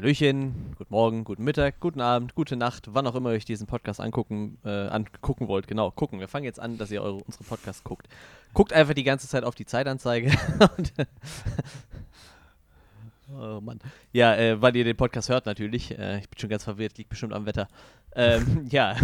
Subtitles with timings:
[0.00, 3.66] Hallöchen, guten Morgen, guten Mittag, guten Abend, gute Nacht, wann auch immer ihr euch diesen
[3.66, 5.68] Podcast angucken, äh, angucken wollt.
[5.68, 6.20] Genau, gucken.
[6.20, 8.08] Wir fangen jetzt an, dass ihr eure, unsere Podcasts guckt.
[8.54, 10.30] Guckt einfach die ganze Zeit auf die Zeitanzeige.
[13.38, 13.78] oh Mann.
[14.10, 15.90] Ja, äh, weil ihr den Podcast hört natürlich.
[15.98, 17.68] Äh, ich bin schon ganz verwirrt, liegt bestimmt am Wetter.
[18.16, 18.96] Ähm, ja,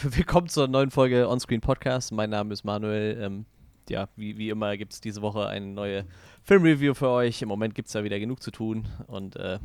[0.00, 2.12] willkommen zur neuen Folge Onscreen Podcast.
[2.12, 3.20] Mein Name ist Manuel.
[3.20, 3.44] Ähm,
[3.88, 6.06] ja, wie, wie immer gibt es diese Woche eine neue
[6.44, 7.42] Filmreview für euch.
[7.42, 9.58] Im Moment gibt es da wieder genug zu tun und äh,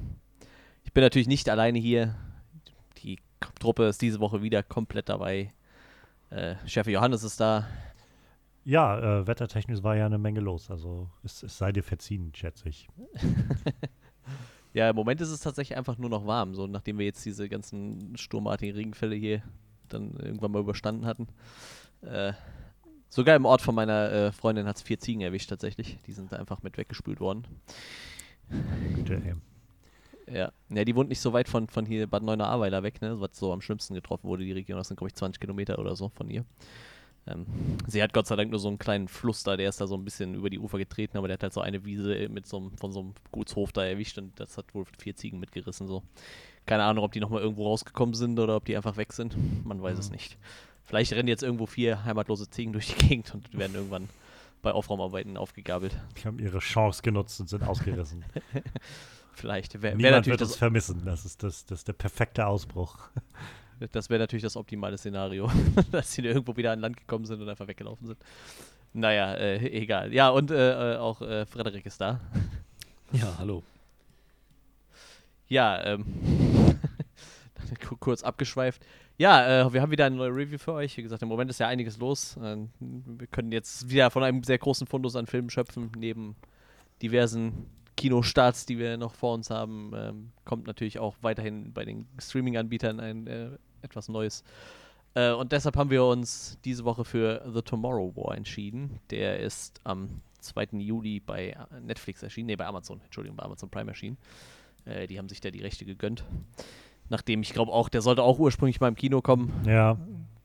[0.98, 2.16] bin natürlich nicht alleine hier.
[3.04, 3.20] Die
[3.60, 5.54] Truppe ist diese Woche wieder komplett dabei.
[6.32, 7.68] Äh, Chef Johannes ist da.
[8.64, 10.72] Ja, äh, wettertechnisch war ja eine Menge los.
[10.72, 12.88] Also es, es sei dir verziehen, schätze ich.
[14.73, 16.56] ja, im Moment ist es tatsächlich einfach nur noch warm.
[16.56, 19.44] So nachdem wir jetzt diese ganzen sturmartigen Regenfälle hier
[19.90, 21.28] dann irgendwann mal überstanden hatten.
[22.02, 22.34] Äh,
[23.08, 26.00] sogar im Ort von meiner äh, Freundin hat es vier Ziegen erwischt tatsächlich.
[26.08, 27.45] Die sind einfach mit weggespült worden.
[28.95, 29.36] Gute, ey.
[30.31, 30.52] Ja.
[30.70, 33.20] ja, die wohnt nicht so weit von, von hier Bad Neuenahr-Ahrweiler weg, ne?
[33.20, 34.78] was so am schlimmsten getroffen wurde, die Region.
[34.78, 36.45] Das sind, glaube ich, 20 Kilometer oder so von ihr.
[37.28, 37.45] Ähm,
[37.88, 39.95] sie hat Gott sei Dank nur so einen kleinen Fluss da, der ist da so
[39.95, 42.58] ein bisschen über die Ufer getreten, aber der hat halt so eine Wiese mit so
[42.58, 45.88] einem, von so einem Gutshof da erwischt und das hat wohl vier Ziegen mitgerissen.
[45.88, 46.03] So.
[46.66, 49.36] Keine Ahnung, ob die nochmal irgendwo rausgekommen sind oder ob die einfach weg sind.
[49.66, 50.00] Man weiß mhm.
[50.00, 50.38] es nicht.
[50.84, 54.08] Vielleicht rennen jetzt irgendwo vier heimatlose Ziegen durch die Gegend und werden irgendwann
[54.62, 55.97] bei Aufraumarbeiten aufgegabelt.
[56.17, 58.25] Die haben ihre Chance genutzt und sind ausgerissen.
[59.38, 59.82] Vielleicht.
[59.84, 61.04] Wär, Niemand wär wird es vermissen.
[61.06, 63.10] Das ist, das, das ist der perfekte Ausbruch.
[63.92, 65.52] Das wäre natürlich das optimale Szenario,
[65.92, 68.18] dass sie irgendwo wieder an Land gekommen sind und einfach weggelaufen sind.
[68.92, 70.12] Naja, äh, egal.
[70.12, 72.20] Ja, und äh, äh auch äh, Frederik ist da.
[73.12, 73.62] Ja, hallo.
[75.48, 76.06] Ja, ähm,
[78.00, 78.84] kurz abgeschweift.
[79.20, 80.98] Ja, äh, wir haben wieder eine neue Review für euch.
[80.98, 82.36] Wie gesagt, im Moment ist ja einiges los.
[82.38, 86.36] Äh, wir können jetzt wieder von einem sehr großen Fundus an Filmen schöpfen, neben
[87.03, 92.08] diversen Kinostarts, die wir noch vor uns haben, ähm, kommt natürlich auch weiterhin bei den
[92.19, 93.50] Streaming-Anbietern ein äh,
[93.81, 94.44] etwas Neues.
[95.16, 99.00] Äh, und deshalb haben wir uns diese Woche für The Tomorrow War entschieden.
[99.09, 100.78] Der ist am 2.
[100.78, 104.18] Juli bei Netflix erschienen, nee, bei Amazon, Entschuldigung, bei Amazon Prime erschienen.
[104.85, 106.24] Äh, die haben sich da die Rechte gegönnt.
[107.09, 109.52] Nachdem ich glaube auch, der sollte auch ursprünglich mal im Kino kommen.
[109.66, 109.97] Ja.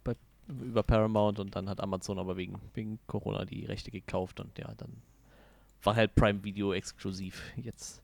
[0.05, 0.15] Bei,
[0.49, 4.73] über Paramount und dann hat Amazon aber wegen, wegen Corona die Rechte gekauft und ja,
[4.77, 5.03] dann
[5.83, 7.43] war halt Prime Video exklusiv.
[7.57, 8.03] Jetzt,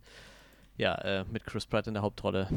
[0.77, 2.49] ja, äh, mit Chris Pratt in der Hauptrolle.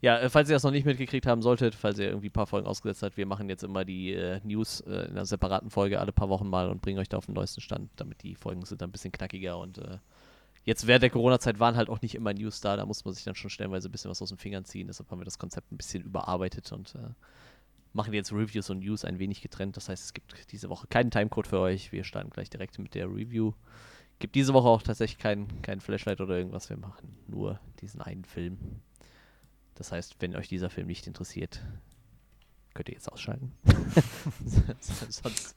[0.00, 2.46] Ja, äh, falls ihr das noch nicht mitgekriegt haben solltet, falls ihr irgendwie ein paar
[2.46, 6.00] Folgen ausgesetzt habt, wir machen jetzt immer die äh, News äh, in einer separaten Folge
[6.00, 8.64] alle paar Wochen mal und bringen euch da auf den neuesten Stand, damit die Folgen
[8.64, 9.98] sind dann ein bisschen knackiger und äh,
[10.64, 13.22] jetzt während der Corona-Zeit waren halt auch nicht immer News da, da muss man sich
[13.22, 15.70] dann schon stellenweise ein bisschen was aus den Fingern ziehen, deshalb haben wir das Konzept
[15.70, 17.10] ein bisschen überarbeitet und äh,
[17.92, 19.76] machen jetzt Reviews und News ein wenig getrennt.
[19.76, 21.92] Das heißt, es gibt diese Woche keinen Timecode für euch.
[21.92, 23.52] Wir starten gleich direkt mit der Review.
[24.22, 26.70] Gibt diese Woche auch tatsächlich kein, kein Flashlight oder irgendwas.
[26.70, 28.80] Wir machen nur diesen einen Film.
[29.74, 31.60] Das heißt, wenn euch dieser Film nicht interessiert,
[32.72, 33.50] könnt ihr jetzt ausschalten.
[34.78, 35.56] Sonst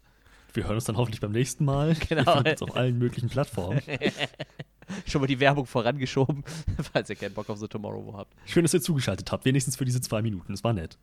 [0.54, 1.94] wir hören uns dann hoffentlich beim nächsten Mal.
[2.10, 2.42] Genau.
[2.42, 3.82] Auf allen möglichen Plattformen.
[5.08, 6.44] schon mal die Werbung vorangeschoben,
[6.94, 8.34] falls ihr keinen Bock auf The Tomorrow habt.
[8.46, 10.54] Schön, dass ihr zugeschaltet habt, wenigstens für diese zwei Minuten.
[10.54, 10.98] Das war nett.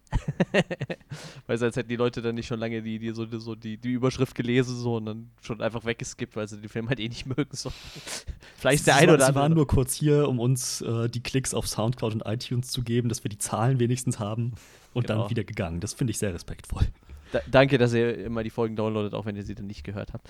[1.47, 3.93] weil als hätten die Leute dann nicht schon lange die, die, so, so die, die
[3.93, 7.27] Überschrift gelesen so, und dann schon einfach weggeskippt, weil sie den Film halt eh nicht
[7.27, 7.51] mögen.
[7.53, 7.73] So.
[8.57, 9.33] Vielleicht ist der eine oder andere.
[9.33, 12.83] Sie waren nur kurz hier, um uns äh, die Klicks auf Soundcloud und iTunes zu
[12.83, 14.53] geben, dass wir die Zahlen wenigstens haben
[14.93, 15.23] und genau.
[15.23, 15.81] dann wieder gegangen.
[15.81, 16.87] Das finde ich sehr respektvoll.
[17.33, 20.13] Da, danke, dass ihr immer die Folgen downloadet, auch wenn ihr sie dann nicht gehört
[20.13, 20.29] habt.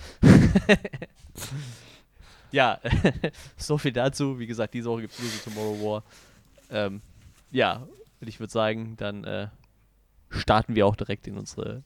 [2.53, 2.79] Ja,
[3.57, 4.37] so viel dazu.
[4.39, 6.03] Wie gesagt, diese Woche gibt es nur die Tomorrow War.
[6.69, 7.01] Ähm,
[7.49, 7.87] ja,
[8.21, 9.47] und ich würde sagen, dann äh,
[10.29, 11.83] starten wir auch direkt in unsere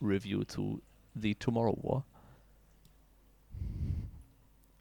[0.00, 0.80] Review zu
[1.14, 2.04] The Tomorrow War.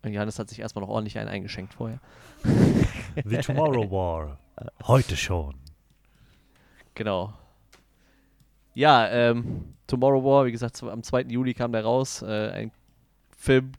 [0.03, 1.99] Und Johannes hat sich erstmal noch ordentlich einen eingeschenkt vorher.
[3.25, 4.39] The Tomorrow War.
[4.87, 5.55] Heute schon.
[6.95, 7.33] Genau.
[8.73, 11.23] Ja, ähm, Tomorrow War, wie gesagt, am 2.
[11.23, 12.21] Juli kam der raus.
[12.21, 12.71] Äh, ein
[13.37, 13.73] Film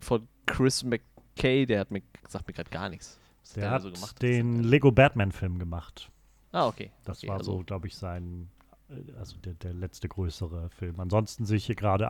[0.00, 3.18] von Chris McKay, der hat mir, sagt mir gerade gar nichts.
[3.42, 4.22] Was der hat, so gemacht?
[4.22, 6.10] den Lego Batman-Film gemacht.
[6.52, 6.90] Ah, okay.
[7.04, 8.48] Das okay, war also so, glaube ich, sein,
[8.88, 10.98] äh, also der, der letzte größere Film.
[11.00, 12.04] Ansonsten sehe ich hier gerade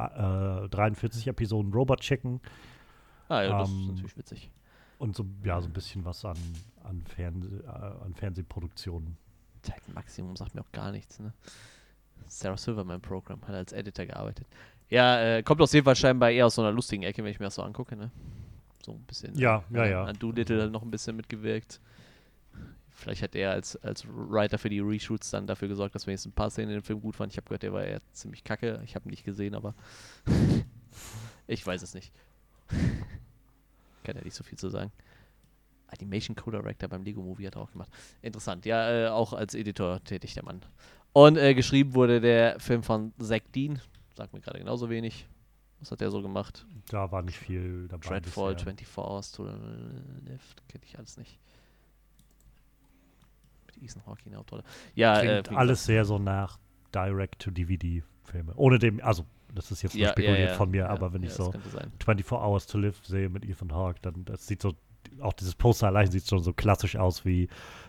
[0.64, 2.40] äh, 43 Episoden Robot Chicken.
[3.28, 4.50] Ah, ja, ähm, das ist ähm, natürlich witzig.
[4.98, 6.38] Und so, ja, so ein bisschen was an,
[6.84, 9.16] an, Fernseh, äh, an Fernsehproduktionen.
[9.62, 11.32] Titan Maximum sagt mir auch gar nichts, ne?
[12.28, 14.46] Sarah Silverman Program, hat als Editor gearbeitet.
[14.88, 17.40] Ja, äh, kommt auf jeden Fall scheinbar eher aus so einer lustigen Ecke, wenn ich
[17.40, 18.10] mir das so angucke, ne?
[18.84, 19.36] So ein bisschen.
[19.36, 20.04] Ja, ja, ja.
[20.04, 21.80] An Doolittle noch ein bisschen mitgewirkt.
[22.90, 26.34] Vielleicht hat er als, als Writer für die Reshoots dann dafür gesorgt, dass wenigstens ein
[26.34, 27.28] paar Szenen in dem Film gut waren.
[27.28, 28.80] Ich habe gehört, der war eher ziemlich kacke.
[28.84, 29.74] Ich habe ihn nicht gesehen, aber
[31.46, 32.12] ich weiß es nicht.
[34.04, 34.92] Kann ja nicht so viel zu sagen.
[35.88, 37.90] Animation Co-Director beim Lego Movie hat er auch gemacht.
[38.22, 38.64] Interessant.
[38.64, 40.62] Ja, äh, auch als Editor tätig der Mann.
[41.12, 43.80] Und äh, geschrieben wurde der Film von Zack Dean.
[44.16, 45.26] Sagt mir gerade genauso wenig.
[45.80, 46.66] Was hat der so gemacht?
[46.88, 48.08] Da war nicht viel dabei.
[48.08, 48.74] Dreadfall, bisher.
[48.74, 51.38] 24 Hours to Live, kenne ich alles nicht.
[53.66, 54.64] Mit Ethan Hawking Hauptrolle.
[54.94, 56.58] Ja, äh, alles sehr so nach
[56.94, 58.54] Direct-to-DVD-Filme.
[58.56, 61.22] Ohne dem, also das ist jetzt nur ja, spekuliert ja, ja, von mir, aber wenn
[61.22, 64.72] ich so 24 Hours to Live sehe mit Ethan Hawke, dann das sieht so,
[65.20, 67.48] auch dieses Poster allein sieht schon so klassisch aus wie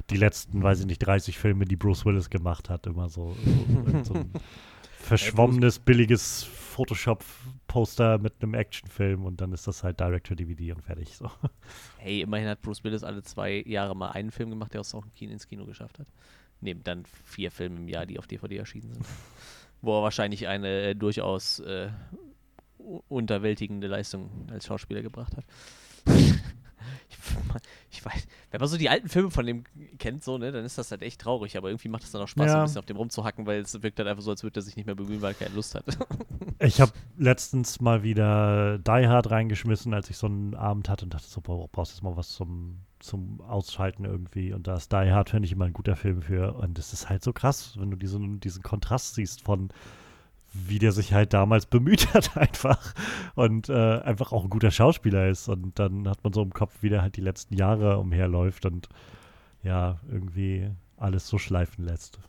[0.10, 2.86] die letzten, weiß ich nicht, 30 Filme, die Bruce Willis gemacht hat.
[2.86, 3.36] Immer so,
[3.86, 4.14] so, so
[5.08, 11.16] verschwommenes, billiges Photoshop-Poster mit einem Actionfilm und dann ist das halt Direct-to-DVD und fertig.
[11.16, 11.32] So.
[11.98, 15.06] Hey, immerhin hat Bruce Willis alle zwei Jahre mal einen Film gemacht, der es auch
[15.20, 16.08] ins Kino geschafft hat.
[16.62, 19.06] Neben dann vier Filme im Jahr, die auf DVD erschienen sind.
[19.82, 21.90] Wo er wahrscheinlich eine äh, durchaus äh,
[23.08, 25.46] unterwältigende Leistung als Schauspieler gebracht hat.
[27.92, 29.64] ich, weiß, wenn man so die alten Filme von dem
[29.98, 32.28] kennt, so, ne, dann ist das halt echt traurig, aber irgendwie macht es dann auch
[32.28, 32.58] Spaß, ja.
[32.58, 34.76] ein bisschen auf dem rumzuhacken, weil es wirkt halt einfach so, als würde er sich
[34.76, 35.86] nicht mehr bemühen, weil er keine Lust hat.
[36.60, 41.14] ich habe letztens mal wieder Die Hard reingeschmissen, als ich so einen Abend hatte und
[41.14, 44.54] dachte so, boah, brauchst jetzt mal was zum, zum Ausschalten irgendwie.
[44.54, 46.56] Und da ist Die Hard, finde ich, immer ein guter Film für.
[46.56, 49.70] Und es ist halt so krass, wenn du diesen, diesen Kontrast siehst von
[50.54, 52.94] wie der sich halt damals bemüht hat einfach
[53.36, 56.74] und äh, einfach auch ein guter Schauspieler ist und dann hat man so im Kopf,
[56.82, 58.90] wie der halt die letzten Jahre umherläuft und
[59.64, 62.20] ja, irgendwie alles so schleifen lässt.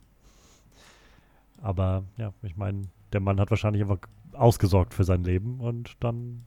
[1.61, 2.83] Aber ja, ich meine,
[3.13, 3.99] der Mann hat wahrscheinlich einfach
[4.33, 6.45] ausgesorgt für sein Leben und dann,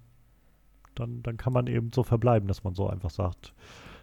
[0.94, 3.52] dann, dann kann man eben so verbleiben, dass man so einfach sagt,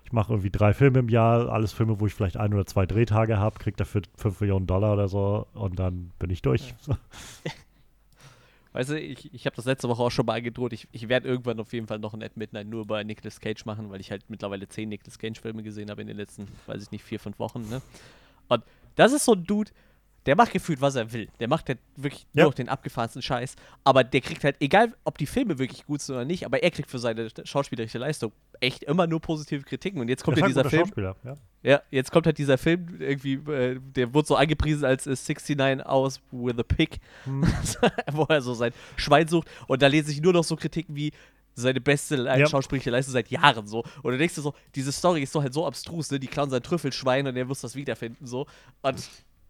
[0.10, 2.88] ich mache irgendwie drei Filme im Jahr, alles Filme, wo ich vielleicht ein oder zwei
[2.88, 6.74] Drehtage habe, kriege dafür 5 Millionen Dollar oder so und dann bin ich durch.
[6.88, 6.98] Ja.
[8.74, 10.74] Weißt du, ich, ich habe das letzte Woche auch schon mal angedroht.
[10.74, 13.66] Ich, ich werde irgendwann auf jeden Fall noch ein Ad Midnight nur über Nicolas Cage
[13.66, 16.90] machen, weil ich halt mittlerweile zehn Nicolas Cage-Filme gesehen habe in den letzten, weiß ich
[16.90, 17.70] nicht, vier, fünf Wochen.
[17.70, 17.80] Ne?
[18.48, 18.64] Und
[18.96, 19.70] das ist so ein Dude,
[20.26, 21.30] der macht gefühlt, was er will.
[21.40, 22.44] Der macht halt wirklich ja.
[22.44, 23.56] nur den abgefahrensten Scheiß.
[23.84, 26.72] Aber der kriegt halt, egal ob die Filme wirklich gut sind oder nicht, aber er
[26.72, 30.02] kriegt für seine schauspielerische Leistung echt immer nur positive Kritiken.
[30.02, 30.92] Und jetzt kommt ja halt dieser Film.
[30.98, 31.16] Ja.
[31.64, 31.82] ja.
[31.92, 36.22] jetzt kommt halt dieser Film, irgendwie, äh, der wurde so angepriesen als äh, 69 Hours
[36.32, 37.44] with a Pig, hm.
[38.12, 39.48] wo er so sein Schwein sucht.
[39.68, 41.12] Und da lese ich nur noch so Kritiken wie,
[41.60, 42.48] seine beste ja.
[42.48, 43.84] schauspielerische Leistung seit Jahren so.
[44.02, 46.20] Und du denkst dir so, diese Story ist doch halt so abstrus, ne?
[46.20, 48.48] Die klauen sein Trüffelschwein und er muss das wiederfinden so.
[48.82, 49.10] Und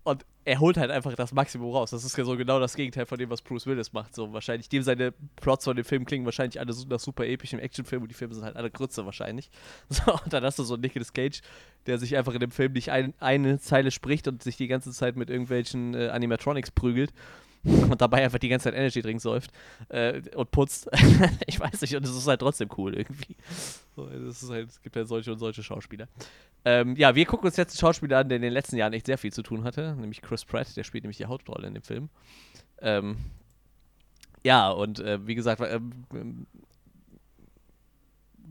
[0.10, 1.92] und er holt halt einfach das Maximum raus.
[1.92, 4.16] Das ist ja so genau das Gegenteil von dem, was Bruce Willis macht.
[4.16, 8.02] So wahrscheinlich, dem seine Plots von dem Film klingen wahrscheinlich alle nach super epischem Actionfilm
[8.02, 9.50] und die Filme sind halt alle Grütze wahrscheinlich.
[9.90, 11.42] So, und dann hast du so Nicolas Cage,
[11.86, 14.92] der sich einfach in dem Film nicht ein, eine Zeile spricht und sich die ganze
[14.92, 17.12] Zeit mit irgendwelchen äh, Animatronics prügelt
[17.64, 19.52] und dabei einfach die ganze Zeit Energy Drinks säuft
[19.90, 20.90] äh, und putzt.
[21.48, 23.36] ich weiß nicht, und es ist halt trotzdem cool irgendwie.
[23.96, 26.08] So, es, halt, gibt halt solche und solche Schauspieler.
[26.66, 29.06] Ähm, ja, wir gucken uns jetzt einen Schauspieler an, der in den letzten Jahren echt
[29.06, 31.84] sehr viel zu tun hatte, nämlich Chris Pratt, der spielt nämlich die Hauptrolle in dem
[31.84, 32.10] Film.
[32.82, 33.18] Ähm,
[34.44, 36.46] ja, und äh, wie gesagt, ähm,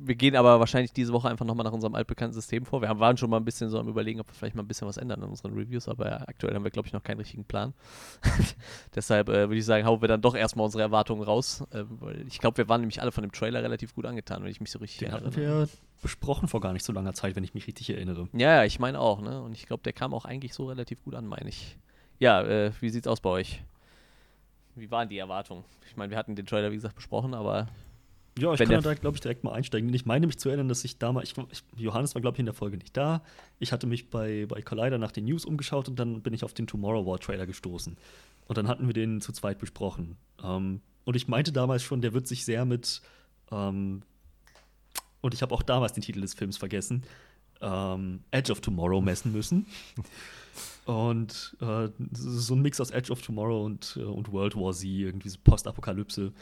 [0.00, 2.80] wir gehen aber wahrscheinlich diese Woche einfach nochmal nach unserem altbekannten System vor.
[2.82, 4.86] Wir waren schon mal ein bisschen so am Überlegen, ob wir vielleicht mal ein bisschen
[4.86, 7.74] was ändern in unseren Reviews, aber aktuell haben wir, glaube ich, noch keinen richtigen Plan.
[8.94, 12.26] Deshalb äh, würde ich sagen, hauen wir dann doch erstmal unsere Erwartungen raus, äh, weil
[12.28, 14.70] ich glaube, wir waren nämlich alle von dem Trailer relativ gut angetan, wenn ich mich
[14.70, 15.34] so richtig Den erinnere.
[15.34, 15.68] Wir
[16.00, 18.28] besprochen vor gar nicht so langer Zeit, wenn ich mich richtig erinnere.
[18.32, 19.42] Ja, ja, ich meine auch, ne?
[19.42, 21.76] Und ich glaube, der kam auch eigentlich so relativ gut an, meine ich.
[22.20, 23.62] Ja, äh, wie sieht's aus bei euch?
[24.76, 25.64] Wie waren die Erwartungen?
[25.88, 27.66] Ich meine, wir hatten den Trailer, wie gesagt, besprochen, aber
[28.38, 29.92] ja, ich Wenn kann da, glaube ich, direkt mal einsteigen.
[29.92, 32.54] Ich meine mich zu erinnern, dass ich damals, ich, Johannes war, glaube ich, in der
[32.54, 33.22] Folge nicht da.
[33.58, 36.54] Ich hatte mich bei, bei Collider nach den News umgeschaut und dann bin ich auf
[36.54, 37.96] den Tomorrow War Trailer gestoßen.
[38.46, 40.16] Und dann hatten wir den zu zweit besprochen.
[40.42, 43.02] Ähm, und ich meinte damals schon, der wird sich sehr mit,
[43.50, 44.02] ähm,
[45.20, 47.02] und ich habe auch damals den Titel des Films vergessen,
[47.60, 49.66] ähm, Edge of Tomorrow messen müssen.
[50.86, 54.84] und äh, so ein Mix aus Edge of Tomorrow und, äh, und World War Z,
[54.84, 56.32] irgendwie so Postapokalypse.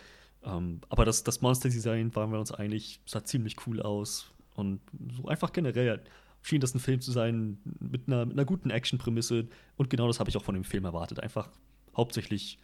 [0.47, 4.31] Ähm, aber das, das Monster-Design waren wir uns einig, sah ziemlich cool aus.
[4.55, 4.81] Und
[5.15, 6.03] so einfach generell
[6.43, 9.49] schien das ein Film zu sein mit einer, mit einer guten Action-Prämisse.
[9.77, 11.21] Und genau das habe ich auch von dem Film erwartet.
[11.21, 11.51] Einfach
[11.97, 12.59] hauptsächlich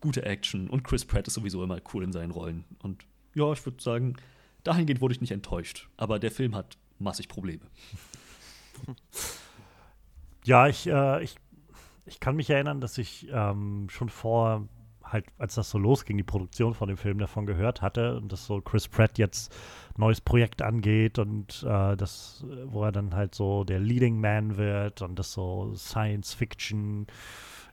[0.00, 0.68] gute Action.
[0.68, 2.64] Und Chris Pratt ist sowieso immer cool in seinen Rollen.
[2.82, 3.04] Und
[3.34, 4.16] ja, ich würde sagen,
[4.64, 5.88] dahingehend wurde ich nicht enttäuscht.
[5.96, 7.62] Aber der Film hat massig Probleme.
[10.44, 11.36] Ja, ich, äh, ich,
[12.06, 14.66] ich kann mich erinnern, dass ich ähm, schon vor
[15.12, 18.46] halt, als das so losging, die Produktion von dem Film davon gehört hatte und dass
[18.46, 19.54] so Chris Pratt jetzt
[19.96, 25.02] neues Projekt angeht und äh, das, wo er dann halt so der Leading Man wird
[25.02, 27.06] und das so Science Fiction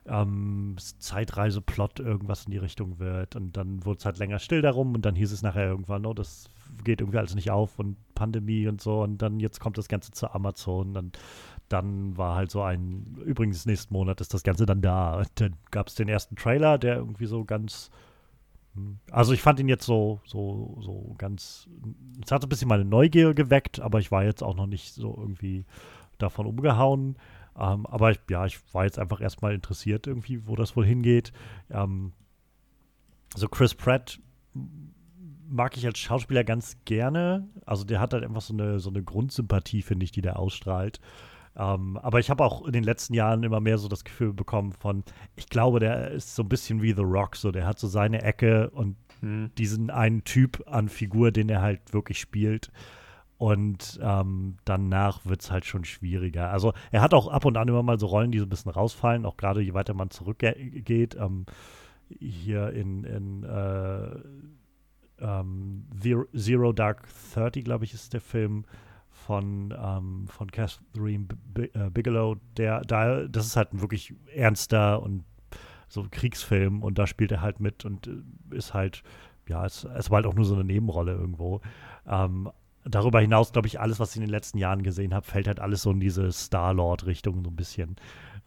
[0.08, 3.36] ähm, Zeitreiseplot irgendwas in die Richtung wird.
[3.36, 6.14] Und dann wurde es halt länger still darum und dann hieß es nachher irgendwann, oh,
[6.14, 6.48] das
[6.84, 9.02] geht irgendwie alles nicht auf und Pandemie und so.
[9.02, 10.96] Und dann jetzt kommt das Ganze zu Amazon.
[10.96, 11.18] Und
[11.68, 15.18] dann war halt so ein, übrigens nächsten Monat ist das Ganze dann da.
[15.18, 17.90] Und dann gab es den ersten Trailer, der irgendwie so ganz
[18.76, 21.68] hm, also ich fand ihn jetzt so, so, so ganz,
[22.24, 24.94] es hat so ein bisschen meine Neugier geweckt, aber ich war jetzt auch noch nicht
[24.94, 25.64] so irgendwie
[26.18, 27.16] davon umgehauen.
[27.58, 31.32] Ähm, aber ich, ja, ich war jetzt einfach erstmal interessiert irgendwie, wo das wohl hingeht.
[31.70, 32.12] Ähm,
[33.34, 34.20] so Chris Pratt
[35.48, 37.48] mag ich als Schauspieler ganz gerne.
[37.64, 41.00] Also der hat halt einfach so eine, so eine Grundsympathie, finde ich, die der ausstrahlt.
[41.58, 44.72] Ähm, aber ich habe auch in den letzten Jahren immer mehr so das Gefühl bekommen
[44.72, 45.04] von,
[45.36, 48.22] ich glaube, der ist so ein bisschen wie The Rock, so der hat so seine
[48.22, 49.50] Ecke und hm.
[49.56, 52.70] diesen einen Typ an Figur, den er halt wirklich spielt.
[53.38, 56.50] Und ähm, danach wird es halt schon schwieriger.
[56.50, 58.70] Also er hat auch ab und an immer mal so Rollen, die so ein bisschen
[58.70, 61.16] rausfallen, auch gerade je weiter man zurückgeht.
[61.18, 61.44] Ähm,
[62.08, 64.08] hier in, in äh,
[65.20, 65.86] ähm,
[66.34, 68.64] Zero Dark Thirty, glaube ich, ist der Film
[69.26, 72.36] von, ähm, von Catherine B äh, Bigelow.
[72.56, 75.24] Der, da, das ist halt ein wirklich ernster und
[75.88, 79.02] so Kriegsfilm und da spielt er halt mit und äh, ist halt,
[79.48, 81.60] ja, es, es war halt auch nur so eine Nebenrolle irgendwo.
[82.06, 82.50] Ähm,
[82.84, 85.58] darüber hinaus, glaube ich, alles, was ich in den letzten Jahren gesehen habe, fällt halt
[85.58, 87.96] alles so in diese Star-Lord-Richtung so ein bisschen.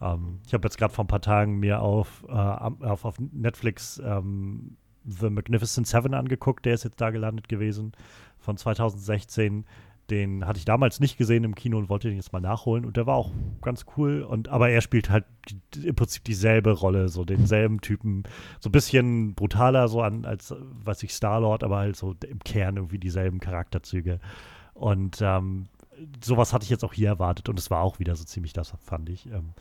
[0.00, 4.00] Ähm, ich habe jetzt gerade vor ein paar Tagen mir auf, äh, auf, auf, Netflix
[4.02, 7.92] ähm, The Magnificent Seven angeguckt, der ist jetzt da gelandet gewesen,
[8.38, 9.66] von 2016.
[10.10, 12.84] Den hatte ich damals nicht gesehen im Kino und wollte den jetzt mal nachholen.
[12.84, 13.30] Und der war auch
[13.62, 14.22] ganz cool.
[14.22, 18.24] Und, aber er spielt halt die, im Prinzip dieselbe Rolle, so denselben Typen.
[18.58, 22.76] So ein bisschen brutaler, so an, als, weiß ich, Star-Lord, aber halt so im Kern
[22.76, 24.18] irgendwie dieselben Charakterzüge.
[24.74, 25.68] Und ähm,
[26.22, 27.48] sowas hatte ich jetzt auch hier erwartet.
[27.48, 29.26] Und es war auch wieder so ziemlich das, fand ich.
[29.26, 29.54] Ähm,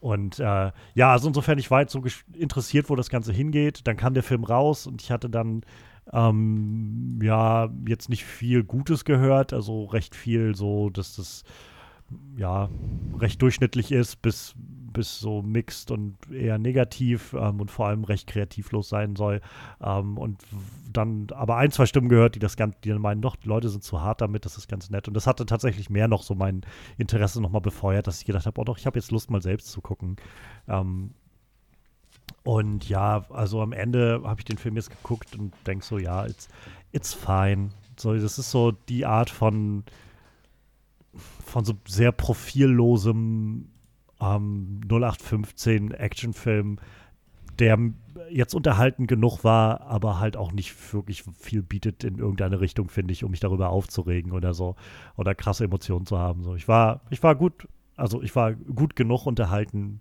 [0.00, 2.02] und äh, ja, also insofern, ich war jetzt so
[2.34, 3.86] interessiert, wo das Ganze hingeht.
[3.86, 5.62] Dann kam der Film raus und ich hatte dann
[6.12, 11.44] ähm, ja, jetzt nicht viel Gutes gehört, also recht viel so, dass das
[12.36, 12.68] ja
[13.18, 14.54] recht durchschnittlich ist, bis,
[14.92, 19.40] bis so mixed und eher negativ ähm, und vor allem recht kreativlos sein soll.
[19.80, 20.42] Ähm, und
[20.92, 23.68] dann aber ein, zwei Stimmen gehört, die das ganz, die dann meinen, doch, die Leute
[23.68, 25.06] sind zu hart damit, das ist ganz nett.
[25.06, 26.62] Und das hatte tatsächlich mehr noch so mein
[26.98, 29.68] Interesse nochmal befeuert, dass ich gedacht habe, oh doch, ich habe jetzt Lust, mal selbst
[29.68, 30.16] zu gucken.
[30.68, 31.12] Ähm,
[32.42, 36.26] und ja, also am Ende habe ich den Film jetzt geguckt und denke so, ja,
[36.26, 36.48] it's,
[36.92, 37.70] it's fine.
[37.98, 39.84] So, das ist so die Art von,
[41.14, 43.68] von so sehr profillosem
[44.20, 46.78] ähm, 0815 Actionfilm,
[47.58, 47.78] der
[48.30, 53.12] jetzt unterhalten genug war, aber halt auch nicht wirklich viel bietet in irgendeine Richtung, finde
[53.12, 54.76] ich, um mich darüber aufzuregen oder so
[55.16, 56.42] oder krasse Emotionen zu haben.
[56.42, 60.00] So, ich war, ich war gut, also ich war gut genug unterhalten.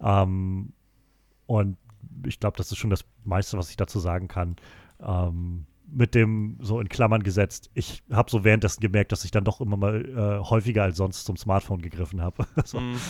[0.00, 0.74] Ähm,
[1.52, 1.76] und
[2.26, 4.56] ich glaube, das ist schon das meiste, was ich dazu sagen kann.
[5.00, 7.70] Ähm, mit dem so in Klammern gesetzt.
[7.74, 11.24] Ich habe so währenddessen gemerkt, dass ich dann doch immer mal äh, häufiger als sonst
[11.24, 12.46] zum Smartphone gegriffen habe.
[12.64, 12.80] so.
[12.80, 12.96] mm.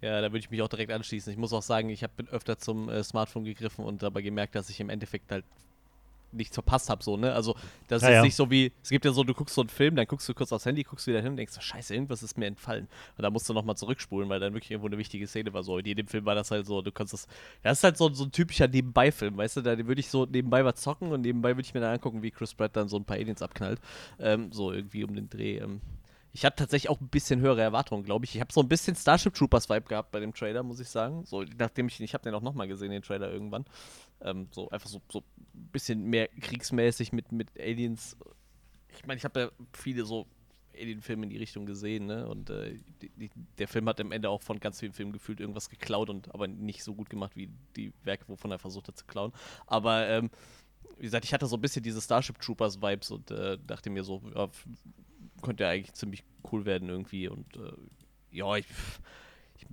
[0.00, 1.32] Ja, da würde ich mich auch direkt anschließen.
[1.32, 4.68] Ich muss auch sagen, ich habe öfter zum äh, Smartphone gegriffen und dabei gemerkt, dass
[4.68, 5.44] ich im Endeffekt halt
[6.32, 7.32] nichts verpasst habe, so, ne?
[7.32, 7.54] Also,
[7.88, 8.22] das ja, ist ja.
[8.22, 10.34] nicht so wie, es gibt ja so, du guckst so einen Film, dann guckst du
[10.34, 12.88] kurz aufs Handy, guckst wieder hin und denkst, scheiße, irgendwas ist mir entfallen.
[13.16, 15.62] Und da musst du nochmal zurückspulen, weil dann wirklich irgendwo eine wichtige Szene war.
[15.62, 17.26] So, in jedem Film war das halt so, du kannst das,
[17.62, 19.60] das ist halt so, so ein typischer Nebenbei-Film, weißt du?
[19.62, 22.30] Da würde ich so nebenbei was zocken und nebenbei würde ich mir dann angucken, wie
[22.30, 23.80] Chris Pratt dann so ein paar Aliens abknallt.
[24.18, 25.58] Ähm, so irgendwie um den Dreh.
[25.58, 25.80] Ähm.
[26.34, 28.34] Ich hatte tatsächlich auch ein bisschen höhere Erwartungen, glaube ich.
[28.34, 31.24] Ich habe so ein bisschen Starship Troopers Vibe gehabt bei dem Trailer, muss ich sagen.
[31.26, 33.66] So, nachdem ich, ich habe den auch nochmal gesehen, den Trailer irgendwann.
[34.22, 38.16] Ähm, so einfach so, so ein bisschen mehr kriegsmäßig mit, mit Aliens.
[38.96, 40.26] Ich meine, ich habe ja viele so
[40.74, 42.28] Alien-Filme in die Richtung gesehen, ne?
[42.28, 45.68] Und äh, die, der Film hat am Ende auch von ganz vielen Filmen gefühlt irgendwas
[45.68, 49.04] geklaut und aber nicht so gut gemacht wie die Werke, wovon er versucht hat zu
[49.04, 49.32] klauen.
[49.66, 50.30] Aber ähm,
[50.98, 54.04] wie gesagt, ich hatte so ein bisschen diese Starship Troopers Vibes und äh, dachte mir
[54.04, 54.48] so, ja,
[55.42, 57.72] könnte ja eigentlich ziemlich cool werden irgendwie und äh,
[58.30, 58.66] ja, ich ich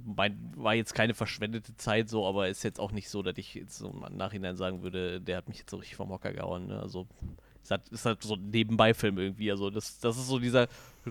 [0.06, 3.53] mein, war jetzt keine verschwendete Zeit so, aber ist jetzt auch nicht so, dass ich
[3.56, 6.68] jetzt so im Nachhinein sagen würde, der hat mich jetzt so richtig vom Hocker gehauen.
[6.68, 6.79] Ne?
[6.79, 7.08] Also
[7.63, 9.51] ist halt, ist halt so ein Nebenbei-Film irgendwie.
[9.51, 10.68] Also das, das ist so dieser,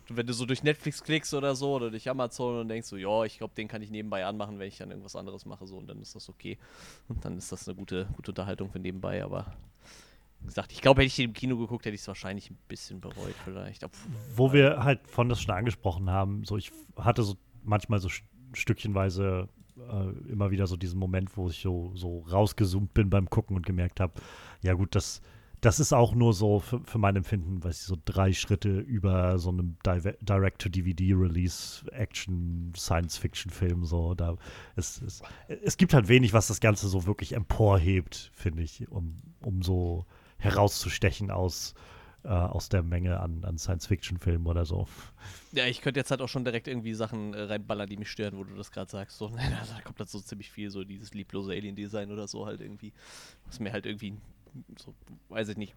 [0.09, 3.25] wenn du so durch Netflix klickst oder so oder durch Amazon und denkst so, ja,
[3.25, 5.87] ich glaube, den kann ich nebenbei anmachen, wenn ich dann irgendwas anderes mache so und
[5.89, 6.59] dann ist das okay.
[7.09, 9.57] Und dann ist das eine gute, gute Unterhaltung für nebenbei, aber
[10.41, 12.59] wie gesagt, ich glaube, hätte ich den im Kino geguckt, hätte ich es wahrscheinlich ein
[12.69, 13.85] bisschen bereut vielleicht.
[14.35, 18.09] Wo wir halt von das schon angesprochen haben, so ich hatte so manchmal so
[18.53, 23.57] stückchenweise äh, immer wieder so diesen Moment, wo ich so, so rausgezoomt bin beim Gucken
[23.57, 24.15] und gemerkt habe,
[24.63, 25.21] ja gut, das,
[25.61, 29.39] das ist auch nur so für, für mein Empfinden, weiß ich, so drei Schritte über
[29.39, 33.85] so einem Direct-to-DVD-Release Action-Science-Fiction-Film.
[33.85, 34.37] So, da
[34.77, 39.21] es, es, es gibt halt wenig, was das Ganze so wirklich emporhebt, finde ich, um,
[39.41, 40.07] um so
[40.39, 41.75] herauszustechen aus,
[42.25, 44.87] äh, aus der Menge an, an Science-Fiction-Filmen oder so.
[45.53, 48.37] Ja, ich könnte jetzt halt auch schon direkt irgendwie Sachen äh, reinballern, die mich stören,
[48.37, 49.19] wo du das gerade sagst.
[49.19, 52.93] So, da kommt halt so ziemlich viel, so dieses lieblose Alien-Design oder so halt irgendwie,
[53.47, 54.15] was mir halt irgendwie
[54.77, 54.95] so,
[55.29, 55.75] weiß ich nicht.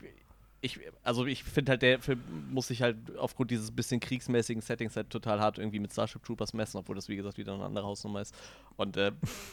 [0.63, 2.21] Ich, also ich finde halt, der Film
[2.51, 6.53] muss sich halt aufgrund dieses bisschen kriegsmäßigen Settings halt total hart irgendwie mit Starship Troopers
[6.53, 8.35] messen, obwohl das wie gesagt wieder eine andere Hausnummer ist.
[8.75, 9.11] Und äh,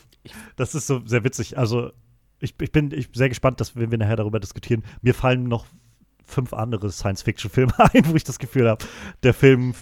[0.57, 1.57] Das ist so sehr witzig.
[1.57, 1.93] Also
[2.41, 4.85] ich, ich bin ich sehr gespannt, dass wenn wir nachher darüber diskutieren.
[5.01, 5.67] Mir fallen noch
[6.29, 8.85] fünf andere Science-Fiction-Filme ein, wo ich das Gefühl habe,
[9.23, 9.75] der Film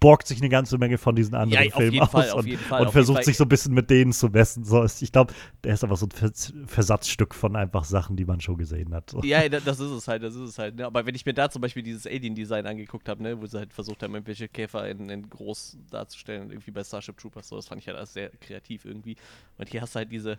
[0.00, 2.90] borgt sich eine ganze Menge von diesen anderen ja, Filmen aus Fall, und, Fall, und
[2.90, 4.64] versucht sich so ein bisschen mit denen zu messen.
[4.64, 6.32] So, ich glaube, der ist aber so ein
[6.66, 9.10] Versatzstück von einfach Sachen, die man schon gesehen hat.
[9.10, 9.20] So.
[9.22, 10.76] Ja, das ist es halt, das ist es halt.
[10.76, 10.86] Ne?
[10.86, 13.74] Aber wenn ich mir da zum Beispiel dieses Alien-Design angeguckt habe, ne, wo sie halt
[13.74, 17.82] versucht haben, irgendwelche Käfer in, in, groß darzustellen, irgendwie bei Starship Troopers, so, das fand
[17.82, 19.16] ich halt alles sehr kreativ irgendwie.
[19.58, 20.38] Und hier hast du halt diese,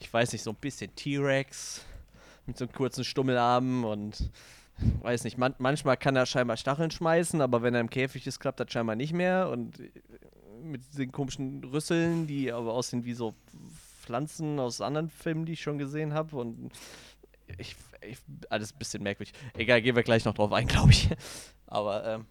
[0.00, 1.84] ich weiß nicht, so ein bisschen T-Rex
[2.48, 4.30] mit so kurzen Stummelarmen und
[5.02, 8.40] weiß nicht, man, manchmal kann er scheinbar Stacheln schmeißen, aber wenn er im Käfig ist,
[8.40, 9.48] klappt das scheinbar nicht mehr.
[9.50, 9.90] Und äh,
[10.62, 13.34] mit den komischen Rüsseln, die aber aussehen wie so
[14.02, 16.36] Pflanzen aus anderen Filmen, die ich schon gesehen habe.
[16.36, 16.72] Und
[17.58, 18.18] ich, ich,
[18.50, 19.34] alles ein bisschen merkwürdig.
[19.54, 21.08] Egal, gehen wir gleich noch drauf ein, glaube ich.
[21.66, 22.26] Aber ähm,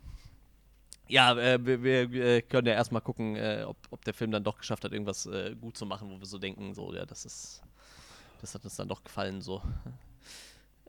[1.08, 4.58] ja, äh, wir, wir, können ja erstmal gucken, äh, ob, ob, der Film dann doch
[4.58, 7.62] geschafft hat, irgendwas äh, gut zu machen, wo wir so denken, so, ja, das ist,
[8.42, 9.62] das hat uns dann doch gefallen, so.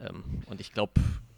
[0.01, 0.93] Ähm, und ich glaube,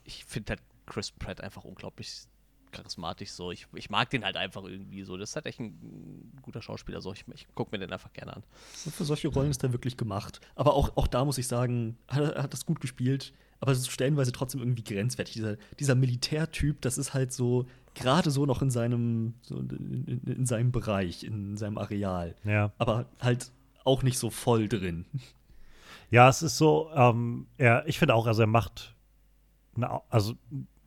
[0.04, 2.26] ich finde halt Chris Pratt einfach unglaublich
[2.70, 3.50] charismatisch so.
[3.50, 5.16] Ich, ich mag den halt einfach irgendwie so.
[5.16, 7.12] Das ist halt echt ein guter Schauspieler so.
[7.12, 8.42] Ich, ich gucke mir den einfach gerne an.
[8.72, 10.40] Für solche Rollen ist er wirklich gemacht.
[10.54, 13.32] Aber auch, auch da muss ich sagen, hat, er hat das gut gespielt.
[13.60, 15.34] Aber es ist stellenweise trotzdem irgendwie grenzwertig.
[15.34, 20.32] Dieser, dieser Militärtyp, das ist halt so, gerade so noch in seinem, so in, in,
[20.32, 22.36] in, seinem Bereich, in seinem Areal.
[22.44, 22.72] Ja.
[22.78, 23.52] Aber halt
[23.84, 25.04] auch nicht so voll drin.
[26.10, 28.96] Ja, es ist so, ähm, er, ich finde auch, also er macht
[29.76, 30.34] eine, also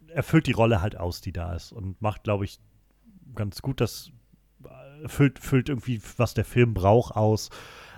[0.08, 2.60] er füllt die Rolle halt aus, die da ist und macht, glaube ich,
[3.36, 4.12] ganz gut das,
[4.64, 7.50] äh, füllt, füllt irgendwie, was der Film braucht, aus.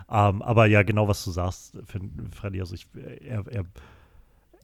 [0.10, 1.78] Ähm, aber ja, genau was du sagst,
[2.32, 2.88] Freddy, also ich,
[3.22, 3.66] er, er,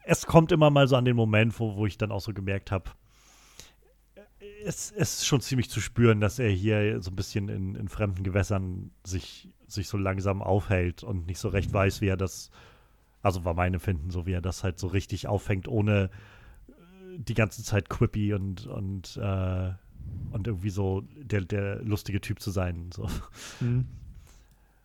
[0.04, 2.71] es kommt immer mal so an den Moment, wo, wo ich dann auch so gemerkt
[2.71, 2.91] habe,
[4.65, 7.88] es, es, ist schon ziemlich zu spüren, dass er hier so ein bisschen in, in
[7.88, 12.52] fremden Gewässern sich, sich so langsam aufhält und nicht so recht weiß, wie er das
[13.21, 16.10] also war mein Empfinden, so wie er das halt so richtig auffängt, ohne
[16.67, 19.71] äh, die ganze Zeit quippy und, und, äh,
[20.32, 22.89] und irgendwie so der, der lustige Typ zu sein.
[22.93, 23.08] So.
[23.60, 23.88] Mhm.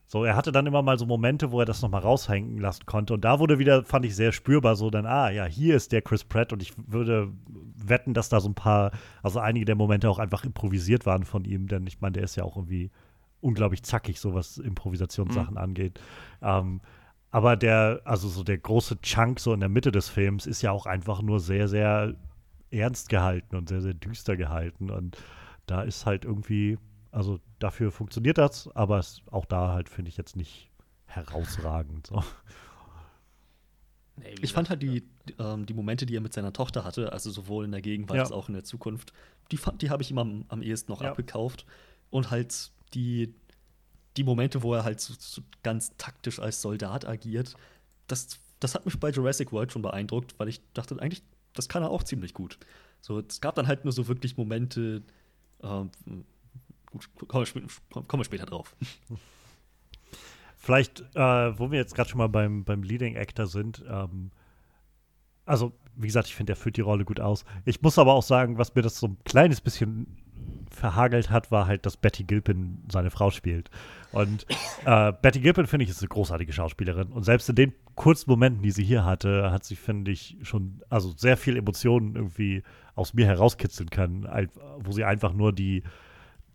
[0.08, 3.14] So, er hatte dann immer mal so Momente, wo er das nochmal raushängen lassen konnte.
[3.14, 6.02] Und da wurde wieder, fand ich sehr spürbar, so dann, ah, ja, hier ist der
[6.02, 6.52] Chris Pratt.
[6.52, 7.32] Und ich würde
[7.76, 8.92] wetten, dass da so ein paar,
[9.22, 11.66] also einige der Momente auch einfach improvisiert waren von ihm.
[11.66, 12.90] Denn ich meine, der ist ja auch irgendwie
[13.40, 15.60] unglaublich zackig, so was Improvisationssachen mhm.
[15.60, 16.00] angeht.
[16.40, 16.80] Ähm,
[17.30, 20.70] aber der, also so der große Chunk so in der Mitte des Films ist ja
[20.70, 22.14] auch einfach nur sehr, sehr
[22.70, 24.90] ernst gehalten und sehr, sehr düster gehalten.
[24.90, 25.18] Und
[25.66, 26.78] da ist halt irgendwie,
[27.16, 30.70] also dafür funktioniert das, aber es, auch da halt finde ich jetzt nicht
[31.06, 32.08] herausragend.
[32.08, 32.22] So.
[34.16, 37.12] Nee, ich fand halt die, die, ähm, die, Momente, die er mit seiner Tochter hatte,
[37.12, 38.22] also sowohl in der Gegenwart ja.
[38.22, 39.14] als auch in der Zukunft,
[39.50, 41.10] die, die habe ich ihm am, am ehesten noch ja.
[41.10, 41.64] abgekauft.
[42.10, 43.34] Und halt die,
[44.18, 47.54] die Momente, wo er halt so, so ganz taktisch als Soldat agiert,
[48.08, 51.22] das, das hat mich bei Jurassic World schon beeindruckt, weil ich dachte, eigentlich,
[51.54, 52.58] das kann er auch ziemlich gut.
[53.00, 55.02] So, es gab dann halt nur so wirklich Momente,
[55.62, 55.84] äh,
[56.90, 58.74] gut, kommen wir, später drauf.
[60.56, 64.30] Vielleicht, äh, wo wir jetzt gerade schon mal beim, beim Leading Actor sind, ähm,
[65.44, 67.44] also, wie gesagt, ich finde, er führt die Rolle gut aus.
[67.64, 70.06] Ich muss aber auch sagen, was mir das so ein kleines bisschen
[70.70, 73.70] verhagelt hat, war halt, dass Betty Gilpin seine Frau spielt.
[74.12, 74.46] Und
[74.84, 77.08] äh, Betty Gilpin, finde ich, ist eine großartige Schauspielerin.
[77.08, 80.82] Und selbst in den kurzen Momenten, die sie hier hatte, hat sie, finde ich, schon
[80.90, 82.62] also sehr viel Emotionen irgendwie
[82.94, 84.26] aus mir herauskitzeln können,
[84.78, 85.82] wo sie einfach nur die,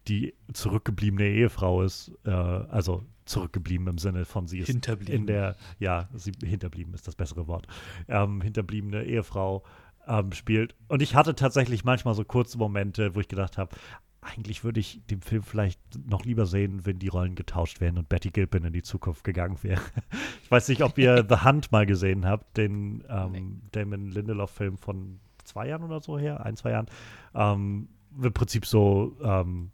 [0.07, 2.11] die zurückgebliebene Ehefrau ist.
[2.25, 5.13] Äh, also zurückgeblieben im Sinne von sie ist hinterblieben.
[5.13, 7.67] in der, ja, sie hinterblieben ist das bessere Wort.
[8.07, 9.63] Ähm, hinterbliebene Ehefrau
[10.07, 10.75] ähm, spielt.
[10.87, 13.75] Und ich hatte tatsächlich manchmal so kurze Momente, wo ich gedacht habe,
[14.21, 18.07] eigentlich würde ich den Film vielleicht noch lieber sehen, wenn die Rollen getauscht wären und
[18.07, 19.81] Betty Gilpin in die Zukunft gegangen wäre.
[20.43, 23.43] ich weiß nicht, ob ihr The Hunt mal gesehen habt, den ähm, nee.
[23.71, 26.85] Damon Lindelof-Film von zwei Jahren oder so her, ein, zwei Jahren.
[27.33, 27.89] Ähm,
[28.21, 29.71] Im Prinzip so, ähm,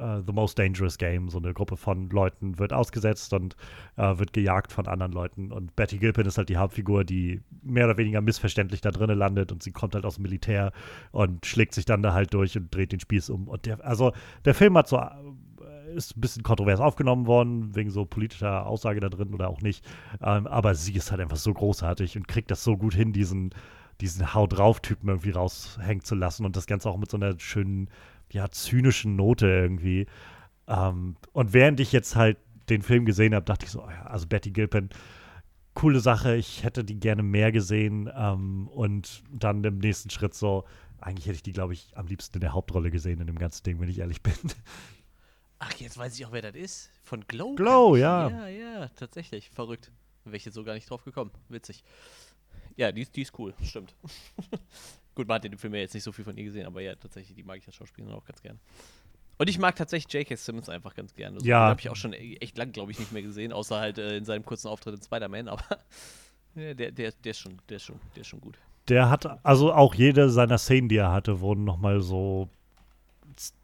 [0.00, 1.28] uh, The Most Dangerous Game.
[1.28, 3.56] So eine Gruppe von Leuten wird ausgesetzt und
[3.96, 5.52] uh, wird gejagt von anderen Leuten.
[5.52, 9.52] Und Betty Gilpin ist halt die Hauptfigur, die mehr oder weniger missverständlich da drinnen landet
[9.52, 10.72] und sie kommt halt aus dem Militär
[11.10, 13.48] und schlägt sich dann da halt durch und dreht den Spieß um.
[13.48, 14.12] Und der, also
[14.44, 14.98] der Film hat so
[15.94, 19.84] ist ein bisschen kontrovers aufgenommen worden, wegen so politischer Aussage da drin oder auch nicht.
[20.22, 23.50] Ähm, aber sie ist halt einfach so großartig und kriegt das so gut hin, diesen,
[24.00, 27.88] diesen Hau drauf-Typen irgendwie raushängen zu lassen und das Ganze auch mit so einer schönen,
[28.32, 30.06] ja, zynischen Note irgendwie.
[30.66, 32.38] Ähm, und während ich jetzt halt
[32.68, 34.90] den Film gesehen habe, dachte ich so, oh ja, also Betty Gilpin,
[35.74, 38.10] coole Sache, ich hätte die gerne mehr gesehen.
[38.14, 40.64] Ähm, und dann im nächsten Schritt so,
[41.00, 43.62] eigentlich hätte ich die, glaube ich, am liebsten in der Hauptrolle gesehen in dem ganzen
[43.62, 44.34] Ding, wenn ich ehrlich bin.
[45.60, 46.90] Ach, jetzt weiß ich auch, wer das ist.
[47.02, 47.54] Von Glow.
[47.54, 48.28] Glow, ja.
[48.28, 49.50] Ja, ja, tatsächlich.
[49.50, 49.90] Verrückt.
[50.24, 51.30] Wäre ich jetzt so gar nicht drauf gekommen.
[51.48, 51.82] Witzig.
[52.76, 53.94] Ja, die, die ist cool, stimmt.
[55.18, 56.80] Gut, man hat in dem Film ja jetzt nicht so viel von ihr gesehen, aber
[56.80, 58.60] ja, tatsächlich, die mag ich als Schauspielerin auch ganz gerne.
[59.36, 60.36] Und ich mag tatsächlich J.K.
[60.36, 61.38] Simmons einfach ganz gerne.
[61.38, 61.66] Also, ja.
[61.66, 63.98] Den habe ich auch schon e-, echt lang, glaube ich, nicht mehr gesehen, außer halt
[63.98, 65.64] äh, in seinem kurzen Auftritt in Spider-Man, aber
[66.54, 68.60] der, der, der, ist schon, der, ist schon, der ist schon gut.
[68.86, 72.48] Der hat, also auch jede seiner Szenen, die er hatte, wurden nochmal so,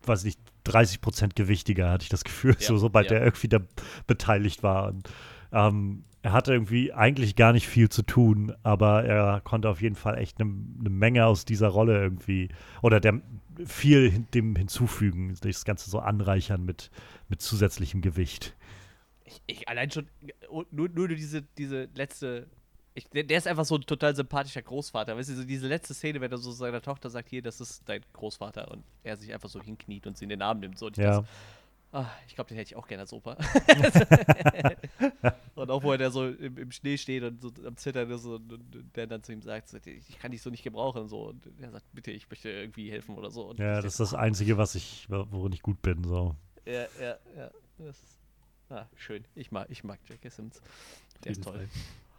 [0.07, 3.19] weiß nicht, 30 Prozent gewichtiger, hatte ich das Gefühl, ja, so, sobald ja.
[3.19, 3.61] er irgendwie da
[4.09, 4.89] beteiligt war.
[4.89, 5.09] Und,
[5.53, 9.95] ähm, er hatte irgendwie eigentlich gar nicht viel zu tun, aber er konnte auf jeden
[9.95, 12.49] Fall echt eine ne Menge aus dieser Rolle irgendwie
[12.81, 13.21] oder der
[13.67, 16.91] viel hin, dem hinzufügen, das Ganze so anreichern mit,
[17.29, 18.57] mit zusätzlichem Gewicht.
[19.27, 20.09] Ich, ich allein schon,
[20.71, 22.47] nur, nur diese, diese letzte
[22.95, 25.17] ich, der, der, ist einfach so ein total sympathischer Großvater.
[25.17, 27.83] Weißt du, so diese letzte Szene, wenn er so seiner Tochter sagt, hier, das ist
[27.85, 30.79] dein Großvater und er sich einfach so hinkniet und sie in den Arm nimmt.
[30.79, 31.05] So, und ich,
[31.95, 33.37] ah, ich glaube, den hätte ich auch gerne als Opa.
[35.55, 38.25] und auch wo er da so im, im, Schnee steht und so am Zittern ist
[38.25, 41.29] und, und, der dann zu ihm sagt, ich kann dich so nicht gebrauchen und so.
[41.29, 43.49] Und er sagt, bitte, ich möchte irgendwie helfen oder so.
[43.51, 46.03] Und ja, das ist das Einzige, was ich, worin ich gut bin.
[46.05, 46.35] So.
[46.67, 47.51] Ja, ja, ja.
[47.79, 48.19] Das ist,
[48.71, 49.25] ah, schön.
[49.35, 50.29] Ich mag, ich mag J.K.
[50.29, 50.61] Sims.
[51.23, 51.55] Der ist toll.
[51.55, 51.69] Fall.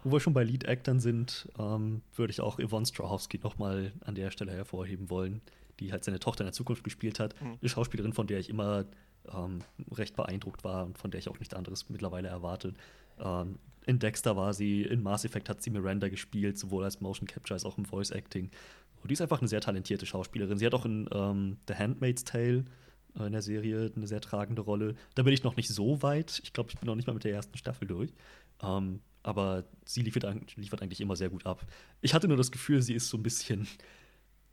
[0.03, 4.31] Wo wir schon bei Lead-Actern sind, ähm, würde ich auch Yvonne Strahovski nochmal an der
[4.31, 5.41] Stelle hervorheben wollen,
[5.79, 7.39] die halt seine Tochter in der Zukunft gespielt hat.
[7.41, 7.57] Mhm.
[7.59, 8.85] Eine Schauspielerin, von der ich immer
[9.33, 9.59] ähm,
[9.91, 12.73] recht beeindruckt war und von der ich auch nichts anderes mittlerweile erwarte.
[13.19, 17.27] Ähm, in Dexter war sie, in Mass Effect hat sie Miranda gespielt, sowohl als Motion
[17.27, 18.49] Capture als auch im Voice Acting.
[19.01, 20.57] Und die ist einfach eine sehr talentierte Schauspielerin.
[20.57, 22.65] Sie hat auch in ähm, The Handmaid's Tale
[23.19, 24.95] äh, in der Serie eine sehr tragende Rolle.
[25.13, 26.41] Da bin ich noch nicht so weit.
[26.43, 28.11] Ich glaube, ich bin noch nicht mal mit der ersten Staffel durch.
[28.63, 31.65] Ähm, aber sie liefert, liefert, eigentlich immer sehr gut ab.
[32.01, 33.67] Ich hatte nur das Gefühl, sie ist so ein bisschen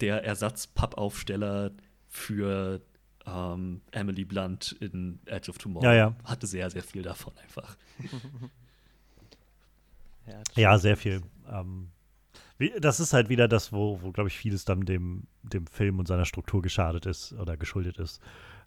[0.01, 1.73] der Ersatz-Pappaufsteller
[2.09, 2.81] für
[3.27, 5.85] ähm, Emily Blunt in Edge of Tomorrow.
[5.85, 6.17] Ja, ja.
[6.25, 7.77] Hatte sehr, sehr viel davon einfach.
[10.57, 11.23] ja, sehr viel.
[11.51, 11.89] Ähm,
[12.59, 15.99] wie, das ist halt wieder das, wo, wo glaube ich, vieles dann dem, dem Film
[15.99, 18.21] und seiner Struktur geschadet ist oder geschuldet ist.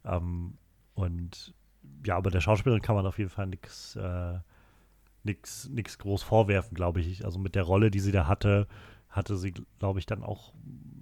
[0.04, 0.58] Ähm,
[0.94, 1.54] und
[2.06, 4.40] ja, aber der Schauspielerin kann man auf jeden Fall nichts äh,
[5.26, 7.26] nichts groß vorwerfen, glaube ich.
[7.26, 8.68] Also mit der Rolle, die sie da hatte,
[9.16, 10.54] hatte sie, glaube ich, dann auch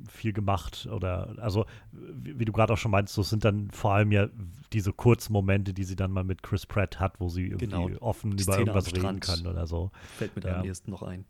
[0.10, 0.88] viel gemacht.
[0.91, 4.28] Oder also, wie, wie du gerade auch schon meinst, so sind dann vor allem ja
[4.71, 7.89] diese kurzen Momente, die sie dann mal mit Chris Pratt hat, wo sie irgendwie genau.
[7.99, 9.91] offen über irgendwas reden kann oder so.
[10.17, 10.60] Fällt mir da ja.
[10.60, 11.26] am ehesten noch ein.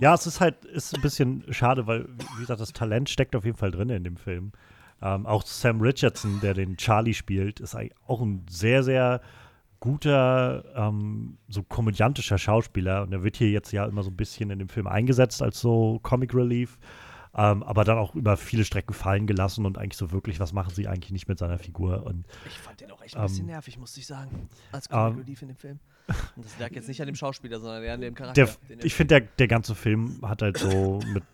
[0.00, 3.44] Ja, es ist halt ist ein bisschen schade, weil, wie gesagt, das Talent steckt auf
[3.44, 4.52] jeden Fall drin in dem Film.
[5.00, 9.20] Ähm, auch Sam Richardson, der den Charlie spielt, ist auch ein sehr, sehr
[9.84, 13.02] guter, ähm, so komödiantischer Schauspieler.
[13.02, 15.60] Und er wird hier jetzt ja immer so ein bisschen in dem Film eingesetzt als
[15.60, 16.78] so Comic Relief.
[17.36, 20.72] Ähm, aber dann auch über viele Strecken fallen gelassen und eigentlich so wirklich, was machen
[20.72, 22.06] sie eigentlich nicht mit seiner Figur.
[22.06, 25.16] Und, ich fand den auch echt ein bisschen ähm, nervig, muss ich sagen, als Comic
[25.16, 25.80] ähm, Relief in dem Film.
[26.36, 28.46] Und das lag jetzt nicht an dem Schauspieler, sondern eher an dem Charakter.
[28.70, 31.24] Der, ich finde, der, der ganze Film hat halt so mit,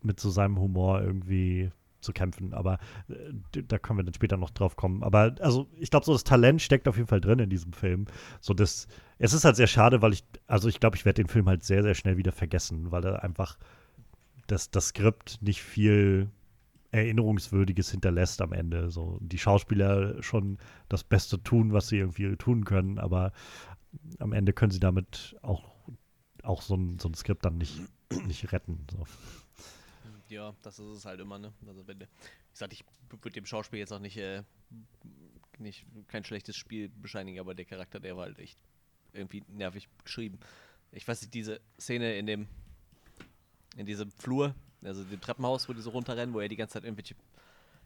[0.00, 1.70] mit so seinem Humor irgendwie
[2.02, 2.52] zu kämpfen.
[2.54, 5.02] Aber äh, da können wir dann später noch drauf kommen.
[5.02, 8.06] Aber also ich glaube, so das Talent steckt auf jeden Fall drin in diesem Film.
[8.40, 8.86] So das,
[9.18, 11.64] es ist halt sehr schade, weil ich, also ich glaube, ich werde den Film halt
[11.64, 13.58] sehr, sehr schnell wieder vergessen, weil er einfach
[14.46, 16.30] das, das Skript nicht viel
[16.90, 18.90] Erinnerungswürdiges hinterlässt am Ende.
[18.90, 23.32] So die Schauspieler schon das Beste tun, was sie irgendwie tun können, aber
[24.18, 25.70] am Ende können sie damit auch,
[26.42, 27.80] auch so ein, so ein Skript dann nicht,
[28.26, 28.86] nicht retten.
[28.90, 29.04] So.
[30.32, 31.52] Ja, das ist es halt immer, ne?
[31.66, 32.06] Also wenn, wie
[32.52, 34.42] gesagt, ich würde dem Schauspiel jetzt auch nicht, äh,
[35.58, 38.58] nicht kein schlechtes Spiel bescheinigen, aber der Charakter, der war halt echt
[39.12, 40.38] irgendwie nervig geschrieben.
[40.90, 42.48] Ich weiß nicht, diese Szene in dem,
[43.76, 46.84] in diesem Flur, also dem Treppenhaus, wo die so runterrennen, wo er die ganze Zeit
[46.84, 47.14] irgendwelche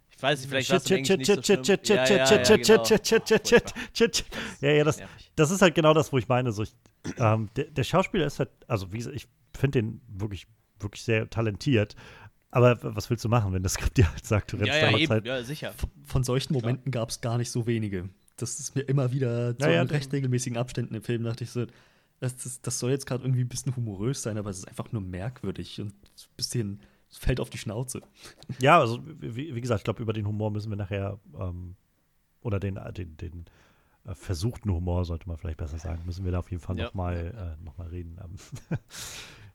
[0.08, 1.42] ich weiß nicht, vielleicht war es nicht so
[4.60, 5.00] Ja, ja, das,
[5.34, 6.52] das ist halt genau das, wo ich meine.
[6.52, 6.72] So ich,
[7.18, 10.46] ähm, der, der Schauspieler ist halt, also wie gesagt, ich finde den wirklich,
[10.78, 11.96] wirklich sehr talentiert,
[12.50, 14.96] Aber was willst du machen, wenn das Skript dir halt sagt, du rennst ja, ja,
[14.96, 15.26] eben, Zeit?
[15.26, 15.74] Ja, sicher.
[16.04, 18.08] Von solchen Momenten gab es gar nicht so wenige.
[18.36, 21.44] Das ist mir immer wieder so ja, ja, in recht regelmäßigen Abständen im Film, dachte
[21.44, 21.66] ich so,
[22.20, 24.92] das, das, das soll jetzt gerade irgendwie ein bisschen humorös sein, aber es ist einfach
[24.92, 28.02] nur merkwürdig und ein bisschen fällt auf die Schnauze.
[28.58, 31.76] Ja, also wie, wie gesagt, ich glaube, über den Humor müssen wir nachher ähm,
[32.42, 33.44] oder den, den, den
[34.04, 36.84] äh, versuchten Humor, sollte man vielleicht besser sagen, müssen wir da auf jeden Fall ja.
[36.84, 38.18] nochmal äh, noch reden.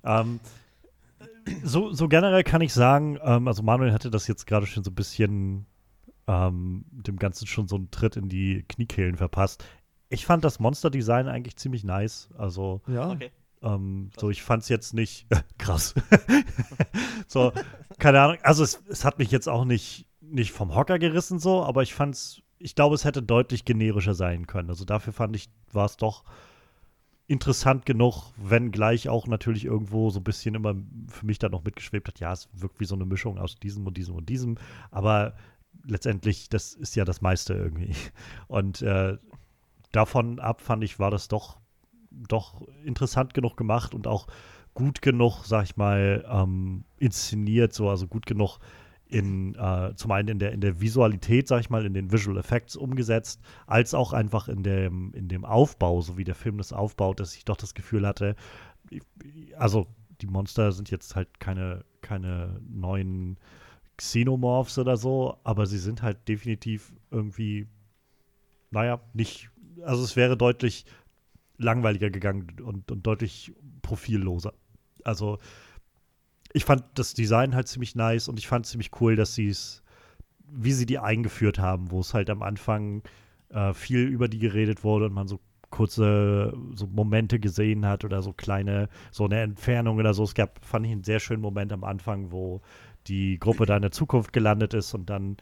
[0.03, 0.39] ähm,
[1.63, 4.91] so, so generell kann ich sagen, ähm, also Manuel hatte das jetzt gerade schon so
[4.91, 5.65] ein bisschen
[6.27, 9.65] ähm, dem Ganzen schon so einen Tritt in die Kniekehlen verpasst.
[10.09, 12.29] Ich fand das Monster-Design eigentlich ziemlich nice.
[12.37, 13.11] Also, ja.
[13.11, 13.31] Okay.
[13.63, 15.93] Ähm, so, ich fand es jetzt nicht krass.
[17.27, 17.51] so,
[17.97, 18.37] keine Ahnung.
[18.43, 21.93] Also, es, es hat mich jetzt auch nicht, nicht vom Hocker gerissen, so, aber ich
[21.93, 24.69] fand es, ich glaube, es hätte deutlich generischer sein können.
[24.69, 26.23] Also, dafür fand ich, war es doch
[27.31, 30.75] interessant genug, wenn gleich auch natürlich irgendwo so ein bisschen immer
[31.07, 32.19] für mich da noch mitgeschwebt hat.
[32.19, 34.57] Ja, es wirkt wie so eine Mischung aus diesem und diesem und diesem,
[34.91, 35.33] aber
[35.85, 37.95] letztendlich, das ist ja das meiste irgendwie.
[38.47, 39.17] Und äh,
[39.93, 41.57] davon ab fand ich, war das doch,
[42.11, 44.27] doch interessant genug gemacht und auch
[44.73, 48.59] gut genug, sag ich mal, ähm, inszeniert, so, also gut genug
[49.11, 52.37] in, äh, zum einen in der, in der Visualität, sag ich mal, in den Visual
[52.37, 56.73] Effects umgesetzt, als auch einfach in dem, in dem Aufbau, so wie der Film das
[56.73, 58.35] aufbaut, dass ich doch das Gefühl hatte,
[59.57, 59.87] also
[60.21, 63.37] die Monster sind jetzt halt keine, keine neuen
[63.97, 67.67] Xenomorphs oder so, aber sie sind halt definitiv irgendwie,
[68.71, 69.51] naja, nicht
[69.83, 70.85] also es wäre deutlich
[71.57, 74.53] langweiliger gegangen und, und deutlich profilloser.
[75.03, 75.37] Also
[76.53, 79.83] ich fand das Design halt ziemlich nice und ich fand ziemlich cool, dass sie es,
[80.49, 83.03] wie sie die eingeführt haben, wo es halt am Anfang
[83.49, 88.21] äh, viel über die geredet wurde und man so kurze so Momente gesehen hat oder
[88.21, 90.23] so kleine, so eine Entfernung oder so.
[90.23, 92.61] Es gab, fand ich, einen sehr schönen Moment am Anfang, wo
[93.07, 95.37] die Gruppe da in der Zukunft gelandet ist und dann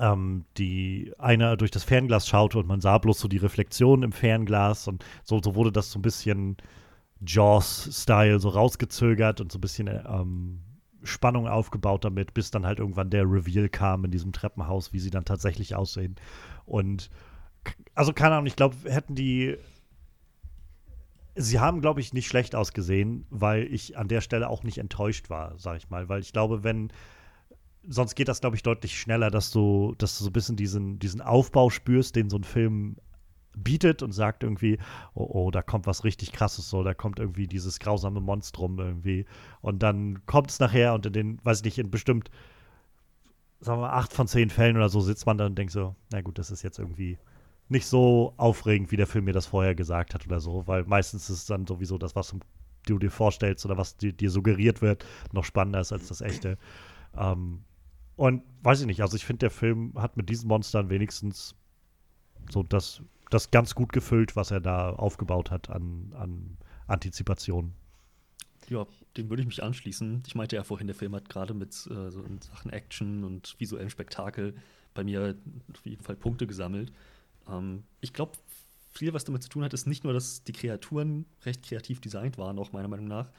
[0.00, 4.12] ähm, die einer durch das Fernglas schaute und man sah bloß so die Reflexion im
[4.12, 6.56] Fernglas und so, so wurde das so ein bisschen
[7.26, 10.60] Jaws-Style so rausgezögert und so ein bisschen ähm,
[11.02, 15.10] Spannung aufgebaut damit, bis dann halt irgendwann der Reveal kam in diesem Treppenhaus, wie sie
[15.10, 16.16] dann tatsächlich aussehen.
[16.64, 17.10] Und
[17.94, 19.56] also keine Ahnung, ich glaube, hätten die
[21.36, 25.30] Sie haben, glaube ich, nicht schlecht ausgesehen, weil ich an der Stelle auch nicht enttäuscht
[25.30, 26.08] war, sag ich mal.
[26.08, 26.92] Weil ich glaube, wenn
[27.86, 31.00] sonst geht das, glaube ich, deutlich schneller, dass du, dass du so ein bisschen diesen,
[31.00, 32.96] diesen Aufbau spürst, den so ein Film
[33.56, 34.78] bietet und sagt irgendwie,
[35.14, 39.26] oh, oh, da kommt was richtig krasses, so, da kommt irgendwie dieses grausame Monstrum irgendwie.
[39.60, 42.30] Und dann kommt es nachher und in den, weiß ich nicht, in bestimmt,
[43.60, 45.94] sagen wir mal, acht von zehn Fällen oder so sitzt man da und denkt so,
[46.12, 47.18] na gut, das ist jetzt irgendwie
[47.68, 51.30] nicht so aufregend, wie der Film mir das vorher gesagt hat oder so, weil meistens
[51.30, 52.34] ist dann sowieso das, was
[52.86, 56.58] du dir vorstellst oder was dir, dir suggeriert wird, noch spannender ist als das echte.
[57.16, 57.64] Ähm,
[58.16, 61.54] und weiß ich nicht, also ich finde, der Film hat mit diesen Monstern wenigstens
[62.50, 66.56] so das, das ganz gut gefüllt, was er da aufgebaut hat an, an
[66.86, 67.72] Antizipation.
[68.68, 70.22] Ja, dem würde ich mich anschließen.
[70.26, 73.90] Ich meinte ja vorhin, der Film hat gerade mit äh, so Sachen Action und visuellem
[73.90, 74.54] Spektakel
[74.94, 75.36] bei mir
[75.72, 76.92] auf jeden Fall Punkte gesammelt.
[77.48, 78.32] Ähm, ich glaube,
[78.90, 82.38] viel, was damit zu tun hat, ist nicht nur, dass die Kreaturen recht kreativ designt
[82.38, 83.30] waren, auch meiner Meinung nach,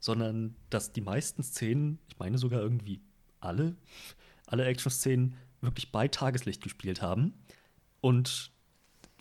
[0.00, 3.00] sondern dass die meisten Szenen, ich meine sogar irgendwie
[3.40, 3.76] alle,
[4.46, 7.32] alle Action-Szenen wirklich bei Tageslicht gespielt haben
[8.00, 8.52] und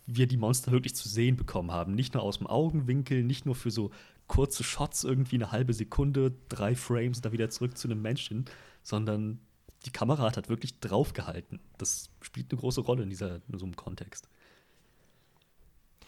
[0.05, 1.95] wir die Monster wirklich zu sehen bekommen haben.
[1.95, 3.91] Nicht nur aus dem Augenwinkel, nicht nur für so
[4.27, 8.45] kurze Shots, irgendwie eine halbe Sekunde, drei Frames, da wieder zurück zu einem Menschen,
[8.83, 9.39] sondern
[9.85, 11.59] die Kamera hat halt wirklich draufgehalten.
[11.77, 14.29] Das spielt eine große Rolle in, dieser, in so einem Kontext.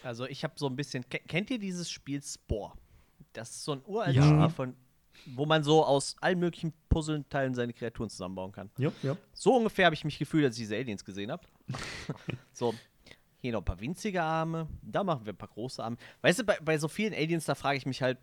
[0.03, 2.73] Also ich habe so ein bisschen, kennt ihr dieses Spiel Spore?
[3.33, 4.43] Das ist so ein uraltes ja.
[4.43, 4.75] Spiel von
[5.27, 8.69] wo man so aus allen möglichen Puzzleteilen seine Kreaturen zusammenbauen kann.
[8.77, 9.17] Ja, ja.
[9.33, 11.47] So ungefähr habe ich mich gefühlt, als ich diese Aliens gesehen habe.
[12.53, 12.73] so,
[13.51, 15.97] noch ein paar winzige Arme, da machen wir ein paar große Arme.
[16.21, 18.17] Weißt du, bei, bei so vielen Aliens, da frage ich mich halt,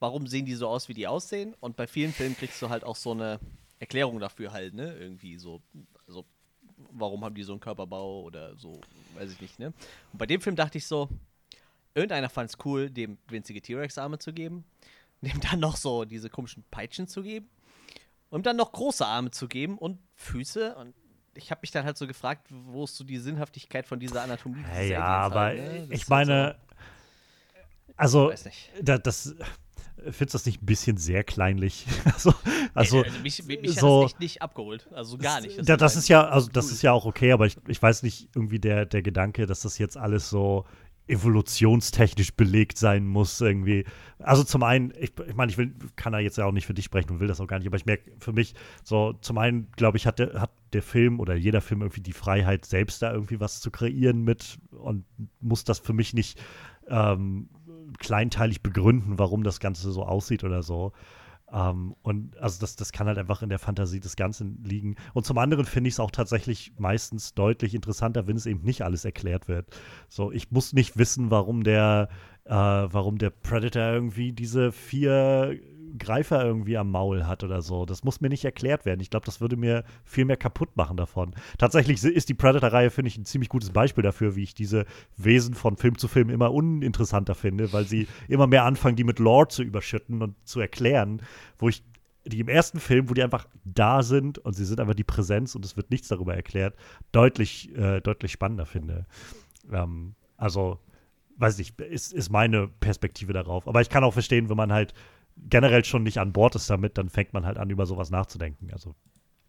[0.00, 1.54] warum sehen die so aus, wie die aussehen?
[1.60, 3.40] Und bei vielen Filmen kriegst du halt auch so eine
[3.78, 4.94] Erklärung dafür halt, ne?
[4.94, 5.62] Irgendwie so,
[6.06, 6.24] also,
[6.90, 8.80] warum haben die so einen Körperbau oder so,
[9.14, 9.72] weiß ich nicht, ne?
[10.12, 11.08] Und bei dem Film dachte ich so,
[11.94, 14.64] irgendeiner fand es cool, dem winzige T-Rex-Arme zu geben
[15.22, 17.48] dem dann noch so diese komischen Peitschen zu geben
[18.30, 20.94] und dann noch große Arme zu geben und Füße und
[21.34, 24.64] ich habe mich dann halt so gefragt, wo ist so die Sinnhaftigkeit von dieser Anatomie?
[24.74, 25.86] Ja, ja aber halt, ne?
[25.90, 26.56] ich meine,
[28.06, 28.32] so, also
[28.80, 29.34] da, das
[30.10, 31.86] findest du das nicht ein bisschen sehr kleinlich?
[32.04, 32.34] also,
[32.74, 35.58] also, also mich, mich so, hat das echt nicht abgeholt, also gar nicht.
[35.58, 38.02] Das, ja, das ist ja, also das ist ja auch okay, aber ich, ich weiß
[38.02, 40.64] nicht irgendwie der, der Gedanke, dass das jetzt alles so
[41.08, 43.84] evolutionstechnisch belegt sein muss irgendwie.
[44.18, 46.74] Also zum einen, ich, ich meine, ich will, kann da jetzt ja auch nicht für
[46.74, 49.38] dich sprechen und will das auch gar nicht, aber ich merke für mich so, zum
[49.38, 53.02] einen, glaube ich, hat der, hat der Film oder jeder Film irgendwie die Freiheit, selbst
[53.02, 55.04] da irgendwie was zu kreieren mit und
[55.40, 56.40] muss das für mich nicht
[56.88, 57.48] ähm,
[57.98, 60.92] kleinteilig begründen, warum das Ganze so aussieht oder so.
[61.52, 64.96] Um, ähm, und also das, das kann halt einfach in der Fantasie des Ganzen liegen.
[65.12, 68.82] Und zum anderen finde ich es auch tatsächlich meistens deutlich interessanter, wenn es eben nicht
[68.82, 69.66] alles erklärt wird.
[70.08, 72.08] So, ich muss nicht wissen, warum der,
[72.44, 75.60] äh, warum der Predator irgendwie diese vier
[75.98, 77.86] Greifer irgendwie am Maul hat oder so.
[77.86, 79.00] Das muss mir nicht erklärt werden.
[79.00, 81.34] Ich glaube, das würde mir viel mehr kaputt machen davon.
[81.58, 85.54] Tatsächlich ist die Predator-Reihe, finde ich, ein ziemlich gutes Beispiel dafür, wie ich diese Wesen
[85.54, 89.48] von Film zu Film immer uninteressanter finde, weil sie immer mehr anfangen, die mit Lore
[89.48, 91.22] zu überschütten und zu erklären,
[91.58, 91.82] wo ich
[92.24, 95.54] die im ersten Film, wo die einfach da sind und sie sind einfach die Präsenz
[95.54, 96.76] und es wird nichts darüber erklärt,
[97.10, 99.06] deutlich, äh, deutlich spannender finde.
[99.72, 100.78] Ähm, also,
[101.38, 103.66] weiß ich, ist, ist meine Perspektive darauf.
[103.66, 104.94] Aber ich kann auch verstehen, wenn man halt
[105.36, 108.70] generell schon nicht an Bord ist damit, dann fängt man halt an, über sowas nachzudenken.
[108.72, 108.94] Also.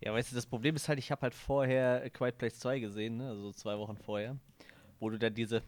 [0.01, 3.17] Ja, weißt du, das Problem ist halt, ich habe halt vorher Quiet Place 2 gesehen,
[3.17, 3.29] ne?
[3.29, 4.37] also zwei Wochen vorher,
[4.99, 5.63] wo du dann diese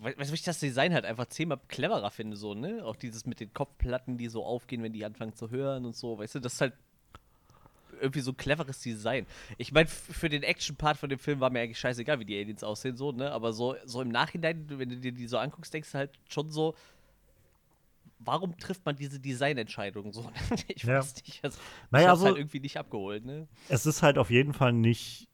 [0.00, 2.84] Weißt du, ich das Design halt einfach zehnmal cleverer finde, so, ne?
[2.84, 6.18] Auch dieses mit den Kopfplatten, die so aufgehen, wenn die anfangen zu hören und so,
[6.18, 6.74] weißt du, das ist halt
[8.00, 9.26] irgendwie so ein cleveres Design.
[9.56, 12.62] Ich meine, für den Action-Part von dem Film war mir eigentlich scheißegal, wie die Aliens
[12.62, 13.32] aussehen, so, ne?
[13.32, 16.48] Aber so, so im Nachhinein, wenn du dir die so anguckst, denkst du halt schon
[16.50, 16.76] so,
[18.18, 20.30] warum trifft man diese Designentscheidung so?
[20.68, 20.98] ich ja.
[20.98, 21.44] weiß nicht.
[21.44, 21.58] Also,
[21.90, 23.48] naja, also, halt irgendwie nicht abgeholt, ne?
[23.68, 25.28] Es ist halt auf jeden Fall nicht,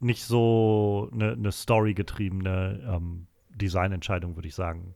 [0.00, 4.94] nicht so eine, eine storygetriebene ähm, Designentscheidung, würde ich sagen.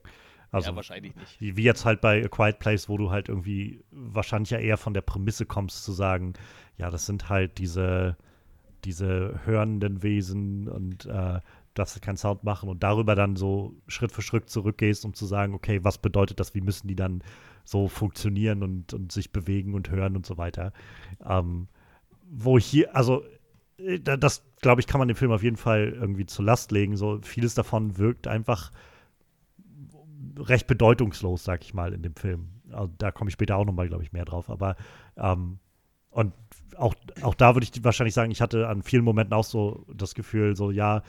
[0.51, 1.41] Also, ja, wahrscheinlich nicht.
[1.41, 4.93] Wie jetzt halt bei A Quiet Place, wo du halt irgendwie wahrscheinlich ja eher von
[4.93, 6.35] der Prämisse kommst, zu sagen,
[6.77, 8.19] ja, das sind halt diese,
[8.85, 11.41] diese hörenden Wesen und äh,
[11.75, 15.27] dass sie keinen Sound machen und darüber dann so Schritt für Schritt zurückgehst, um zu
[15.27, 17.23] sagen, okay, was bedeutet das, wie müssen die dann
[17.65, 20.73] so funktionieren und, und sich bewegen und hören und so weiter.
[21.25, 21.69] Ähm,
[22.31, 23.25] wo hier, also
[23.79, 26.97] äh, das, glaube ich, kann man dem Film auf jeden Fall irgendwie zur Last legen.
[26.97, 28.71] So vieles davon wirkt einfach
[30.39, 32.49] recht bedeutungslos, sag ich mal, in dem Film.
[32.71, 34.51] Also, da komme ich später auch nochmal, glaube ich, mehr drauf.
[34.51, 34.77] Aber
[35.17, 35.59] ähm,
[36.11, 36.35] und
[36.77, 40.15] auch, auch da würde ich wahrscheinlich sagen, ich hatte an vielen Momenten auch so das
[40.15, 41.03] Gefühl, so ja,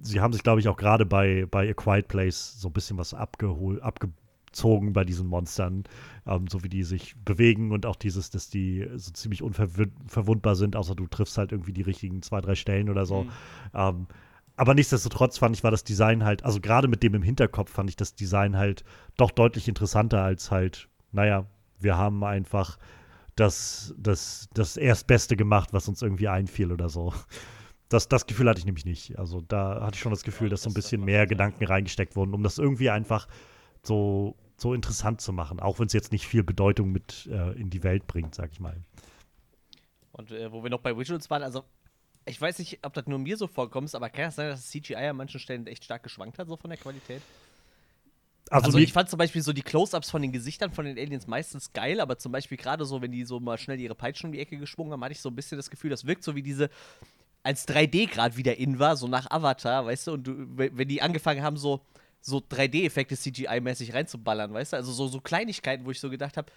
[0.00, 2.98] sie haben sich, glaube ich, auch gerade bei, bei A Quiet Place so ein bisschen
[2.98, 5.84] was abgeholt, abgezogen bei diesen Monstern,
[6.26, 10.76] ähm, so wie die sich bewegen und auch dieses, dass die so ziemlich unverwundbar sind,
[10.76, 13.24] außer du triffst halt irgendwie die richtigen zwei, drei Stellen oder so.
[13.24, 13.30] Mhm.
[13.74, 14.06] Ähm,
[14.56, 17.88] aber nichtsdestotrotz fand ich, war das Design halt, also gerade mit dem im Hinterkopf fand
[17.88, 18.84] ich das Design halt
[19.16, 21.46] doch deutlich interessanter als halt, naja,
[21.80, 22.78] wir haben einfach
[23.34, 27.14] das, das, das Erstbeste gemacht, was uns irgendwie einfiel oder so.
[27.92, 29.18] Das, das Gefühl hatte ich nämlich nicht.
[29.18, 32.32] Also da hatte ich schon das Gefühl, dass so ein bisschen mehr Gedanken reingesteckt wurden,
[32.32, 33.28] um das irgendwie einfach
[33.82, 37.68] so, so interessant zu machen, auch wenn es jetzt nicht viel Bedeutung mit äh, in
[37.68, 38.76] die Welt bringt, sag ich mal.
[40.12, 41.64] Und äh, wo wir noch bei Visuals waren, also
[42.24, 44.70] ich weiß nicht, ob das nur mir so vorkommt, aber kann es sein, dass das
[44.70, 47.20] CGI an manchen Stellen echt stark geschwankt hat, so von der Qualität?
[48.48, 51.26] Also, also ich fand zum Beispiel so die Close-Ups von den Gesichtern von den Aliens
[51.26, 54.32] meistens geil, aber zum Beispiel gerade so, wenn die so mal schnell ihre Peitschen um
[54.32, 56.42] die Ecke geschwungen haben, hatte ich so ein bisschen das Gefühl, das wirkt so wie
[56.42, 56.68] diese
[57.42, 61.02] als 3D gerade wieder in war, so nach Avatar, weißt du, und du, wenn die
[61.02, 61.80] angefangen haben, so,
[62.20, 66.52] so 3D-Effekte CGI-mäßig reinzuballern, weißt du, also so, so Kleinigkeiten, wo ich so gedacht habe,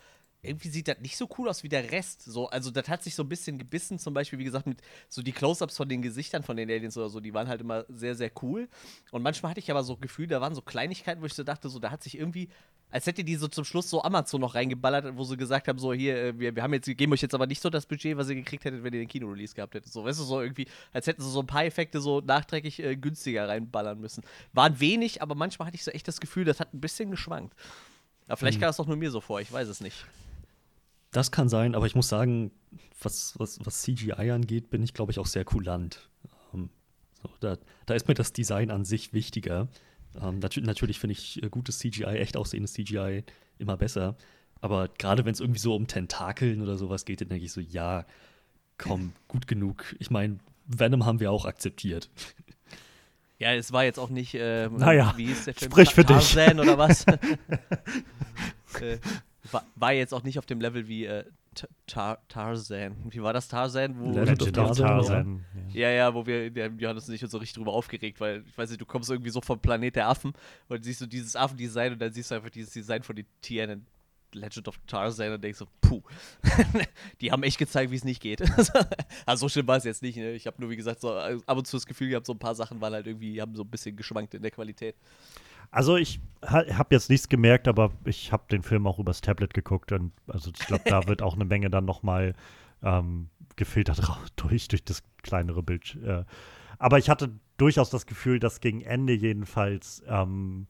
[0.45, 2.23] irgendwie sieht das nicht so cool aus wie der Rest.
[2.23, 5.21] So, also das hat sich so ein bisschen gebissen, zum Beispiel, wie gesagt, mit so
[5.21, 8.15] die Close-Ups von den Gesichtern von den Aliens oder so, die waren halt immer sehr,
[8.15, 8.69] sehr cool.
[9.11, 11.69] Und manchmal hatte ich aber so Gefühl, da waren so Kleinigkeiten, wo ich so dachte,
[11.69, 12.49] so, da hat sich irgendwie
[12.95, 15.91] als hätte die so zum Schluss so Amazon noch reingeballert, wo sie gesagt haben, so
[15.91, 18.29] hier, äh, wir, wir haben jetzt, geben euch jetzt aber nicht so das Budget, was
[18.29, 19.91] ihr gekriegt hättet, wenn ihr den Kino-Release gehabt hättet.
[19.91, 22.95] So, weißt du, so irgendwie, als hätten sie so ein paar Effekte so nachträglich äh,
[22.95, 24.23] günstiger reinballern müssen.
[24.53, 27.53] Waren wenig, aber manchmal hatte ich so echt das Gefühl, das hat ein bisschen geschwankt.
[28.27, 28.61] Aber vielleicht hm.
[28.61, 30.05] kam das doch nur mir so vor, ich weiß es nicht.
[31.11, 32.51] Das kann sein, aber ich muss sagen,
[33.01, 36.07] was, was, was CGI angeht, bin ich, glaube ich, auch sehr kulant.
[36.53, 36.69] Ähm,
[37.21, 39.67] so, da, da ist mir das Design an sich wichtiger.
[40.21, 43.23] Ähm, nat natürlich finde ich äh, gutes CGI, echt aussehendes CGI
[43.57, 44.15] immer besser.
[44.61, 47.61] Aber gerade wenn es irgendwie so um Tentakeln oder sowas geht, dann denke ich so,
[47.61, 48.05] ja,
[48.77, 49.95] komm, gut genug.
[49.99, 52.09] Ich meine, Venom haben wir auch akzeptiert.
[53.37, 55.69] Ja, es war jetzt auch nicht, äh, naja, wie hieß der Film?
[55.69, 56.59] Sprich für Tarzan dich.
[56.65, 57.05] oder was?
[58.79, 58.97] äh,
[59.51, 61.23] war, war, jetzt auch nicht auf dem Level wie äh,
[61.87, 62.95] Tar Tarzan.
[63.09, 63.97] Wie war das Tarzan?
[63.97, 64.85] Wo Legend of Tarzan.
[64.85, 65.45] Tarzan.
[65.71, 65.89] Ja.
[65.89, 68.81] ja, wo wir, Johannes und ich uns so richtig drüber aufgeregt, weil ich weiß nicht,
[68.81, 70.33] du kommst irgendwie so vom Planet der Affen
[70.67, 73.85] und siehst du dieses Affendesign und dann siehst du einfach dieses Design von den Tieren.
[74.33, 76.01] Legend of Tarzan und denkst so, puh,
[77.21, 78.41] die haben echt gezeigt, wie es nicht geht.
[79.25, 80.17] also so schlimm war es jetzt nicht.
[80.17, 80.33] Ne?
[80.33, 82.39] Ich habe nur, wie gesagt, so äh, ab und zu das Gefühl gehabt, so ein
[82.39, 84.95] paar Sachen waren halt irgendwie, haben so ein bisschen geschwankt in der Qualität.
[85.75, 89.91] Also ich habe jetzt nichts gemerkt, aber ich habe den Film auch übers Tablet geguckt
[89.91, 92.33] und also ich glaube, da wird auch eine Menge dann nochmal
[92.81, 94.01] ähm, gefiltert
[94.37, 95.97] durch, durch das kleinere Bild.
[96.01, 96.23] Äh.
[96.79, 100.67] Aber ich hatte durchaus das Gefühl, dass gegen Ende jedenfalls ähm,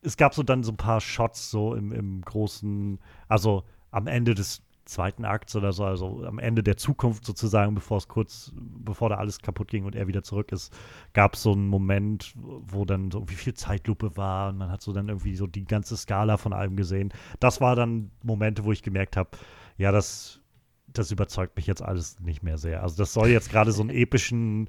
[0.00, 4.34] es gab so dann so ein paar Shots so im, im großen, also am Ende
[4.34, 9.08] des zweiten Akts oder so, also am Ende der Zukunft sozusagen, bevor es kurz, bevor
[9.08, 10.72] da alles kaputt ging und er wieder zurück ist,
[11.12, 14.82] gab es so einen Moment, wo dann so irgendwie viel Zeitlupe war und man hat
[14.82, 17.12] so dann irgendwie so die ganze Skala von allem gesehen.
[17.40, 19.30] Das war dann Momente, wo ich gemerkt habe,
[19.76, 20.40] ja, das,
[20.88, 22.82] das überzeugt mich jetzt alles nicht mehr sehr.
[22.82, 24.68] Also das soll jetzt gerade so einen epischen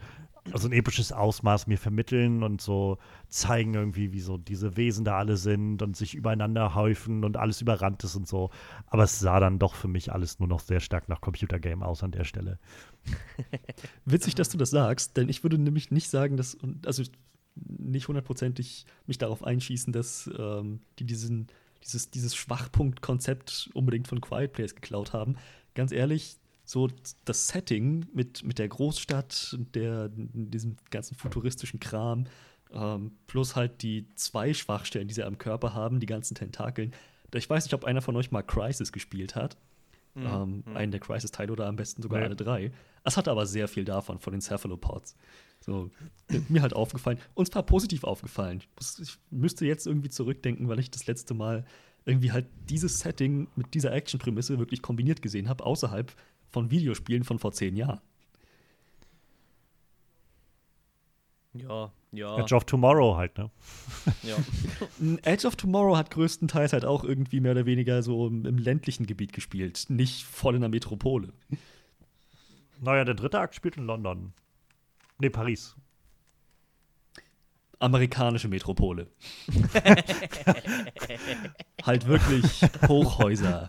[0.53, 2.97] so ein episches Ausmaß mir vermitteln und so
[3.29, 7.61] zeigen irgendwie, wie so diese Wesen da alle sind und sich übereinander häufen und alles
[7.61, 8.51] überrannt ist und so.
[8.87, 12.03] Aber es sah dann doch für mich alles nur noch sehr stark nach Computergame aus
[12.03, 12.59] an der Stelle.
[14.05, 17.03] Witzig, dass du das sagst, denn ich würde nämlich nicht sagen, dass, also
[17.55, 21.47] nicht hundertprozentig mich darauf einschießen, dass ähm, die diesen,
[21.83, 25.37] dieses, dieses Schwachpunkt-Konzept unbedingt von Quiet Place geklaut haben.
[25.73, 26.89] Ganz ehrlich, so
[27.25, 32.25] das Setting mit, mit der Großstadt, der, diesem ganzen futuristischen Kram,
[32.73, 36.93] ähm, plus halt die zwei Schwachstellen, die sie am Körper haben, die ganzen Tentakeln.
[37.33, 39.57] Ich weiß nicht, ob einer von euch mal Crisis gespielt hat.
[40.15, 40.25] Mhm.
[40.25, 40.77] Ähm, mhm.
[40.77, 42.25] einen der Crisis-Teile oder am besten sogar ja.
[42.25, 42.71] alle drei.
[43.03, 45.15] Es hatte aber sehr viel davon, von den Cephalopods.
[45.59, 45.91] So,
[46.47, 47.19] mir halt aufgefallen.
[47.33, 48.63] Und zwar positiv aufgefallen.
[49.01, 51.65] Ich müsste jetzt irgendwie zurückdenken, weil ich das letzte Mal
[52.05, 56.15] irgendwie halt dieses Setting mit dieser Action-Prämisse wirklich kombiniert gesehen habe, außerhalb
[56.49, 58.01] von Videospielen von vor zehn Jahren.
[61.53, 62.37] Ja, ja.
[62.37, 63.49] Edge of Tomorrow halt, ne?
[64.23, 64.37] Ja.
[65.23, 69.05] Edge of Tomorrow hat größtenteils halt auch irgendwie mehr oder weniger so im, im, ländlichen
[69.05, 71.33] Gebiet gespielt, nicht voll in der Metropole.
[72.81, 74.33] Naja, der dritte Akt spielt in London.
[75.19, 75.75] Nee, Paris.
[77.79, 79.07] Amerikanische Metropole.
[81.83, 83.67] halt wirklich Hochhäuser.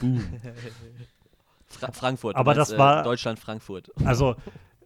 [0.00, 0.24] Boom.
[1.68, 2.36] Fra Frankfurt.
[2.36, 3.90] Aber das äh, war Deutschland Frankfurt.
[4.04, 4.36] Also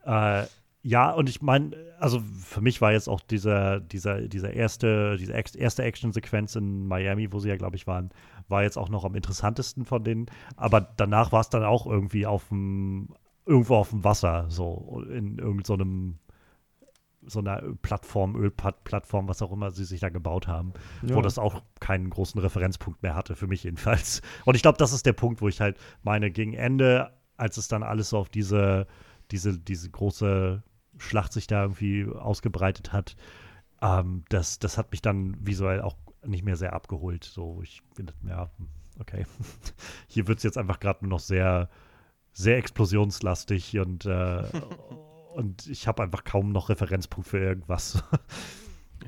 [0.05, 0.45] äh,
[0.85, 5.33] ja, und ich meine, also für mich war jetzt auch dieser, dieser, dieser erste, diese
[5.33, 8.11] erste Action-Sequenz in Miami, wo sie ja, glaube ich, waren,
[8.49, 10.27] war jetzt auch noch am interessantesten von denen.
[10.57, 13.11] Aber danach war es dann auch irgendwie auf dem,
[13.47, 16.19] irgendwo auf dem Wasser, so in irgendeinem
[17.27, 21.15] so einer Plattform, Ölplattform, was auch immer sie sich da gebaut haben, ja.
[21.15, 24.23] wo das auch keinen großen Referenzpunkt mehr hatte, für mich jedenfalls.
[24.45, 27.69] Und ich glaube, das ist der Punkt, wo ich halt meine, gegen Ende, als es
[27.69, 28.87] dann alles so auf diese,
[29.31, 30.63] diese, diese große
[30.99, 33.17] Schlacht sich da irgendwie ausgebreitet hat,
[33.81, 37.25] ähm, das, das hat mich dann visuell auch nicht mehr sehr abgeholt.
[37.25, 38.51] So, ich finde, ja,
[39.01, 39.27] okay.
[40.09, 41.69] Hier wird es jetzt einfach gerade nur noch sehr,
[42.33, 44.45] sehr explosionslastig und äh,
[45.35, 48.03] und ich habe einfach kaum noch Referenzpunkt für irgendwas.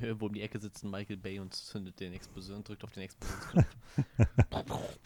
[0.00, 3.66] Irgendwo um die Ecke sitzt Michael Bay und zündet den Explosion, drückt auf den Explosionsknopf.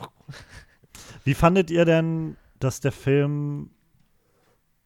[1.24, 3.70] Wie fandet ihr denn, dass der Film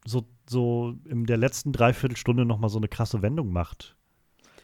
[0.05, 3.95] so, so in der letzten Dreiviertelstunde nochmal so eine krasse Wendung macht?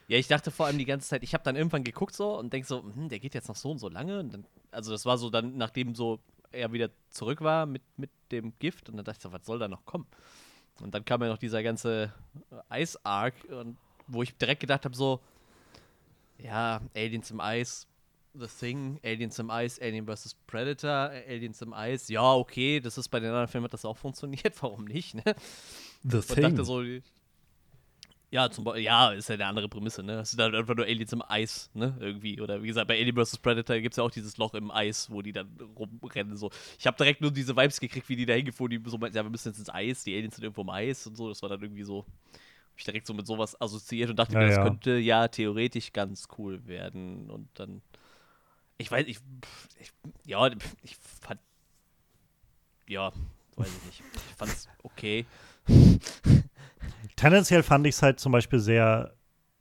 [0.08, 2.52] Ja, ich dachte vor allem die ganze Zeit, ich habe dann irgendwann geguckt so und
[2.52, 4.20] denk so, hm, der geht jetzt noch so und so lange.
[4.20, 6.20] Und dann, also das war so dann, nachdem so
[6.52, 9.60] er wieder zurück war mit, mit dem Gift und dann dachte ich so, was soll
[9.60, 10.08] da noch kommen?
[10.82, 12.14] Und dann kam ja noch dieser ganze
[12.70, 13.34] Eis-Arc,
[14.08, 15.20] wo ich direkt gedacht habe, so,
[16.38, 17.88] ja, Aliens im Eis,
[18.34, 20.36] The Thing, Aliens im Eis, Alien vs.
[20.48, 23.98] Predator, Aliens im Eis, ja, okay, das ist bei den anderen Filmen hat das auch
[23.98, 25.24] funktioniert, warum nicht, ne?
[26.04, 26.44] The Und Thing.
[26.44, 26.82] dachte so,
[28.32, 30.20] ja, zum ja, ist ja eine andere Prämisse, ne?
[30.20, 31.98] Es sind halt einfach nur Aliens im Eis, ne?
[32.00, 32.40] Irgendwie.
[32.40, 33.40] Oder wie gesagt, bei Alien vs.
[33.40, 36.38] Predator gibt es ja auch dieses Loch im Eis, wo die dann rumrennen.
[36.38, 36.52] So.
[36.78, 39.24] Ich habe direkt nur diese Vibes gekriegt, wie die da hingefahren, die so meinten, ja,
[39.24, 41.28] wir müssen jetzt ins Eis, die Aliens sind irgendwo im Eis und so.
[41.28, 42.06] Das war dann irgendwie so.
[42.06, 44.64] Hab ich direkt so mit sowas assoziiert und dachte ja, mir, das ja.
[44.64, 47.32] könnte ja theoretisch ganz cool werden.
[47.32, 47.82] Und dann.
[48.78, 49.18] Ich weiß, ich.
[49.80, 49.92] ich
[50.26, 50.52] ja,
[50.84, 51.42] ich fand.
[52.88, 53.12] Ja,
[53.56, 54.04] weiß ich nicht.
[54.14, 55.26] Ich fand's okay.
[57.16, 59.14] tendenziell fand ich es halt zum Beispiel sehr,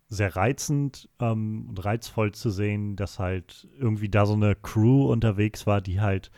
[0.09, 5.67] sehr reizend ähm, und reizvoll zu sehen, dass halt irgendwie da so eine Crew unterwegs
[5.67, 6.31] war, die halt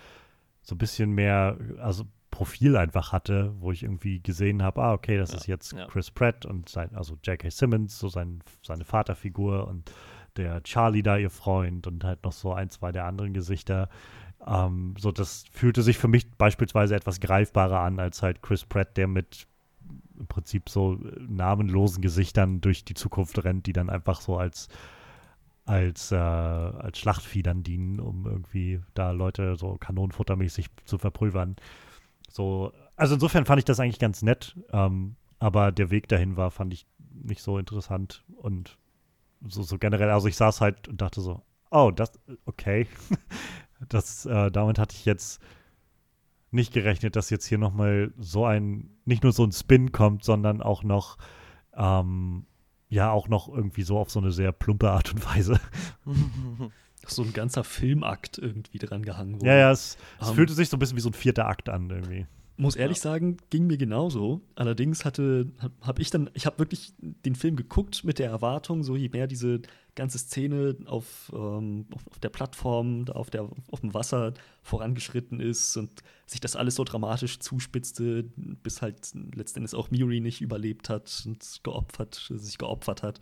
[0.62, 5.18] so ein bisschen mehr, also Profil einfach hatte, wo ich irgendwie gesehen habe, ah, okay,
[5.18, 5.86] das ja, ist jetzt ja.
[5.86, 7.50] Chris Pratt und sein, also J.K.
[7.50, 9.92] Simmons, so sein, seine Vaterfigur und
[10.36, 13.88] der Charlie da, ihr Freund und halt noch so ein, zwei der anderen Gesichter.
[14.46, 18.96] Ähm, so, das fühlte sich für mich beispielsweise etwas greifbarer an als halt Chris Pratt,
[18.96, 19.46] der mit
[20.20, 24.68] im Prinzip so namenlosen Gesichtern durch die Zukunft rennt, die dann einfach so als
[25.66, 31.54] als, äh, als Schlachtvieh dann dienen, um irgendwie da Leute so kanonenfuttermäßig zu verpulvern.
[32.28, 36.50] So, also insofern fand ich das eigentlich ganz nett, ähm, aber der Weg dahin war,
[36.50, 38.78] fand ich nicht so interessant und
[39.46, 42.88] so, so generell, also ich saß halt und dachte so, oh, das, okay.
[43.88, 45.40] das, äh, damit hatte ich jetzt
[46.50, 50.62] nicht gerechnet, dass jetzt hier nochmal so ein, nicht nur so ein Spin kommt, sondern
[50.62, 51.16] auch noch,
[51.74, 52.46] ähm,
[52.88, 55.60] ja, auch noch irgendwie so auf so eine sehr plumpe Art und Weise.
[57.06, 59.46] so ein ganzer Filmakt irgendwie dran gehangen wurde.
[59.46, 61.46] Ja, ja, es, es um, ähm, fühlte sich so ein bisschen wie so ein vierter
[61.46, 62.26] Akt an irgendwie
[62.60, 63.04] muss ehrlich ja.
[63.04, 64.42] sagen, ging mir genauso.
[64.54, 68.96] Allerdings hatte, habe ich dann, ich habe wirklich den Film geguckt mit der Erwartung, so
[68.96, 69.62] je mehr diese
[69.94, 75.76] ganze Szene auf, ähm, auf, auf, der Plattform, auf, der, auf dem Wasser vorangeschritten ist
[75.76, 81.22] und sich das alles so dramatisch zuspitzte, bis halt letztendlich auch Miri nicht überlebt hat
[81.26, 83.20] und geopfert, sich geopfert hat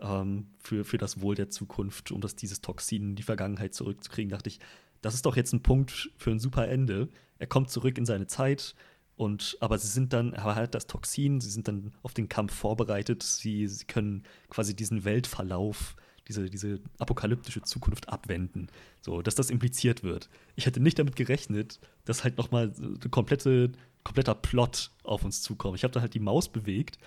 [0.00, 4.30] ähm, für, für das Wohl der Zukunft, um das, dieses Toxin in die Vergangenheit zurückzukriegen,
[4.30, 4.58] dachte ich,
[5.00, 7.08] das ist doch jetzt ein Punkt für ein super Ende.
[7.38, 8.74] Er kommt zurück in seine Zeit
[9.22, 12.52] und aber sie sind dann, er hat das Toxin, sie sind dann auf den Kampf
[12.52, 15.94] vorbereitet, sie, sie können quasi diesen Weltverlauf,
[16.26, 18.66] diese, diese apokalyptische Zukunft abwenden.
[19.00, 20.28] So, dass das impliziert wird.
[20.56, 23.70] Ich hätte nicht damit gerechnet, dass halt nochmal ein komplette,
[24.02, 25.76] kompletter Plot auf uns zukommt.
[25.76, 26.98] Ich habe dann halt die Maus bewegt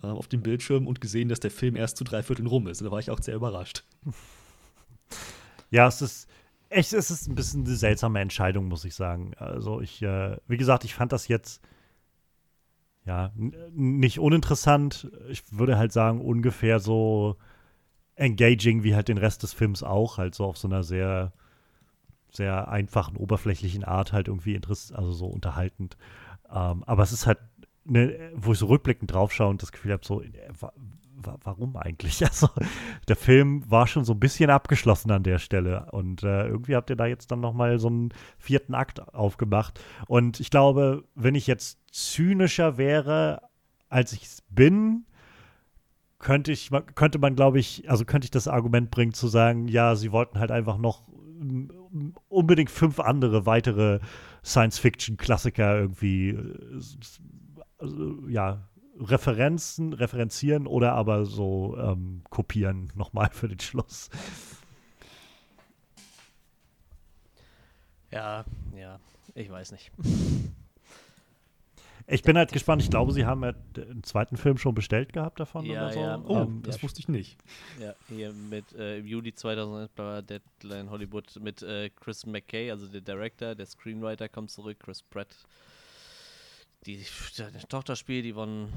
[0.00, 2.82] äh, auf dem Bildschirm und gesehen, dass der Film erst zu drei Vierteln rum ist.
[2.82, 3.82] Da war ich auch sehr überrascht.
[5.72, 6.28] Ja, es ist
[6.68, 9.32] echt, es ist ein bisschen eine seltsame Entscheidung, muss ich sagen.
[9.36, 11.62] Also ich, äh, wie gesagt, ich fand das jetzt
[13.04, 13.32] ja
[13.72, 15.10] nicht uninteressant.
[15.28, 17.36] Ich würde halt sagen, ungefähr so
[18.16, 21.32] engaging wie halt den Rest des Films auch, halt so auf so einer sehr,
[22.30, 25.96] sehr einfachen, oberflächlichen Art halt irgendwie interessant, also so unterhaltend.
[26.50, 27.38] Ähm, aber es ist halt,
[27.84, 30.30] ne, wo ich so rückblickend draufschaue und das Gefühl habe, so, äh,
[31.42, 32.22] warum eigentlich?
[32.34, 32.48] Also,
[33.08, 35.88] der Film war schon so ein bisschen abgeschlossen an der Stelle.
[35.92, 39.80] Und äh, irgendwie habt ihr da jetzt dann nochmal so einen vierten Akt aufgemacht.
[40.06, 43.42] Und ich glaube, wenn ich jetzt zynischer wäre,
[43.88, 45.06] als ich es bin,
[46.18, 49.94] könnte ich, könnte man, glaube ich, also könnte ich das Argument bringen zu sagen, ja,
[49.94, 51.02] sie wollten halt einfach noch
[52.28, 54.00] unbedingt fünf andere weitere
[54.42, 56.30] Science-Fiction-Klassiker irgendwie
[57.80, 58.68] äh, ja,
[58.98, 64.10] Referenzen, referenzieren oder aber so ähm, kopieren nochmal für den Schluss.
[68.10, 68.44] Ja,
[68.76, 69.00] ja,
[69.34, 69.90] ich weiß nicht.
[72.06, 72.82] Ich bin halt gespannt.
[72.82, 76.00] Ich glaube, sie haben ja den zweiten Film schon bestellt gehabt davon ja, oder so.
[76.00, 77.38] Ja, oh, ähm, das ja, wusste ich nicht.
[77.80, 82.86] Ja, hier mit äh, im Juli 2001 bei Deadline Hollywood mit äh, Chris McKay, also
[82.86, 85.34] der Director, der Screenwriter kommt zurück, Chris Pratt
[86.86, 88.68] die, die Tochter spielt, Yvonne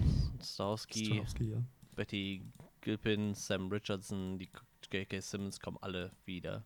[0.41, 1.61] Stowski, ja.
[1.95, 2.41] Betty
[2.81, 4.49] Gilpin, Sam Richardson, die
[4.91, 5.19] J.K.
[5.19, 6.63] Simmons kommen alle wieder.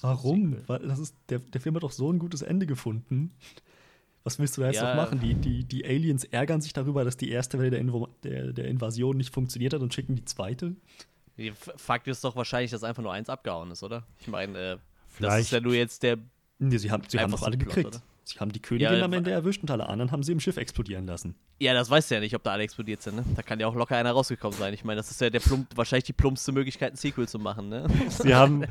[0.00, 0.56] Warum?
[0.68, 3.32] Weil das ist, der, der Film hat doch so ein gutes Ende gefunden.
[4.22, 5.20] Was willst du da jetzt ja, noch machen?
[5.20, 8.66] Die, die, die Aliens ärgern sich darüber, dass die erste Welle der, Invo der, der
[8.66, 10.76] Invasion nicht funktioniert hat und schicken die zweite?
[11.76, 14.06] Fakt ist doch wahrscheinlich, dass einfach nur eins abgehauen ist, oder?
[14.20, 14.76] Ich meine, äh,
[15.20, 16.18] das ist ja nur jetzt der.
[16.58, 17.96] Nee, sie haben, sie haben doch alle Plot, gekriegt.
[17.96, 18.02] Oder?
[18.28, 20.58] Sie haben die Königin ja, am Ende erwischt und alle anderen haben sie im Schiff
[20.58, 21.34] explodieren lassen.
[21.60, 23.24] Ja, das weißt du ja nicht, ob da alle explodiert sind, ne?
[23.34, 24.74] Da kann ja auch locker einer rausgekommen sein.
[24.74, 27.70] Ich meine, das ist ja der plump, wahrscheinlich die plumpste Möglichkeit, ein Sequel zu machen,
[27.70, 27.86] ne?
[28.10, 28.64] Sie haben,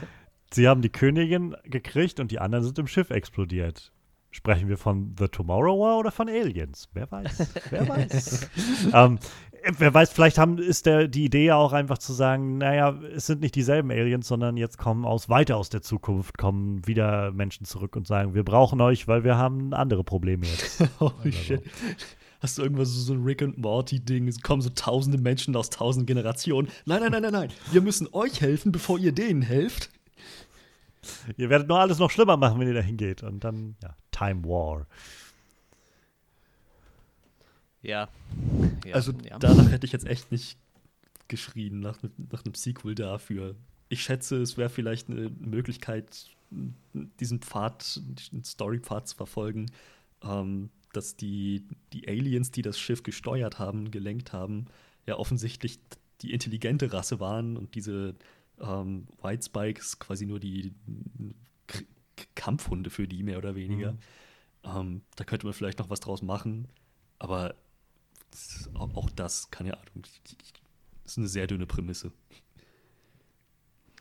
[0.53, 3.91] sie haben die Königin gekriegt und die anderen sind im Schiff explodiert.
[4.31, 6.89] Sprechen wir von The Tomorrow War oder von Aliens?
[6.93, 7.53] Wer weiß?
[7.71, 8.49] Wer weiß?
[8.93, 9.19] ähm,
[9.77, 13.25] wer weiß, vielleicht haben, ist der, die Idee ja auch einfach zu sagen, naja, es
[13.25, 17.65] sind nicht dieselben Aliens, sondern jetzt kommen aus weiter aus der Zukunft, kommen wieder Menschen
[17.65, 20.83] zurück und sagen, wir brauchen euch, weil wir haben andere Probleme jetzt.
[20.99, 21.63] oh shit.
[22.39, 24.27] Hast du irgendwas so ein Rick und Morty-Ding?
[24.27, 26.67] Es kommen so tausende Menschen aus tausend Generationen.
[26.85, 27.49] Nein, nein, nein, nein, nein.
[27.71, 29.89] Wir müssen euch helfen, bevor ihr denen helft.
[31.37, 33.23] Ihr werdet nur alles noch schlimmer machen, wenn ihr da hingeht.
[33.23, 34.87] Und dann, ja, Time War.
[37.81, 38.09] Ja.
[38.85, 38.95] ja.
[38.95, 39.37] Also ja.
[39.39, 40.57] danach hätte ich jetzt echt nicht
[41.27, 41.99] geschrien, nach,
[42.31, 43.55] nach einem Sequel dafür.
[43.89, 46.27] Ich schätze, es wäre vielleicht eine Möglichkeit,
[47.19, 49.67] diesen Pfad, diesen Story-Pfad zu verfolgen,
[50.23, 54.65] ähm, dass die, die Aliens, die das Schiff gesteuert haben, gelenkt haben,
[55.05, 55.79] ja offensichtlich
[56.21, 58.15] die intelligente Rasse waren und diese
[58.59, 60.73] ähm, White Spikes quasi nur die
[61.67, 61.83] K
[62.33, 63.93] Kampfhunde für die, mehr oder weniger.
[63.93, 63.99] Mhm.
[64.63, 66.67] Ähm, da könnte man vielleicht noch was draus machen,
[67.19, 67.55] aber
[68.73, 70.03] auch das, keine Ahnung,
[71.05, 72.11] ist eine sehr dünne Prämisse.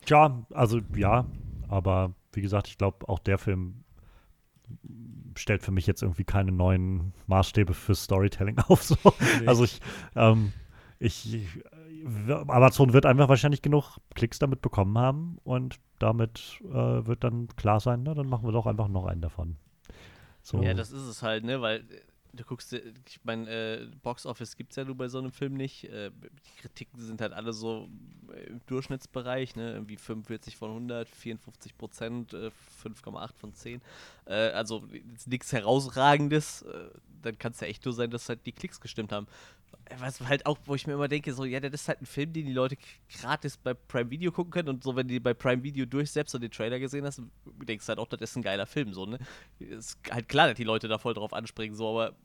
[0.05, 1.25] Tja, also ja,
[1.67, 3.83] aber wie gesagt, ich glaube, auch der Film
[5.35, 8.83] stellt für mich jetzt irgendwie keine neuen Maßstäbe für Storytelling auf.
[8.83, 8.97] So.
[9.39, 9.47] Nee.
[9.47, 9.79] Also ich,
[10.15, 10.53] ähm,
[10.99, 11.47] ich,
[12.27, 17.47] äh, Amazon wird einfach wahrscheinlich genug Klicks damit bekommen haben und damit äh, wird dann
[17.55, 19.57] klar sein, na, dann machen wir doch einfach noch einen davon.
[20.41, 20.61] So.
[20.61, 21.83] Ja, das ist es halt, ne, weil
[22.37, 25.53] du guckst, ich meine, äh, Box Office gibt es ja nur bei so einem Film
[25.55, 25.85] nicht.
[25.85, 27.89] Äh, die Kritiken sind halt alle so
[28.47, 29.73] im Durchschnittsbereich, ne?
[29.73, 32.51] Irgendwie 45 von 100, 54 Prozent, äh,
[32.83, 33.81] 5,8 von 10.
[34.25, 34.87] Äh, also
[35.25, 36.63] nichts Herausragendes.
[36.63, 36.89] Äh,
[37.21, 39.27] dann kann es ja echt nur sein, dass halt die Klicks gestimmt haben.
[39.99, 42.33] Was halt auch, wo ich mir immer denke, so, ja, das ist halt ein Film,
[42.33, 42.77] den die Leute
[43.19, 46.41] gratis bei Prime Video gucken können und so, wenn du bei Prime Video durchsetzt und
[46.41, 49.19] den Trailer gesehen hast, denkst du halt auch, das ist ein geiler Film, so, ne?
[49.59, 52.15] Ist halt klar, dass die Leute da voll drauf anspringen, so, aber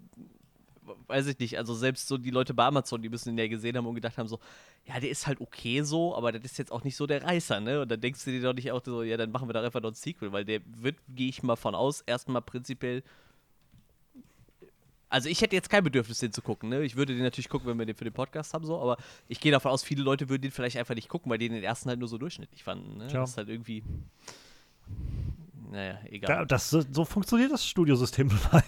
[1.06, 3.76] weiß ich nicht, also selbst so die Leute bei Amazon, die müssen den ja gesehen
[3.76, 4.40] haben und gedacht haben, so,
[4.84, 7.60] ja, der ist halt okay so, aber das ist jetzt auch nicht so der Reißer,
[7.60, 7.82] ne?
[7.82, 9.80] Und dann denkst du dir doch nicht auch so, ja, dann machen wir da einfach
[9.80, 13.02] noch ein Sequel, weil der wird, gehe ich mal von aus, erstmal prinzipiell.
[15.12, 16.82] Also ich hätte jetzt kein Bedürfnis, den zu gucken, ne?
[16.84, 18.96] Ich würde den natürlich gucken, wenn wir den für den Podcast haben, so, aber
[19.28, 21.62] ich gehe davon aus, viele Leute würden den vielleicht einfach nicht gucken, weil die den
[21.62, 23.08] ersten halt nur so durchschnittlich fanden, ne?
[23.08, 23.82] Das ist halt irgendwie.
[25.70, 26.46] Naja, egal.
[26.46, 28.62] Das, so funktioniert das Studiosystem total.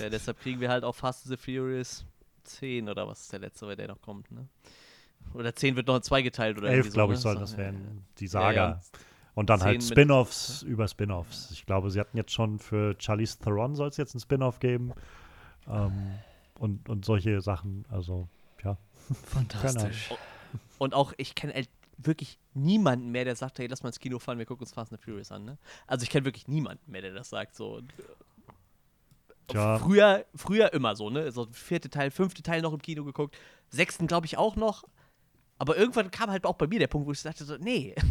[0.00, 2.04] Ja, deshalb kriegen wir halt auch Fast and the Furious
[2.44, 4.46] 10 oder was ist der letzte, weil der noch kommt, ne?
[5.34, 7.34] Oder 10 wird noch in zwei geteilt oder 11, glaube so, ich, ne?
[7.34, 8.04] soll das werden.
[8.18, 8.52] Die Saga.
[8.52, 8.80] Ja, ja.
[9.40, 11.50] Und dann halt Spin-offs über Spin-offs.
[11.50, 14.92] Ich glaube, sie hatten jetzt schon für Charlize Theron soll es jetzt ein Spin-off geben.
[15.66, 16.10] Ähm,
[16.58, 17.86] und, und solche Sachen.
[17.88, 18.28] Also,
[18.62, 18.76] ja.
[19.24, 20.10] Fantastisch.
[20.76, 21.54] Und auch, ich kenne
[21.96, 24.92] wirklich niemanden mehr, der sagt, hey, lass mal ins Kino fahren, wir gucken uns Fast
[24.92, 25.46] and the Furious an.
[25.46, 25.56] Ne?
[25.86, 27.54] Also ich kenne wirklich niemanden mehr, der das sagt.
[27.54, 27.80] So.
[29.54, 29.78] Ja.
[29.78, 31.32] Früher, früher immer so, ne?
[31.32, 33.38] So vierte Teil, fünfte Teil noch im Kino geguckt,
[33.70, 34.84] sechsten glaube ich auch noch.
[35.56, 37.94] Aber irgendwann kam halt auch bei mir der Punkt, wo ich dachte so, nee.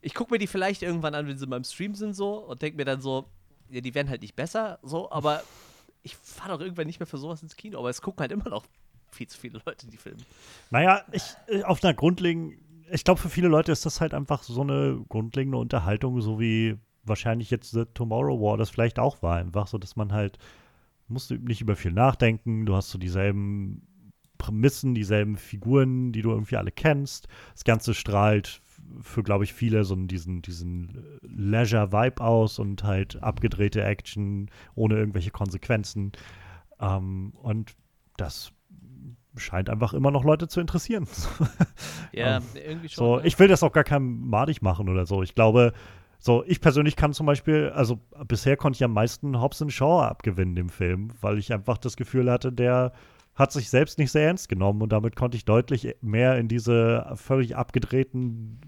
[0.00, 2.76] ich gucke mir die vielleicht irgendwann an, wenn sie beim Stream sind so und denke
[2.76, 3.26] mir dann so,
[3.70, 5.42] ja, die werden halt nicht besser, so, aber
[6.02, 7.78] ich fahre doch irgendwann nicht mehr für sowas ins Kino.
[7.78, 8.64] Aber es gucken halt immer noch
[9.10, 10.20] viel zu viele Leute die Filme.
[10.70, 12.58] Naja, ich, äh, auf einer grundlegenden,
[12.90, 16.78] ich glaube, für viele Leute ist das halt einfach so eine grundlegende Unterhaltung, so wie
[17.04, 19.36] wahrscheinlich jetzt The Tomorrow War das vielleicht auch war.
[19.36, 20.38] Einfach so, dass man halt,
[21.08, 23.86] musst du nicht über viel nachdenken, du hast so dieselben
[24.38, 27.28] Prämissen, dieselben Figuren, die du irgendwie alle kennst.
[27.54, 28.60] Das Ganze strahlt
[29.00, 35.30] für, glaube ich, viele so diesen, diesen Leisure-Vibe aus und halt abgedrehte Action ohne irgendwelche
[35.30, 36.12] Konsequenzen.
[36.80, 37.74] Ähm, und
[38.16, 38.52] das
[39.36, 41.06] scheint einfach immer noch Leute zu interessieren.
[42.12, 43.04] ja, ähm, irgendwie schon.
[43.04, 43.26] So, ne?
[43.26, 45.22] ich will das auch gar keinem madig machen oder so.
[45.22, 45.72] Ich glaube,
[46.18, 50.56] so, ich persönlich kann zum Beispiel, also bisher konnte ich am meisten Hobson Shaw abgewinnen
[50.56, 52.92] im Film, weil ich einfach das Gefühl hatte, der
[53.38, 57.12] hat sich selbst nicht sehr ernst genommen und damit konnte ich deutlich mehr in diese
[57.14, 58.60] völlig abgedrehten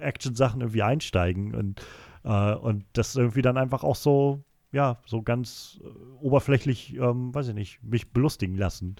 [0.00, 1.82] Action-Sachen irgendwie einsteigen und,
[2.24, 5.88] äh, und das irgendwie dann einfach auch so, ja, so ganz äh,
[6.24, 8.96] oberflächlich, ähm, weiß ich nicht, mich belustigen lassen.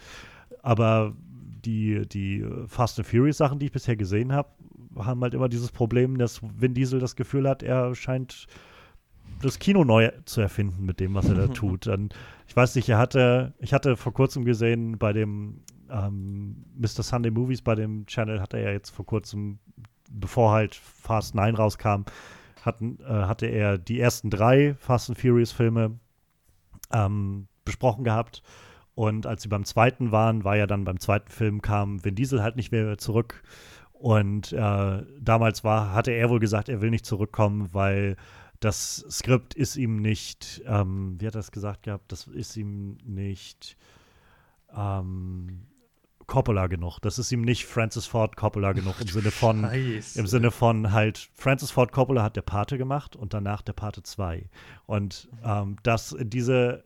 [0.62, 1.16] Aber
[1.64, 4.51] die, die Fast and Furious Sachen, die ich bisher gesehen habe,
[4.99, 8.47] haben halt immer dieses Problem, dass Vin Diesel das Gefühl hat, er scheint
[9.43, 11.87] das Kino neu zu erfinden mit dem, was er da tut.
[11.87, 12.14] Und
[12.49, 15.61] ich weiß nicht, er hatte, ich hatte vor kurzem gesehen bei dem
[15.91, 17.03] ähm, Mr.
[17.03, 19.59] Sunday Movies, bei dem Channel, hat er ja jetzt vor kurzem,
[20.11, 22.03] bevor halt Fast 9 rauskam,
[22.62, 25.99] hatten, äh, hatte er die ersten drei Fast and Furious Filme
[26.93, 28.43] ähm, besprochen gehabt.
[28.95, 32.43] Und als sie beim zweiten waren, war ja dann beim zweiten Film kam Vin Diesel
[32.43, 33.43] halt nicht mehr zurück.
[33.93, 38.16] Und äh, damals war, hatte er wohl gesagt, er will nicht zurückkommen, weil
[38.61, 42.98] das Skript ist ihm nicht, ähm, wie hat er das gesagt gehabt, das ist ihm
[43.04, 43.76] nicht
[44.76, 45.66] ähm,
[46.26, 46.98] Coppola genug.
[47.00, 50.18] Das ist ihm nicht Francis Ford Coppola genug im Sinne von Scheiße.
[50.18, 54.02] im Sinne von halt Francis Ford Coppola hat der Pate gemacht und danach der Pate
[54.02, 54.48] 2.
[54.86, 56.84] Und ähm, das diese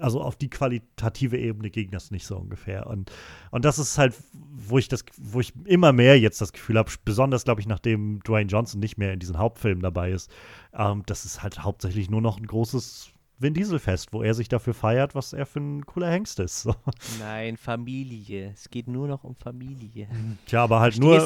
[0.00, 2.86] also auf die qualitative Ebene ging das nicht so ungefähr.
[2.86, 3.10] Und,
[3.50, 6.90] und das ist halt, wo ich das, wo ich immer mehr jetzt das Gefühl habe,
[7.04, 10.30] besonders glaube ich, nachdem Dwayne Johnson nicht mehr in diesen Hauptfilmen dabei ist,
[10.72, 14.74] ähm, das ist halt hauptsächlich nur noch ein großes Vin Diesel-Fest, wo er sich dafür
[14.74, 16.62] feiert, was er für ein cooler Hengst ist.
[16.62, 16.74] So.
[17.18, 18.52] Nein, Familie.
[18.54, 20.08] Es geht nur noch um Familie.
[20.46, 21.18] Tja, aber halt nur,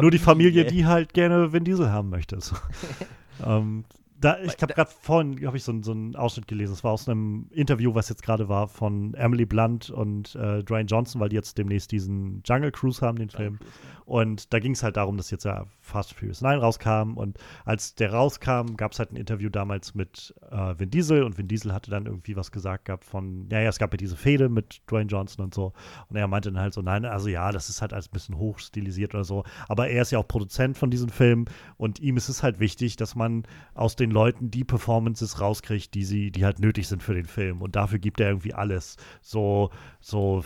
[0.00, 2.40] nur die Familie, die halt gerne Vin Diesel haben möchte.
[2.40, 2.56] So.
[3.44, 3.84] ähm,
[4.24, 6.72] da, ich habe gerade vorhin hab ich so, so, einen Ausschnitt gelesen.
[6.72, 10.86] Es war aus einem Interview, was jetzt gerade war, von Emily Blunt und äh, Dwayne
[10.86, 13.58] Johnson, weil die jetzt demnächst diesen Jungle Cruise haben, den Film.
[14.06, 17.16] Und da ging es halt darum, dass jetzt ja Fast Furious 9 rauskam.
[17.16, 21.22] Und als der rauskam, gab es halt ein Interview damals mit äh, Vin Diesel.
[21.22, 23.96] Und Vin Diesel hatte dann irgendwie was gesagt gehabt von, ja, ja, es gab ja
[23.96, 25.72] diese Fehde mit Dwayne Johnson und so.
[26.08, 28.36] Und er meinte dann halt so, nein, also ja, das ist halt alles ein bisschen
[28.36, 29.44] hochstilisiert oder so.
[29.68, 31.46] Aber er ist ja auch Produzent von diesem Film.
[31.76, 33.44] Und ihm ist es halt wichtig, dass man
[33.74, 37.60] aus den Leuten die Performances rauskriegt, die sie, die halt nötig sind für den Film.
[37.60, 38.96] Und dafür gibt er irgendwie alles.
[39.20, 40.44] So, so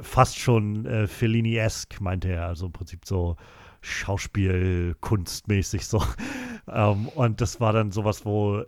[0.00, 2.46] fast schon äh, Fellini-esque, meinte er.
[2.46, 3.36] Also im Prinzip so
[3.82, 6.02] Schauspielkunstmäßig so.
[6.72, 8.64] ähm, und das war dann sowas, wo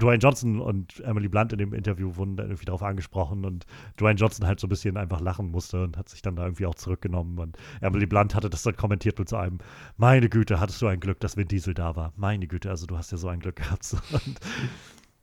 [0.00, 3.66] Dwayne Johnson und Emily Blunt in dem Interview wurden dann irgendwie darauf angesprochen und
[3.98, 6.66] Dwayne Johnson halt so ein bisschen einfach lachen musste und hat sich dann da irgendwie
[6.66, 9.58] auch zurückgenommen und Emily Blunt hatte das dann kommentiert mit so einem,
[9.96, 12.12] meine Güte, hattest du ein Glück, dass Vin Diesel da war.
[12.16, 13.96] Meine Güte, also du hast ja so ein Glück gehabt.
[14.12, 14.40] Und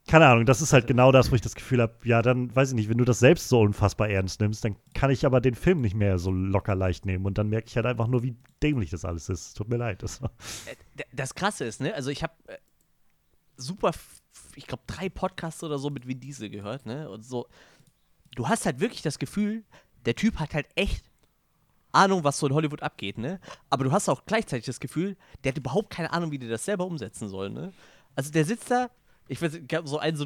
[0.07, 2.69] keine Ahnung, das ist halt genau das, wo ich das Gefühl habe, ja, dann weiß
[2.69, 5.53] ich nicht, wenn du das selbst so unfassbar ernst nimmst, dann kann ich aber den
[5.53, 8.35] Film nicht mehr so locker leicht nehmen und dann merke ich halt einfach nur, wie
[8.63, 9.55] dämlich das alles ist.
[9.55, 10.03] Tut mir leid.
[10.03, 12.57] Das, äh, das Krasse ist, ne, also ich habe äh,
[13.57, 13.91] super
[14.57, 17.09] ich glaube, drei Podcasts oder so mit Vin Diesel gehört, ne?
[17.09, 17.47] Und so,
[18.35, 19.63] du hast halt wirklich das Gefühl,
[20.05, 21.05] der Typ hat halt echt
[21.91, 23.39] Ahnung, was so in Hollywood abgeht, ne?
[23.69, 26.65] Aber du hast auch gleichzeitig das Gefühl, der hat überhaupt keine Ahnung, wie der das
[26.65, 27.71] selber umsetzen soll, ne?
[28.15, 28.89] Also der sitzt da,
[29.27, 30.25] ich weiß, so einen so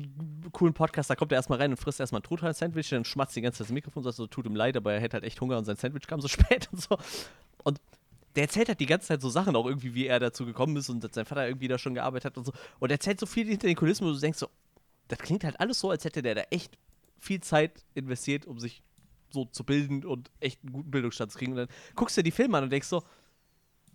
[0.51, 3.41] coolen Podcast, da kommt er erstmal rein und frisst erstmal ein Truthahn-Sandwich, dann schmatzt die
[3.41, 5.57] ganze Zeit das Mikrofon, sagt so, tut ihm leid, aber er hätte halt echt Hunger
[5.57, 6.97] und sein Sandwich kam so spät und so.
[7.63, 7.79] Und
[8.35, 10.89] der erzählt halt die ganze Zeit so Sachen auch irgendwie, wie er dazu gekommen ist
[10.89, 12.53] und dass sein Vater irgendwie da schon gearbeitet hat und so.
[12.79, 14.49] Und er erzählt so viel hinter den Kulissen, wo du denkst so,
[15.07, 16.77] das klingt halt alles so, als hätte der da echt
[17.19, 18.81] viel Zeit investiert, um sich
[19.31, 21.51] so zu bilden und echt einen guten Bildungsstand zu kriegen.
[21.53, 23.03] Und dann guckst du dir die Filme an und denkst so,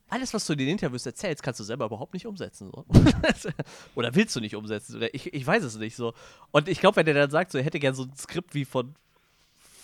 [0.08, 2.70] alles, was du in den Interviews erzählst, kannst du selber überhaupt nicht umsetzen.
[2.72, 2.84] So.
[3.96, 4.96] oder willst du nicht umsetzen?
[4.96, 6.14] Oder ich, ich weiß es nicht so.
[6.52, 8.64] Und ich glaube, wenn der dann sagt, so, er hätte gerne so ein Skript wie
[8.64, 8.94] von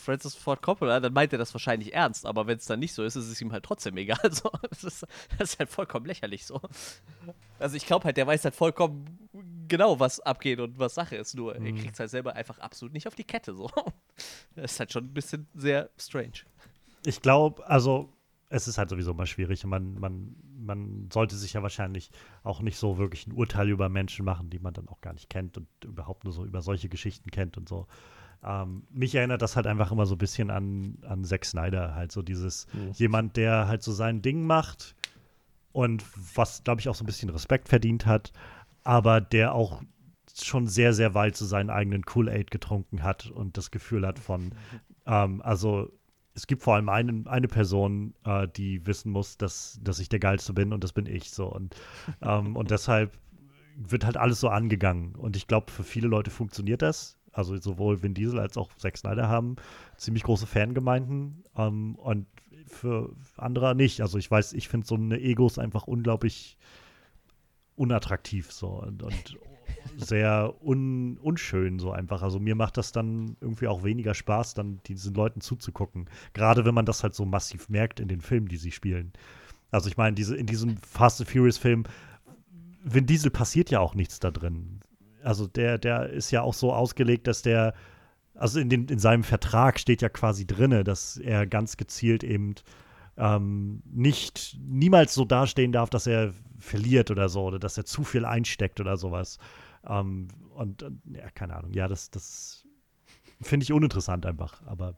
[0.03, 2.27] Francis Ford Coppola, dann meint er das wahrscheinlich ernst.
[2.27, 4.19] Aber wenn es dann nicht so ist, ist es ihm halt trotzdem egal.
[4.33, 5.07] So, das, ist,
[5.39, 6.61] das ist halt vollkommen lächerlich so.
[7.59, 9.29] Also ich glaube halt, der weiß halt vollkommen
[9.69, 11.35] genau, was abgeht und was Sache ist.
[11.35, 11.67] Nur mhm.
[11.67, 13.55] er kriegt es halt selber einfach absolut nicht auf die Kette.
[13.55, 13.71] So.
[14.55, 16.45] Das ist halt schon ein bisschen sehr strange.
[17.07, 18.13] Ich glaube, also
[18.53, 19.65] es ist halt sowieso mal schwierig.
[19.65, 22.11] Man, man, man sollte sich ja wahrscheinlich
[22.43, 25.31] auch nicht so wirklich ein Urteil über Menschen machen, die man dann auch gar nicht
[25.31, 27.87] kennt und überhaupt nur so über solche Geschichten kennt und so.
[28.45, 32.13] Ähm, mich erinnert das halt einfach immer so ein bisschen an, an Zack Snyder, halt
[32.13, 32.93] so dieses mhm.
[32.95, 34.97] jemand, der halt so sein Ding macht
[35.73, 38.33] und was, glaube ich, auch so ein bisschen Respekt verdient hat,
[38.83, 39.83] aber der auch
[40.35, 44.53] schon sehr, sehr weit zu seinen eigenen Kool-Aid getrunken hat und das Gefühl hat von,
[45.07, 45.93] ähm, also
[46.35, 50.19] es gibt vor allem einen, eine Person, äh, die wissen muss, dass, dass ich der
[50.19, 51.47] Geilste bin und das bin ich so.
[51.47, 51.77] Und,
[52.23, 53.13] ähm, und deshalb
[53.77, 55.15] wird halt alles so angegangen.
[55.15, 58.97] Und ich glaube, für viele Leute funktioniert das also sowohl Vin Diesel als auch Zack
[58.99, 59.57] Snyder haben
[59.97, 62.27] ziemlich große Fangemeinden ähm, und
[62.67, 64.01] für andere nicht.
[64.01, 66.59] Also ich weiß, ich finde so eine Egos einfach unglaublich
[67.75, 69.39] unattraktiv so und, und
[69.97, 72.23] sehr un, unschön so einfach.
[72.23, 76.09] Also mir macht das dann irgendwie auch weniger Spaß, dann diesen Leuten zuzugucken.
[76.35, 79.13] Gerade wenn man das halt so massiv merkt in den Filmen, die sie spielen.
[79.71, 81.85] Also ich meine, diese, in diesem Fast and Furious Film,
[82.85, 84.81] Vin Diesel passiert ja auch nichts da drin
[85.23, 87.75] also der, der ist ja auch so ausgelegt, dass der,
[88.35, 92.55] also in, den, in seinem Vertrag steht ja quasi drinne, dass er ganz gezielt eben
[93.17, 98.05] ähm, nicht, niemals so dastehen darf, dass er verliert oder so, oder dass er zu
[98.05, 99.39] viel einsteckt oder sowas.
[99.87, 102.67] Ähm, und, ja, keine Ahnung, ja, das, das
[103.41, 104.97] finde ich uninteressant einfach, aber.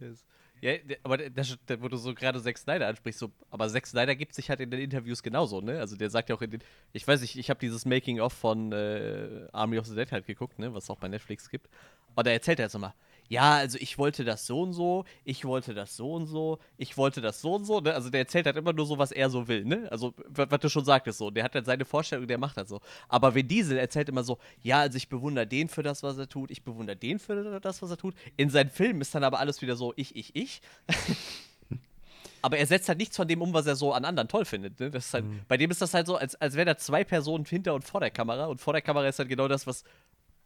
[0.00, 0.08] Ja.
[0.08, 0.24] Yes.
[0.64, 4.34] Ja, aber das, wo du so gerade Zack Snyder ansprichst, so, aber Zack Snyder gibt
[4.34, 5.78] sich halt in den Interviews genauso, ne?
[5.78, 6.62] Also der sagt ja auch in den,
[6.94, 10.58] ich weiß nicht, ich habe dieses Making-of von äh, Army of the Dead halt geguckt,
[10.58, 10.72] ne?
[10.72, 11.68] Was es auch bei Netflix gibt.
[12.14, 12.94] Und da erzählt er jetzt nochmal,
[13.28, 16.96] ja, also ich wollte das so und so, ich wollte das so und so, ich
[16.96, 17.80] wollte das so und so.
[17.80, 17.94] Ne?
[17.94, 19.88] Also der erzählt halt immer nur so, was er so will, ne?
[19.90, 21.30] Also, was du schon sagtest, so.
[21.30, 22.80] Der hat halt seine Vorstellung, der macht das so.
[23.08, 26.28] Aber Vin Diesel erzählt immer so, ja, also ich bewundere den für das, was er
[26.28, 28.14] tut, ich bewundere den für das, was er tut.
[28.36, 30.60] In seinen Filmen ist dann aber alles wieder so, ich, ich, ich.
[32.42, 34.78] aber er setzt halt nichts von dem um, was er so an anderen toll findet.
[34.78, 34.90] Ne?
[34.92, 35.40] Halt, mhm.
[35.48, 38.00] Bei dem ist das halt so, als, als wären da zwei Personen hinter und vor
[38.00, 38.46] der Kamera.
[38.46, 39.82] Und vor der Kamera ist halt genau das, was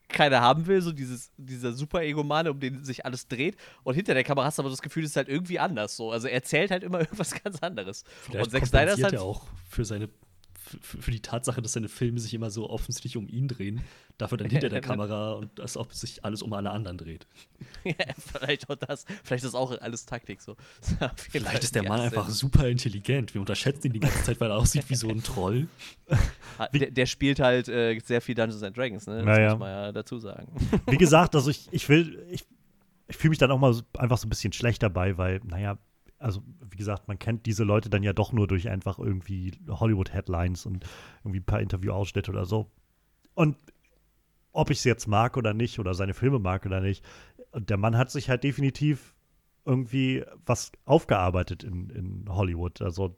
[0.08, 3.56] keiner haben will, so dieses, dieser Super-Egomane, um den sich alles dreht.
[3.84, 6.10] Und hinter der Kamera hast du aber das Gefühl, es ist halt irgendwie anders so.
[6.10, 8.04] Also er zählt halt immer irgendwas ganz anderes.
[8.22, 10.08] Vielleicht und Zack Snyder ist halt er auch für seine
[10.80, 13.82] für die Tatsache, dass seine Filme sich immer so offensichtlich um ihn drehen,
[14.18, 17.26] dafür dann hinter der Kamera und das ob sich alles um alle anderen dreht.
[17.84, 19.04] ja, vielleicht auch das.
[19.24, 20.56] Vielleicht ist auch alles Taktik so.
[21.16, 23.34] vielleicht ist der Mann einfach super intelligent.
[23.34, 25.68] Wir unterschätzen ihn die ganze Zeit, weil er aussieht wie so ein Troll.
[26.58, 29.16] Ah, der, der, spielt halt äh, sehr viel Dungeons and Dragons, ne?
[29.16, 29.50] Das naja.
[29.50, 30.48] muss man ja dazu sagen.
[30.86, 32.44] Wie gesagt, also ich, ich will, ich,
[33.08, 35.78] ich fühle mich dann auch mal so, einfach so ein bisschen schlecht dabei, weil, naja,
[36.18, 40.66] also wie gesagt, man kennt diese Leute dann ja doch nur durch einfach irgendwie Hollywood-Headlines
[40.66, 40.84] und
[41.22, 42.70] irgendwie ein paar Interview-Ausschnitte oder so.
[43.34, 43.56] Und
[44.52, 47.04] ob ich es jetzt mag oder nicht oder seine Filme mag oder nicht,
[47.54, 49.14] der Mann hat sich halt definitiv
[49.64, 52.82] irgendwie was aufgearbeitet in, in Hollywood.
[52.82, 53.16] Also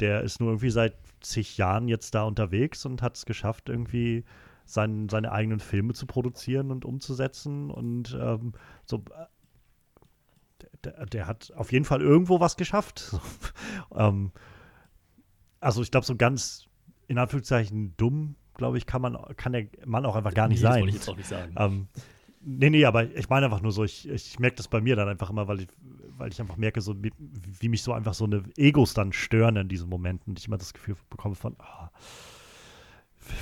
[0.00, 4.24] der ist nur irgendwie seit zig Jahren jetzt da unterwegs und hat es geschafft, irgendwie
[4.64, 7.70] sein, seine eigenen Filme zu produzieren und umzusetzen.
[7.70, 8.52] Und ähm,
[8.84, 9.04] so,
[10.84, 13.14] der, der, hat auf jeden Fall irgendwo was geschafft.
[13.94, 14.32] ähm,
[15.60, 16.66] also ich glaube, so ganz
[17.06, 20.62] in Anführungszeichen dumm, glaube ich, kann man, kann der Mann auch einfach gar nicht nee,
[20.62, 20.72] sein.
[20.72, 21.54] Das wollte ich jetzt auch nicht sagen.
[21.56, 21.88] Ähm,
[22.40, 25.08] nee, nee, aber ich meine einfach nur so, ich, ich merke das bei mir dann
[25.08, 25.68] einfach immer, weil ich,
[26.16, 29.56] weil ich einfach merke, so, wie, wie mich so einfach so eine Egos dann stören
[29.56, 31.88] in diesen Momenten und ich immer das Gefühl bekomme von, oh,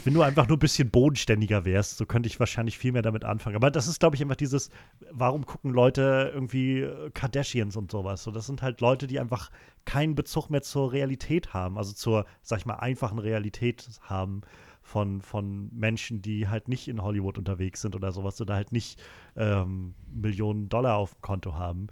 [0.05, 3.25] wenn du einfach nur ein bisschen bodenständiger wärst, so könnte ich wahrscheinlich viel mehr damit
[3.25, 3.57] anfangen.
[3.57, 4.71] Aber das ist, glaube ich, einfach dieses,
[5.11, 8.23] warum gucken Leute irgendwie äh, Kardashians und sowas?
[8.23, 9.51] So, das sind halt Leute, die einfach
[9.85, 14.43] keinen Bezug mehr zur Realität haben, also zur, sag ich mal, einfachen Realität haben
[14.83, 19.01] von, von Menschen, die halt nicht in Hollywood unterwegs sind oder sowas oder halt nicht
[19.37, 21.89] ähm, Millionen Dollar auf dem Konto haben.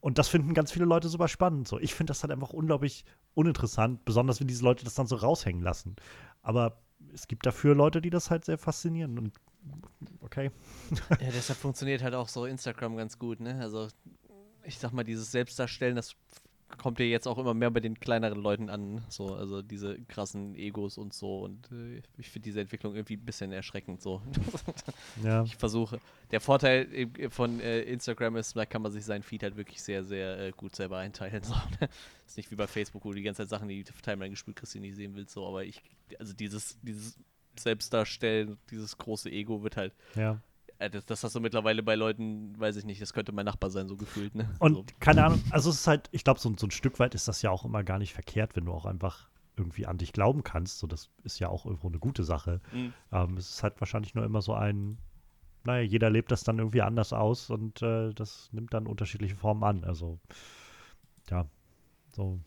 [0.00, 1.68] Und das finden ganz viele Leute super spannend.
[1.68, 3.04] So, ich finde das halt einfach unglaublich
[3.34, 5.96] uninteressant, besonders wenn diese Leute das dann so raushängen lassen.
[6.42, 6.78] Aber
[7.12, 9.32] es gibt dafür Leute, die das halt sehr faszinieren und
[10.20, 10.50] okay.
[11.20, 13.58] Ja, deshalb funktioniert halt auch so Instagram ganz gut, ne?
[13.60, 13.88] Also
[14.64, 16.14] ich sag mal, dieses Selbstdarstellen, das
[16.78, 20.54] kommt ja jetzt auch immer mehr bei den kleineren Leuten an, so, also diese krassen
[20.54, 21.40] Egos und so.
[21.40, 24.22] Und äh, ich finde diese Entwicklung irgendwie ein bisschen erschreckend so.
[25.24, 25.42] ja.
[25.44, 26.00] Ich versuche.
[26.30, 30.04] Der Vorteil von äh, Instagram ist, da kann man sich seinen Feed halt wirklich sehr,
[30.04, 31.42] sehr äh, gut selber einteilen.
[31.42, 31.54] So.
[32.26, 34.56] ist nicht wie bei Facebook, wo du die ganze Zeit Sachen, die die Timeline gespielt
[34.56, 35.32] kriegst, die nicht sehen willst.
[35.34, 35.82] So, aber ich,
[36.18, 37.18] also dieses, dieses
[37.58, 40.40] Selbstdarstellen, dieses große Ego wird halt ja.
[40.80, 43.70] Äh, das, das, hast du mittlerweile bei Leuten, weiß ich nicht, das könnte mein Nachbar
[43.70, 44.34] sein, so gefühlt.
[44.34, 44.48] Ne?
[44.58, 44.84] Und so.
[44.98, 47.42] keine Ahnung, also es ist halt, ich glaube, so, so, ein Stück weit ist das
[47.42, 50.78] ja auch immer gar nicht verkehrt, wenn du auch einfach irgendwie an dich glauben kannst.
[50.78, 52.60] So, das ist ja auch irgendwo eine gute Sache.
[52.72, 52.94] Mhm.
[53.12, 54.96] Ähm, es ist halt wahrscheinlich nur immer so ein,
[55.64, 59.62] naja, jeder lebt das dann irgendwie anders aus und äh, das nimmt dann unterschiedliche Formen
[59.62, 59.84] an.
[59.84, 60.18] Also,
[61.28, 61.44] ja,
[62.10, 62.40] so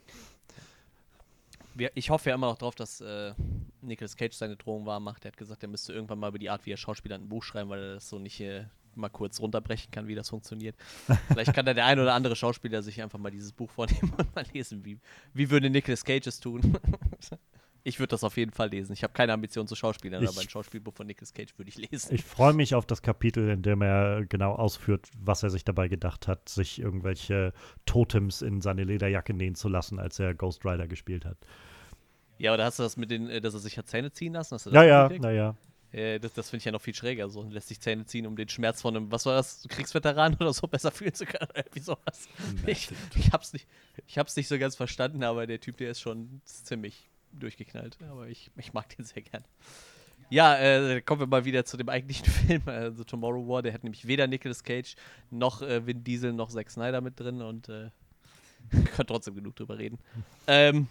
[1.96, 3.34] ich hoffe ja immer noch drauf, dass äh,
[3.82, 5.26] Nicolas Cage seine Drohung wahr macht.
[5.26, 7.44] Er hat gesagt, er müsste irgendwann mal über die Art, wie er Schauspieler ein Buch
[7.44, 8.66] schreiben, weil er das so nicht äh,
[8.96, 10.76] mal kurz runterbrechen kann, wie das funktioniert.
[11.28, 14.36] Vielleicht kann da der ein oder andere Schauspieler sich einfach mal dieses Buch vornehmen und
[14.36, 15.00] mal lesen, wie,
[15.34, 16.62] wie würde Nicolas Cage es tun.
[17.86, 18.94] Ich würde das auf jeden Fall lesen.
[18.94, 21.76] Ich habe keine Ambition zu Schauspielern, ich, aber ein Schauspielbuch von Nicolas Cage würde ich
[21.78, 22.16] lesen.
[22.16, 25.90] Ich freue mich auf das Kapitel, in dem er genau ausführt, was er sich dabei
[25.90, 27.52] gedacht hat, sich irgendwelche
[27.86, 31.38] Totems in seine Lederjacke nähen zu lassen, als er Ghost Rider gespielt hat.
[32.38, 34.58] Ja, oder hast du das mit den, äh, dass er sich hat Zähne ziehen lassen?
[34.72, 35.56] ja, ja, naja.
[35.92, 37.30] Äh, das das finde ich ja noch viel schräger.
[37.30, 40.54] So lässt sich Zähne ziehen, um den Schmerz von einem, was war das, Kriegsveteran oder
[40.54, 41.50] so besser fühlen zu können.
[41.56, 42.28] Irgendwie sowas.
[42.66, 43.68] Ich, ich, hab's nicht,
[44.08, 47.98] ich hab's nicht so ganz verstanden, aber der Typ, der ist schon ziemlich durchgeknallt.
[48.10, 49.44] Aber ich, ich mag den sehr gern.
[50.30, 53.62] Ja, äh, kommen wir mal wieder zu dem eigentlichen Film, also Tomorrow War.
[53.62, 54.96] Der hat nämlich weder Nicolas Cage
[55.30, 57.90] noch äh, Vin Diesel noch Zack Snyder mit drin und äh,
[58.96, 60.00] kann trotzdem genug drüber reden.
[60.48, 60.88] Ähm,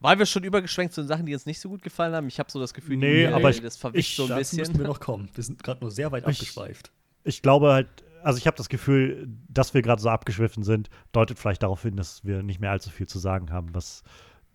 [0.00, 2.28] waren wir schon übergeschwenkt zu den Sachen, die uns nicht so gut gefallen haben?
[2.28, 4.58] Ich habe so das Gefühl, nee, die, aber ich, das verwischt so ein bisschen.
[4.58, 5.30] müssen wir noch kommen.
[5.34, 6.92] Wir sind gerade nur sehr weit ich, abgeschweift.
[7.24, 11.38] Ich glaube halt, also ich habe das Gefühl, dass wir gerade so abgeschwiffen sind, deutet
[11.38, 14.02] vielleicht darauf hin, dass wir nicht mehr allzu viel zu sagen haben, was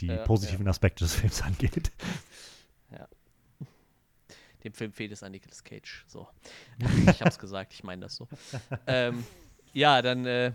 [0.02, 0.72] die ja, positiven ja.
[0.72, 1.92] Aspekte des Films angeht.
[2.92, 3.08] Ja.
[4.64, 6.06] Dem Film fehlt es an Nicolas Cage.
[6.08, 6.28] So.
[7.08, 8.28] ich habe es gesagt, ich meine das so.
[8.88, 9.24] ähm,
[9.74, 10.54] ja, dann äh,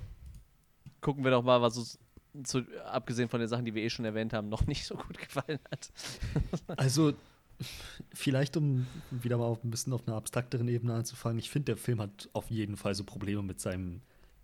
[1.01, 2.01] gucken wir doch mal, was uns
[2.43, 5.19] zu, abgesehen von den Sachen, die wir eh schon erwähnt haben, noch nicht so gut
[5.19, 5.91] gefallen hat.
[6.67, 7.15] also,
[8.13, 12.01] vielleicht um wieder mal ein bisschen auf einer abstrakteren Ebene anzufangen, ich finde, der Film
[12.01, 14.01] hat auf jeden Fall so Probleme mit seinem,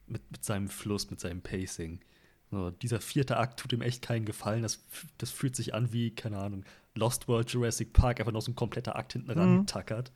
[0.07, 2.01] mit, mit seinem Fluss, mit seinem Pacing.
[2.51, 4.63] So, dieser vierte Akt tut ihm echt keinen Gefallen.
[4.63, 4.81] Das,
[5.19, 8.57] das fühlt sich an wie, keine Ahnung, Lost World Jurassic Park, einfach noch so ein
[8.57, 9.39] kompletter Akt hinten mhm.
[9.39, 10.11] rangetackert.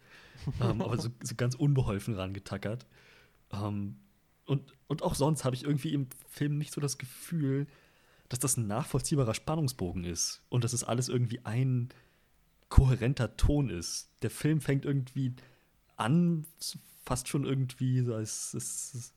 [0.61, 2.87] ähm, aber so, so, ganz unbeholfen rangetackert.
[3.53, 3.97] Ähm,
[4.47, 7.66] und, und auch sonst habe ich irgendwie im Film nicht so das Gefühl,
[8.28, 11.91] dass das ein nachvollziehbarer Spannungsbogen ist und dass es alles irgendwie ein
[12.68, 14.11] kohärenter Ton ist.
[14.22, 15.35] Der Film fängt irgendwie
[15.97, 16.47] an,
[17.05, 19.14] fast schon irgendwie, so als, als,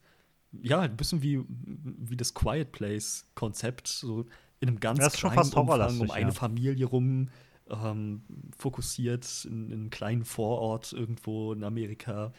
[0.62, 4.26] ja, ein bisschen wie, wie das Quiet Place-Konzept, so
[4.60, 6.32] in einem ganz kleinen Umfang um eine ja.
[6.32, 7.30] Familie rum
[7.70, 8.24] ähm,
[8.58, 12.34] fokussiert, in, in, einem kleinen Vorort irgendwo in Amerika.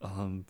[0.00, 0.44] Ähm,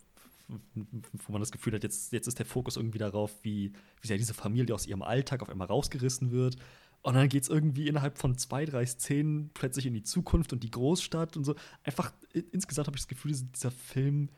[0.47, 4.17] wo man das Gefühl hat, jetzt, jetzt ist der Fokus irgendwie darauf, wie, wie sehr
[4.17, 6.57] diese Familie aus ihrem Alltag auf einmal rausgerissen wird.
[7.01, 10.63] Und dann geht es irgendwie innerhalb von zwei, drei Szenen plötzlich in die Zukunft und
[10.63, 11.55] die Großstadt und so.
[11.83, 12.11] Einfach,
[12.51, 14.29] insgesamt habe ich das Gefühl, dieser Film,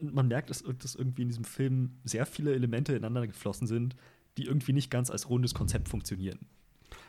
[0.00, 3.96] man merkt, dass, dass irgendwie in diesem Film sehr viele Elemente ineinander geflossen sind,
[4.36, 6.38] die irgendwie nicht ganz als rundes Konzept funktionieren.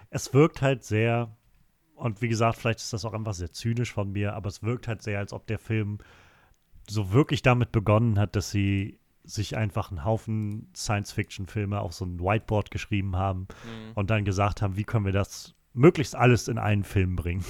[0.09, 1.35] Es wirkt halt sehr,
[1.95, 4.87] und wie gesagt, vielleicht ist das auch einfach sehr zynisch von mir, aber es wirkt
[4.87, 5.99] halt sehr, als ob der Film
[6.89, 12.19] so wirklich damit begonnen hat, dass sie sich einfach einen Haufen Science-Fiction-Filme auf so ein
[12.19, 13.91] Whiteboard geschrieben haben mhm.
[13.93, 17.45] und dann gesagt haben, wie können wir das möglichst alles in einen Film bringen.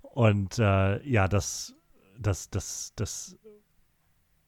[0.00, 1.74] Und äh, ja, das,
[2.18, 3.38] das, das, das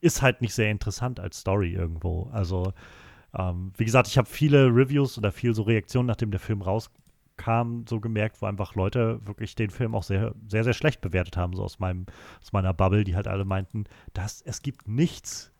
[0.00, 2.28] ist halt nicht sehr interessant als Story irgendwo.
[2.32, 2.72] Also,
[3.36, 7.84] ähm, wie gesagt, ich habe viele Reviews oder viel so Reaktionen, nachdem der Film rauskam,
[7.88, 11.54] so gemerkt, wo einfach Leute wirklich den Film auch sehr, sehr, sehr schlecht bewertet haben,
[11.54, 12.06] so aus meinem,
[12.40, 15.52] aus meiner Bubble, die halt alle meinten, dass es gibt nichts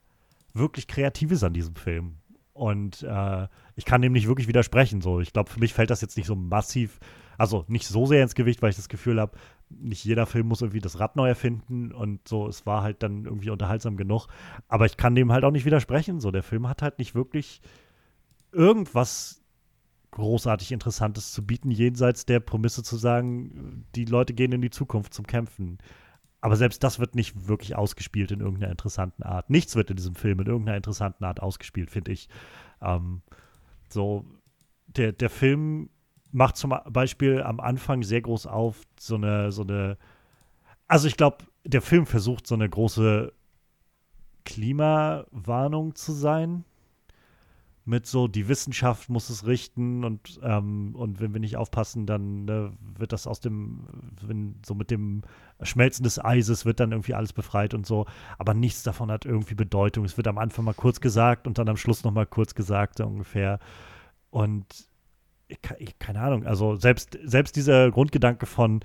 [0.55, 2.16] wirklich Kreatives an diesem Film.
[2.53, 5.01] Und äh, ich kann dem nicht wirklich widersprechen.
[5.01, 6.99] So, ich glaube, für mich fällt das jetzt nicht so massiv,
[7.39, 9.39] also nicht so sehr ins Gewicht, weil ich das Gefühl habe,
[9.70, 13.24] nicht jeder Film muss irgendwie das Rad neu erfinden und so, es war halt dann
[13.24, 14.26] irgendwie unterhaltsam genug.
[14.66, 16.20] Aber ich kann dem halt auch nicht widersprechen.
[16.20, 17.62] So, der Film hat halt nicht wirklich
[18.51, 19.41] irgendwas
[20.11, 25.14] großartig Interessantes zu bieten, jenseits der Prämisse zu sagen, die Leute gehen in die Zukunft
[25.14, 25.78] zum Kämpfen.
[26.41, 29.49] Aber selbst das wird nicht wirklich ausgespielt in irgendeiner interessanten Art.
[29.49, 32.28] Nichts wird in diesem Film in irgendeiner interessanten Art ausgespielt, finde ich.
[32.80, 33.22] Ähm,
[33.89, 34.24] so,
[34.86, 35.91] der, der Film
[36.33, 39.97] macht zum Beispiel am Anfang sehr groß auf, so eine, so eine,
[40.87, 43.33] also ich glaube, der Film versucht so eine große
[44.45, 46.64] Klimawarnung zu sein.
[47.85, 52.45] Mit so, die Wissenschaft muss es richten und, ähm, und wenn wir nicht aufpassen, dann
[52.45, 53.87] ne, wird das aus dem,
[54.20, 55.22] wenn, so mit dem
[55.62, 58.05] Schmelzen des Eises wird dann irgendwie alles befreit und so.
[58.37, 60.05] Aber nichts davon hat irgendwie Bedeutung.
[60.05, 63.59] Es wird am Anfang mal kurz gesagt und dann am Schluss nochmal kurz gesagt, ungefähr.
[64.31, 64.88] Und
[65.49, 68.80] ich, keine Ahnung, also selbst, selbst dieser Grundgedanke von,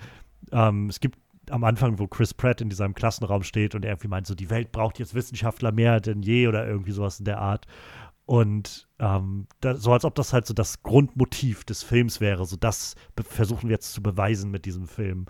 [0.51, 4.07] ähm, es gibt am Anfang, wo Chris Pratt in diesem Klassenraum steht und er irgendwie
[4.07, 7.39] meint, so die Welt braucht jetzt Wissenschaftler mehr denn je oder irgendwie sowas in der
[7.39, 7.67] Art.
[8.25, 12.55] Und ähm, da, so als ob das halt so das Grundmotiv des Films wäre, so
[12.55, 15.25] das versuchen wir jetzt zu beweisen mit diesem Film.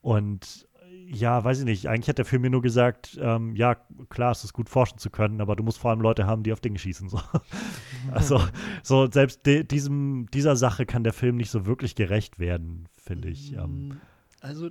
[0.00, 0.66] Und
[1.08, 1.88] ja, weiß ich nicht.
[1.88, 3.76] Eigentlich hat der Film mir nur gesagt, ähm, ja,
[4.08, 6.52] klar, es ist gut forschen zu können, aber du musst vor allem Leute haben, die
[6.52, 7.08] auf Dinge schießen.
[7.08, 7.20] So.
[8.12, 8.40] also,
[8.82, 13.28] so selbst de, diesem, dieser Sache kann der Film nicht so wirklich gerecht werden, finde
[13.28, 13.52] ich.
[13.52, 13.88] Ähm.
[13.88, 14.00] Mm,
[14.40, 14.70] also,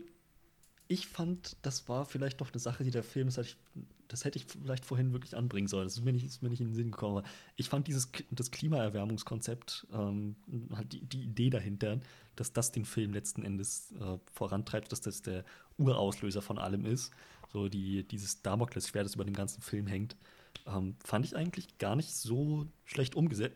[0.87, 3.57] ich fand, das war vielleicht doch eine Sache, die der Film, das hätte ich,
[4.07, 5.85] das hätte ich vielleicht vorhin wirklich anbringen sollen.
[5.85, 7.17] Das ist mir nicht, ist mir nicht in den Sinn gekommen.
[7.17, 10.35] Aber ich fand dieses das Klimaerwärmungskonzept, ähm,
[10.73, 11.99] halt die, die Idee dahinter,
[12.35, 15.43] dass das den Film letzten Endes äh, vorantreibt, dass das der
[15.77, 17.11] Urauslöser von allem ist.
[17.51, 20.15] So die, dieses Damoklesschwert, das über dem ganzen Film hängt,
[20.67, 23.53] ähm, fand ich eigentlich gar nicht so schlecht umgeset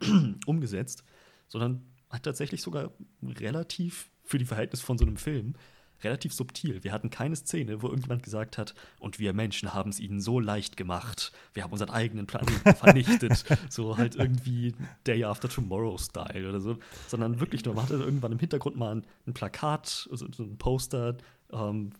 [0.46, 1.04] umgesetzt,
[1.48, 2.92] sondern hat tatsächlich sogar
[3.22, 5.54] relativ für die Verhältnisse von so einem Film
[6.02, 6.84] relativ subtil.
[6.84, 10.40] Wir hatten keine Szene, wo irgendjemand gesagt hat, und wir Menschen haben es ihnen so
[10.40, 11.32] leicht gemacht.
[11.54, 13.44] Wir haben unseren eigenen Planeten vernichtet.
[13.70, 14.74] so halt irgendwie
[15.06, 16.78] Day After Tomorrow-Style oder so.
[17.08, 20.58] Sondern wirklich nur, man hatte irgendwann im Hintergrund mal ein, ein Plakat, also so ein
[20.58, 21.16] Poster,
[21.52, 21.90] ähm,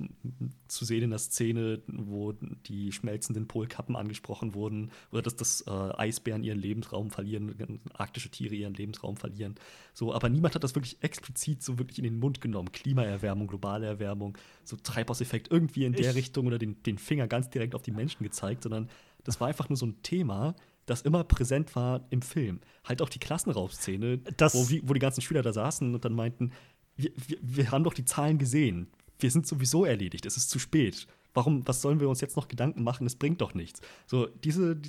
[0.68, 5.70] zu sehen in der Szene, wo die schmelzenden Polkappen angesprochen wurden oder dass das äh,
[5.70, 9.54] Eisbären ihren Lebensraum verlieren, arktische Tiere ihren Lebensraum verlieren.
[9.94, 12.72] So, aber niemand hat das wirklich explizit so wirklich in den Mund genommen.
[12.72, 17.48] Klimaerwärmung, globale Erwärmung, so Treibhauseffekt irgendwie in der ich Richtung oder den, den Finger ganz
[17.50, 18.88] direkt auf die Menschen gezeigt, sondern
[19.24, 20.54] das war einfach nur so ein Thema,
[20.86, 22.60] das immer präsent war im Film.
[22.84, 26.52] Halt auch die Klassenraumszene, wo, wo die ganzen Schüler da saßen und dann meinten,
[26.96, 28.88] wir, wir, wir, haben doch die Zahlen gesehen
[29.18, 31.06] wir sind sowieso erledigt, es ist zu spät.
[31.34, 33.06] Warum, was sollen wir uns jetzt noch Gedanken machen?
[33.06, 33.80] Es bringt doch nichts.
[34.06, 34.80] So, diese,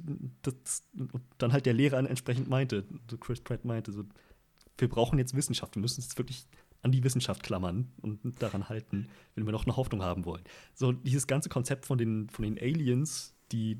[0.41, 0.83] das,
[1.37, 2.85] dann halt der Lehrer entsprechend meinte,
[3.19, 4.03] Chris Pratt meinte, so,
[4.77, 6.47] wir brauchen jetzt Wissenschaft, wir müssen uns wirklich
[6.83, 10.43] an die Wissenschaft klammern und daran halten, wenn wir noch eine Hoffnung haben wollen.
[10.73, 13.79] So, dieses ganze Konzept von den, von den Aliens, die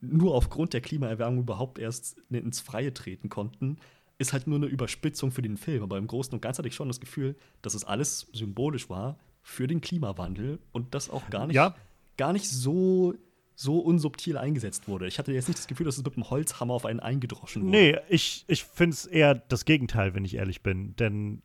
[0.00, 3.78] nur aufgrund der Klimaerwärmung überhaupt erst ins Freie treten konnten,
[4.18, 5.82] ist halt nur eine Überspitzung für den Film.
[5.82, 9.18] Aber im Großen und Ganzen hatte ich schon das Gefühl, dass es alles symbolisch war
[9.42, 11.74] für den Klimawandel und das auch gar nicht, ja.
[12.16, 13.14] gar nicht so,
[13.54, 15.06] so unsubtil eingesetzt wurde.
[15.06, 17.70] Ich hatte jetzt nicht das Gefühl, dass es mit einem Holzhammer auf einen eingedroschen wurde.
[17.70, 20.94] Nee, ich, ich finde es eher das Gegenteil, wenn ich ehrlich bin.
[20.96, 21.42] Denn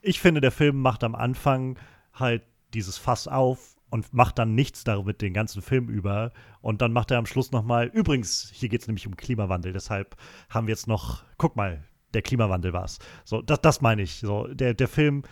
[0.00, 1.78] ich finde, der Film macht am Anfang
[2.12, 2.42] halt
[2.74, 6.32] dieses Fass auf und macht dann nichts damit den ganzen Film über.
[6.60, 10.16] Und dann macht er am Schluss nochmal, übrigens, hier geht es nämlich um Klimawandel, deshalb
[10.50, 11.84] haben wir jetzt noch, guck mal,
[12.14, 12.98] der Klimawandel war es.
[13.24, 14.14] So, das, das meine ich.
[14.16, 15.22] So, der, der Film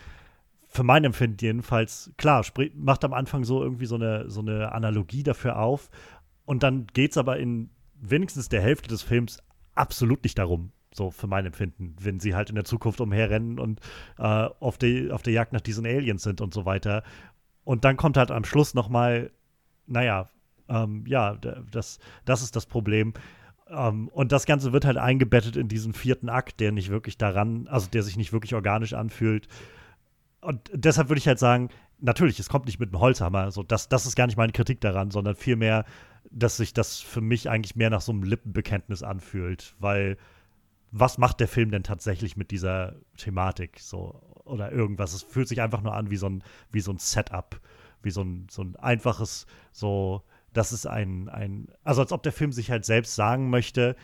[0.75, 2.45] für mein Empfinden jedenfalls, klar,
[2.75, 5.89] macht am Anfang so irgendwie so eine, so eine Analogie dafür auf.
[6.43, 9.41] Und dann geht es aber in wenigstens der Hälfte des Films
[9.73, 13.79] absolut nicht darum, so für mein Empfinden, wenn sie halt in der Zukunft umherrennen und
[14.17, 17.03] äh, auf, die, auf der Jagd nach diesen Aliens sind und so weiter.
[17.63, 19.31] Und dann kommt halt am Schluss noch mal,
[19.87, 20.29] naja,
[20.67, 21.35] ähm, ja,
[21.71, 23.13] das, das ist das Problem.
[23.69, 27.69] Ähm, und das Ganze wird halt eingebettet in diesen vierten Akt, der nicht wirklich daran,
[27.69, 29.47] also der sich nicht wirklich organisch anfühlt
[30.45, 31.69] und deshalb würde ich halt sagen,
[31.99, 33.51] natürlich, es kommt nicht mit einem Holzhammer.
[33.51, 35.85] So, das, das ist gar nicht meine Kritik daran, sondern vielmehr,
[36.31, 39.75] dass sich das für mich eigentlich mehr nach so einem Lippenbekenntnis anfühlt.
[39.79, 40.17] Weil
[40.91, 43.79] was macht der Film denn tatsächlich mit dieser Thematik?
[43.79, 45.13] So, oder irgendwas.
[45.13, 47.59] Es fühlt sich einfach nur an wie so ein, wie so ein Setup,
[48.01, 50.23] wie so ein, so ein einfaches, so,
[50.53, 53.95] das ist ein, ein, also als ob der Film sich halt selbst sagen möchte,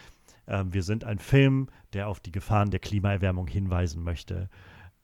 [0.47, 4.49] äh, wir sind ein Film, der auf die Gefahren der Klimaerwärmung hinweisen möchte.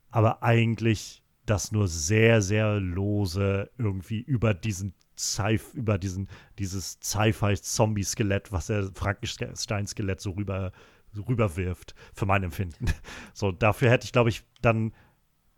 [0.10, 6.30] Aber eigentlich das nur sehr, sehr lose irgendwie über diesen Sci über diesen,
[6.60, 10.72] dieses Sci-Fi-Zombie-Skelett, was der Frankenstein-Skelett so rüber,
[11.12, 12.86] so rüberwirft, für mein Empfinden.
[13.34, 14.94] So, dafür hätte ich, glaube ich, dann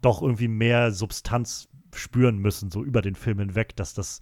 [0.01, 4.21] doch irgendwie mehr Substanz spüren müssen, so über den Film hinweg, dass das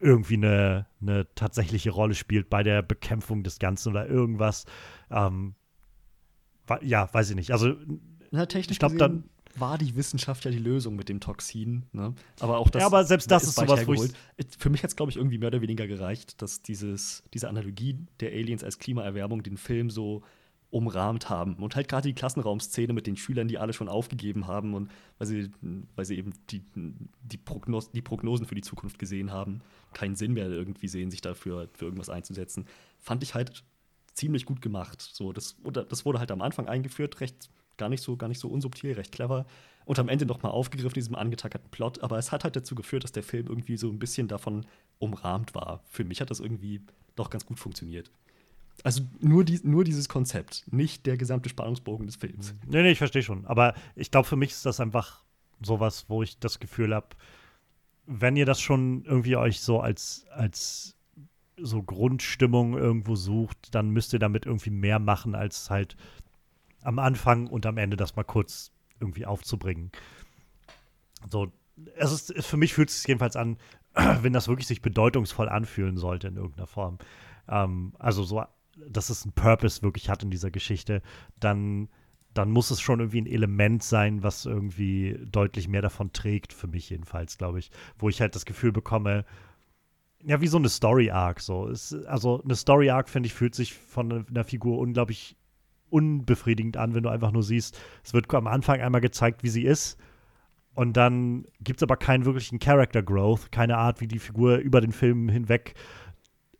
[0.00, 4.64] irgendwie eine, eine tatsächliche Rolle spielt bei der Bekämpfung des Ganzen oder irgendwas.
[5.10, 5.54] Ähm,
[6.82, 7.50] ja, weiß ich nicht.
[7.50, 7.74] Also,
[8.30, 9.24] Na, technisch ich glaube, dann
[9.60, 11.84] war die Wissenschaft ja die Lösung mit dem Toxin.
[11.92, 12.14] Ne?
[12.40, 12.80] Aber auch das.
[12.80, 13.80] Ja, aber selbst das ist, ist sowas,
[14.36, 17.48] ich Für mich hat es, glaube ich, irgendwie mehr oder weniger gereicht, dass dieses, diese
[17.48, 20.22] Analogie der Aliens als Klimaerwärmung den Film so
[20.70, 21.56] umrahmt haben.
[21.56, 25.26] Und halt gerade die Klassenraumszene mit den Schülern, die alle schon aufgegeben haben und weil
[25.26, 25.50] sie,
[25.96, 29.62] weil sie eben die, die, Prognos die Prognosen für die Zukunft gesehen haben,
[29.94, 32.66] keinen Sinn mehr irgendwie sehen, sich dafür für irgendwas einzusetzen,
[32.98, 33.64] fand ich halt
[34.12, 35.00] ziemlich gut gemacht.
[35.00, 35.56] So, das,
[35.88, 37.48] das wurde halt am Anfang eingeführt, recht
[37.78, 39.46] gar nicht so, gar nicht so unsubtil, recht clever.
[39.84, 42.02] Und am Ende nochmal aufgegriffen, diesem angetackerten Plot.
[42.02, 44.66] Aber es hat halt dazu geführt, dass der Film irgendwie so ein bisschen davon
[44.98, 45.82] umrahmt war.
[45.86, 46.82] Für mich hat das irgendwie
[47.16, 48.10] doch ganz gut funktioniert.
[48.84, 52.54] Also nur, die, nur dieses Konzept, nicht der gesamte Spannungsbogen des Films.
[52.66, 53.46] Nee, nee, ich verstehe schon.
[53.46, 55.24] Aber ich glaube, für mich ist das einfach
[55.60, 57.08] sowas, wo ich das Gefühl habe,
[58.06, 60.96] wenn ihr das schon irgendwie euch so als, als
[61.60, 65.96] so Grundstimmung irgendwo sucht, dann müsst ihr damit irgendwie mehr machen, als halt
[66.88, 69.92] am Anfang und am Ende das mal kurz irgendwie aufzubringen.
[71.28, 71.52] So,
[71.96, 73.58] es ist, für mich fühlt es sich jedenfalls an,
[74.22, 76.96] wenn das wirklich sich bedeutungsvoll anfühlen sollte in irgendeiner Form.
[77.46, 78.42] Ähm, also so,
[78.88, 81.02] dass es einen Purpose wirklich hat in dieser Geschichte,
[81.38, 81.90] dann,
[82.32, 86.68] dann muss es schon irgendwie ein Element sein, was irgendwie deutlich mehr davon trägt, für
[86.68, 87.70] mich jedenfalls, glaube ich.
[87.98, 89.26] Wo ich halt das Gefühl bekomme,
[90.24, 91.40] ja, wie so eine Story-Arc.
[91.40, 91.70] So.
[92.06, 95.36] Also eine Story-Arc, finde ich, fühlt sich von einer Figur unglaublich
[95.90, 99.64] unbefriedigend an, wenn du einfach nur siehst, es wird am Anfang einmal gezeigt, wie sie
[99.64, 99.98] ist.
[100.74, 104.80] Und dann gibt es aber keinen wirklichen Character Growth, keine Art, wie die Figur über
[104.80, 105.74] den Film hinweg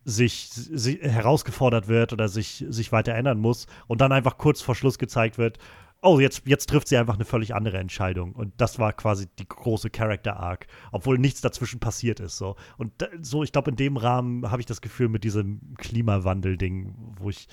[0.04, 3.66] sich, sich herausgefordert wird oder sich, sich weiter ändern muss.
[3.86, 5.58] Und dann einfach kurz vor Schluss gezeigt wird,
[6.00, 8.32] oh, jetzt, jetzt trifft sie einfach eine völlig andere Entscheidung.
[8.32, 12.38] Und das war quasi die große Character Arc, obwohl nichts dazwischen passiert ist.
[12.38, 12.56] So.
[12.76, 17.30] Und so, ich glaube, in dem Rahmen habe ich das Gefühl mit diesem Klimawandel-Ding, wo
[17.30, 17.48] ich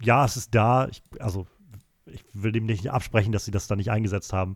[0.00, 0.88] ja, es ist da.
[0.88, 1.46] Ich, also,
[2.06, 4.54] ich will dem nicht absprechen, dass sie das da nicht eingesetzt haben.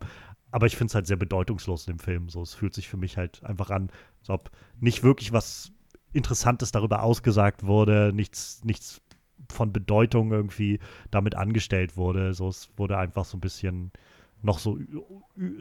[0.51, 2.29] Aber ich finde es halt sehr bedeutungslos in dem Film.
[2.29, 3.89] So, es fühlt sich für mich halt einfach an,
[4.19, 5.71] als ob nicht wirklich was
[6.13, 9.01] Interessantes darüber ausgesagt wurde, nichts, nichts
[9.51, 10.79] von Bedeutung irgendwie
[11.11, 12.33] damit angestellt wurde.
[12.33, 13.91] So, es wurde einfach so ein bisschen
[14.41, 14.79] noch so,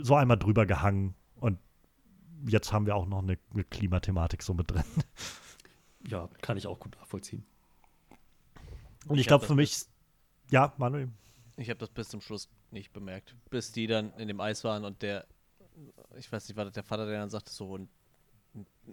[0.01, 1.15] so einmal drüber gehangen.
[1.37, 1.59] Und
[2.47, 4.85] jetzt haben wir auch noch eine, eine Klimathematik so mit drin.
[6.07, 7.47] Ja, kann ich auch gut nachvollziehen.
[9.07, 9.85] Und ich, ich glaube für mich,
[10.51, 11.09] ja, Manuel.
[11.57, 13.35] Ich habe das bis zum Schluss nicht bemerkt.
[13.51, 15.27] Bis die dann in dem Eis waren und der,
[16.17, 17.89] ich weiß nicht, war das der Vater, der dann sagte, so, und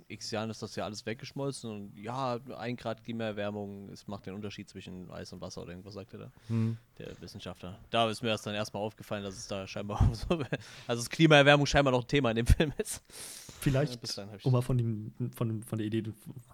[0.07, 4.33] x Jahren ist das ja alles weggeschmolzen und ja, ein Grad Klimaerwärmung, es macht den
[4.33, 6.77] Unterschied zwischen Eis und Wasser oder irgendwas sagt er da, hm.
[6.97, 7.77] der Wissenschaftler.
[7.89, 10.35] Da ist mir erst dann erstmal aufgefallen, dass es da scheinbar so,
[10.87, 13.03] also das Klimaerwärmung scheinbar noch ein Thema in dem Film ist.
[13.59, 16.03] Vielleicht, ja, um mal von, dem, von, von der Idee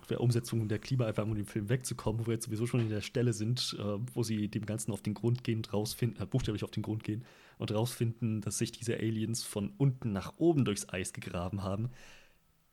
[0.10, 3.34] der Umsetzung der Klimaerwärmung im Film wegzukommen, wo wir jetzt sowieso schon in der Stelle
[3.34, 3.84] sind, äh,
[4.14, 7.24] wo sie dem Ganzen auf den Grund gehen, rausfinden, äh, buchstäblich auf den Grund gehen
[7.60, 11.90] und rausfinden, dass sich diese Aliens von unten nach oben durchs Eis gegraben haben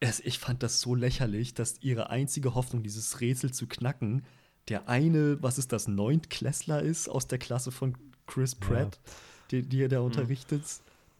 [0.00, 4.24] ich fand das so lächerlich, dass ihre einzige Hoffnung, dieses Rätsel zu knacken,
[4.68, 9.12] der eine, was ist das, Neuntklässler ist aus der Klasse von Chris Pratt, ja.
[9.50, 10.06] die, die er da mhm.
[10.06, 10.62] unterrichtet,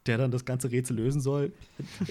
[0.07, 1.53] der dann das ganze Rätsel lösen soll.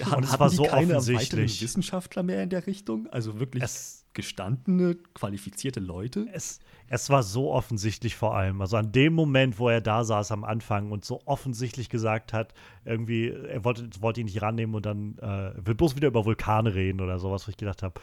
[0.02, 3.08] Hat, Und es war so keine weiteren Wissenschaftler mehr in der Richtung?
[3.08, 6.26] Also wirklich es, gestandene, qualifizierte Leute?
[6.32, 8.60] Es, es war so offensichtlich vor allem.
[8.60, 12.54] Also an dem Moment, wo er da saß am Anfang und so offensichtlich gesagt hat,
[12.84, 16.74] irgendwie, er wollte, wollte ihn nicht rannehmen und dann äh, will bloß wieder über Vulkane
[16.74, 18.00] reden oder sowas, wo ich gedacht habe,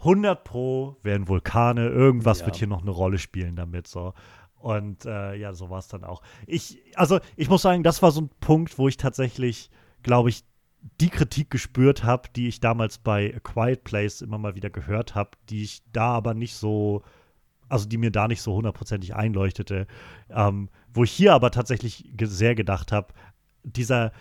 [0.00, 2.46] 100 Pro werden Vulkane, irgendwas ja.
[2.46, 4.14] wird hier noch eine Rolle spielen damit, so.
[4.56, 6.22] Und äh, ja, so war es dann auch.
[6.46, 9.70] Ich, also ich muss sagen, das war so ein Punkt, wo ich tatsächlich,
[10.02, 10.44] glaube ich,
[11.00, 15.14] die Kritik gespürt habe, die ich damals bei A Quiet Place immer mal wieder gehört
[15.14, 17.02] habe, die ich da aber nicht so,
[17.68, 19.86] also die mir da nicht so hundertprozentig einleuchtete.
[20.30, 23.12] Ähm, wo ich hier aber tatsächlich sehr gedacht habe,
[23.62, 24.12] dieser,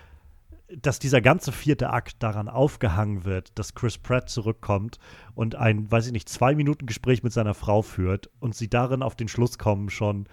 [0.76, 5.00] dass dieser ganze vierte Akt daran aufgehangen wird, dass Chris Pratt zurückkommt
[5.36, 9.02] und ein, weiß ich nicht, zwei Minuten Gespräch mit seiner Frau führt und sie darin
[9.02, 10.28] auf den Schluss kommen schon,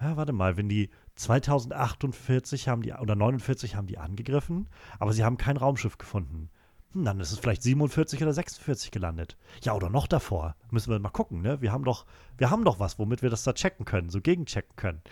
[0.00, 4.68] ja, warte mal, wenn die 2048 haben die oder 49 haben die angegriffen,
[4.98, 6.50] aber sie haben kein Raumschiff gefunden.
[6.92, 9.36] Hm, dann ist es vielleicht 47 oder 46 gelandet.
[9.62, 10.56] Ja, oder noch davor.
[10.70, 11.60] Müssen wir mal gucken, ne?
[11.60, 12.06] Wir haben doch,
[12.38, 15.02] wir haben doch was, womit wir das da checken können, so gegenchecken können.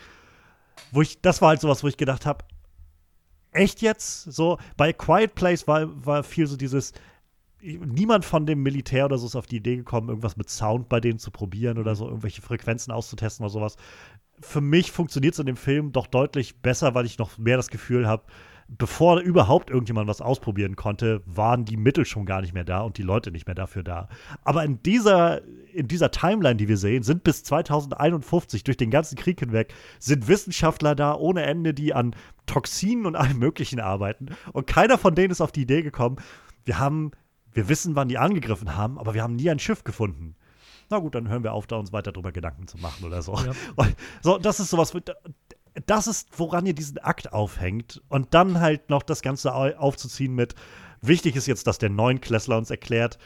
[0.92, 2.44] Wo ich, das war halt sowas, wo ich gedacht habe,
[3.52, 4.24] echt jetzt?
[4.24, 6.92] So, bei Quiet Place war, war viel so dieses,
[7.60, 11.00] niemand von dem Militär oder so ist auf die Idee gekommen, irgendwas mit Sound bei
[11.00, 13.76] denen zu probieren oder so, irgendwelche Frequenzen auszutesten oder sowas.
[14.40, 17.68] Für mich funktioniert es in dem Film doch deutlich besser, weil ich noch mehr das
[17.68, 18.24] Gefühl habe,
[18.68, 22.98] bevor überhaupt irgendjemand was ausprobieren konnte, waren die Mittel schon gar nicht mehr da und
[22.98, 24.08] die Leute nicht mehr dafür da.
[24.42, 25.42] Aber in dieser,
[25.72, 30.28] in dieser Timeline, die wir sehen, sind bis 2051 durch den ganzen Krieg hinweg, sind
[30.28, 32.16] Wissenschaftler da ohne Ende, die an
[32.46, 34.28] Toxinen und allem Möglichen arbeiten.
[34.52, 36.16] Und keiner von denen ist auf die Idee gekommen,
[36.64, 37.10] wir haben,
[37.52, 40.36] wir wissen, wann die angegriffen haben, aber wir haben nie ein Schiff gefunden
[40.90, 43.36] na gut, dann hören wir auf, da uns weiter drüber Gedanken zu machen oder so.
[43.36, 43.52] Ja.
[44.22, 44.92] So, das ist sowas,
[45.86, 48.02] das ist, woran ihr diesen Akt aufhängt.
[48.08, 50.54] Und dann halt noch das Ganze aufzuziehen mit,
[51.02, 53.18] wichtig ist jetzt, dass der Neunklässler uns erklärt,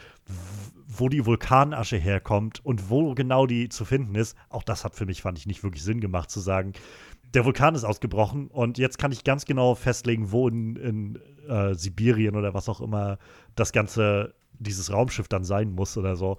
[0.86, 4.36] wo die Vulkanasche herkommt und wo genau die zu finden ist.
[4.48, 6.72] Auch das hat für mich, fand ich, nicht wirklich Sinn gemacht zu sagen,
[7.34, 11.74] der Vulkan ist ausgebrochen und jetzt kann ich ganz genau festlegen, wo in, in äh,
[11.74, 13.18] Sibirien oder was auch immer
[13.54, 16.38] das ganze, dieses Raumschiff dann sein muss oder so.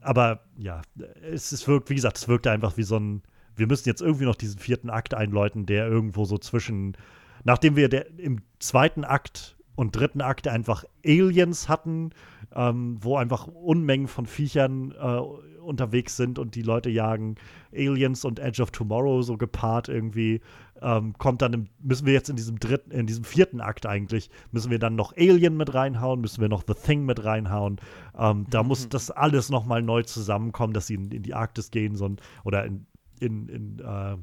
[0.00, 0.82] Aber ja,
[1.22, 3.22] es, es wirkt, wie gesagt, es wirkt einfach wie so ein
[3.60, 6.96] wir müssen jetzt irgendwie noch diesen vierten Akt einläuten, der irgendwo so zwischen,
[7.44, 12.10] nachdem wir der, im zweiten Akt und dritten Akt einfach Aliens hatten,
[12.54, 15.20] ähm, wo einfach Unmengen von Viechern äh,
[15.60, 17.36] unterwegs sind und die Leute jagen.
[17.72, 20.40] Aliens und Edge of Tomorrow so gepaart irgendwie.
[20.82, 24.30] Ähm, kommt dann, im, müssen wir jetzt in diesem dritten, in diesem vierten Akt eigentlich,
[24.50, 27.80] müssen wir dann noch Alien mit reinhauen, müssen wir noch The Thing mit reinhauen.
[28.18, 28.68] Ähm, da mhm.
[28.68, 32.10] muss das alles nochmal neu zusammenkommen, dass sie in, in die Arktis gehen so,
[32.44, 32.86] oder in,
[33.20, 34.16] in, in äh,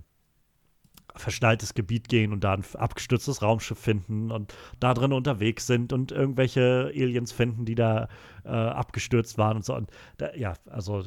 [1.16, 6.12] verschneitetes Gebiet gehen und da ein abgestürztes Raumschiff finden und da drin unterwegs sind und
[6.12, 8.08] irgendwelche Aliens finden, die da
[8.44, 9.76] äh, abgestürzt waren und so.
[9.76, 11.06] Und da, ja, also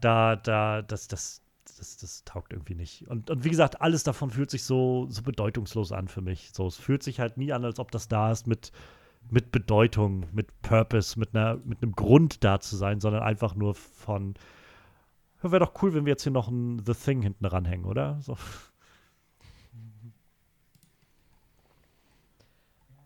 [0.00, 1.42] da, da, das, das,
[1.78, 3.08] das, das taugt irgendwie nicht.
[3.08, 6.50] Und, und wie gesagt, alles davon fühlt sich so, so bedeutungslos an für mich.
[6.52, 8.72] So, es fühlt sich halt nie an, als ob das da ist mit,
[9.30, 13.74] mit Bedeutung, mit Purpose, mit, einer, mit einem Grund da zu sein, sondern einfach nur
[13.74, 14.34] von,
[15.42, 18.20] Wäre doch cool, wenn wir jetzt hier noch ein The Thing hinten ranhängen, oder?
[18.20, 18.36] So.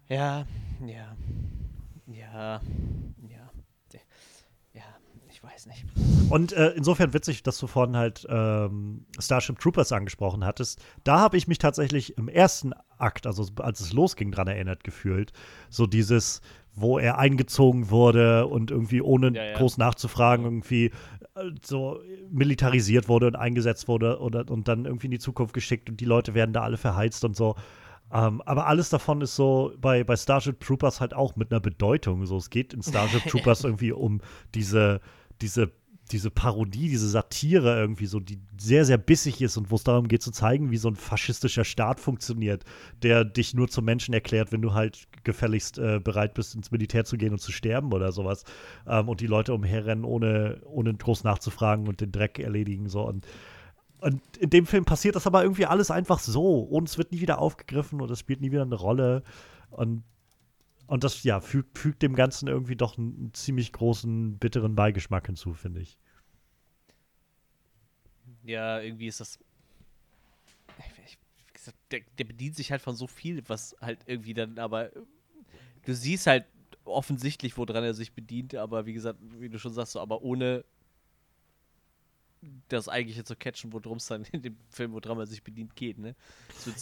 [0.09, 0.47] Ja,
[0.81, 1.17] ja,
[2.07, 2.61] ja, ja, ja,
[5.45, 5.85] ich weiß nicht.
[6.31, 10.81] Und äh, insofern witzig, dass du vorhin halt ähm, Starship Troopers angesprochen hattest.
[11.05, 15.33] Da habe ich mich tatsächlich im ersten Akt, also als es losging, dran erinnert gefühlt.
[15.69, 16.41] So dieses,
[16.75, 19.57] wo er eingezogen wurde und irgendwie ohne ja, ja.
[19.57, 20.87] groß nachzufragen irgendwie
[21.35, 22.01] äh, so
[22.31, 26.05] militarisiert wurde und eingesetzt wurde oder, und dann irgendwie in die Zukunft geschickt und die
[26.05, 27.57] Leute werden da alle verheizt und so.
[28.13, 32.27] Ähm, aber alles davon ist so bei, bei Starship Troopers halt auch mit einer Bedeutung.
[32.27, 34.21] So, es geht in Starship Troopers irgendwie um
[34.55, 35.01] diese,
[35.43, 35.73] diese
[36.13, 40.09] diese Parodie, diese Satire irgendwie so, die sehr, sehr bissig ist und wo es darum
[40.09, 42.65] geht zu zeigen, wie so ein faschistischer Staat funktioniert,
[43.03, 47.05] der dich nur zum Menschen erklärt, wenn du halt gefälligst äh, bereit bist, ins Militär
[47.05, 48.45] zu gehen und zu sterben oder sowas.
[48.87, 52.89] Ähm, und die Leute umherrennen, ohne, ohne groß nachzufragen und den Dreck erledigen.
[52.89, 53.07] So.
[53.07, 53.27] Und,
[54.01, 56.59] und in dem Film passiert das aber irgendwie alles einfach so.
[56.59, 59.23] Und es wird nie wieder aufgegriffen und es spielt nie wieder eine Rolle.
[59.71, 60.03] Und
[60.87, 65.55] und das, ja, fügt, fügt, dem Ganzen irgendwie doch einen ziemlich großen, bitteren Beigeschmack hinzu,
[65.55, 65.99] finde ich.
[68.45, 69.39] Ja, irgendwie ist das.
[71.07, 71.19] Ich,
[71.91, 74.91] der, der, bedient sich halt von so viel, was halt irgendwie dann, aber
[75.85, 76.47] du siehst halt
[76.85, 80.65] offensichtlich, woran er sich bedient, aber wie gesagt, wie du schon sagst, so, aber ohne
[82.69, 85.99] das eigentliche zu catchen, worum es dann in dem Film, woran man sich bedient, geht.
[85.99, 86.15] Ne?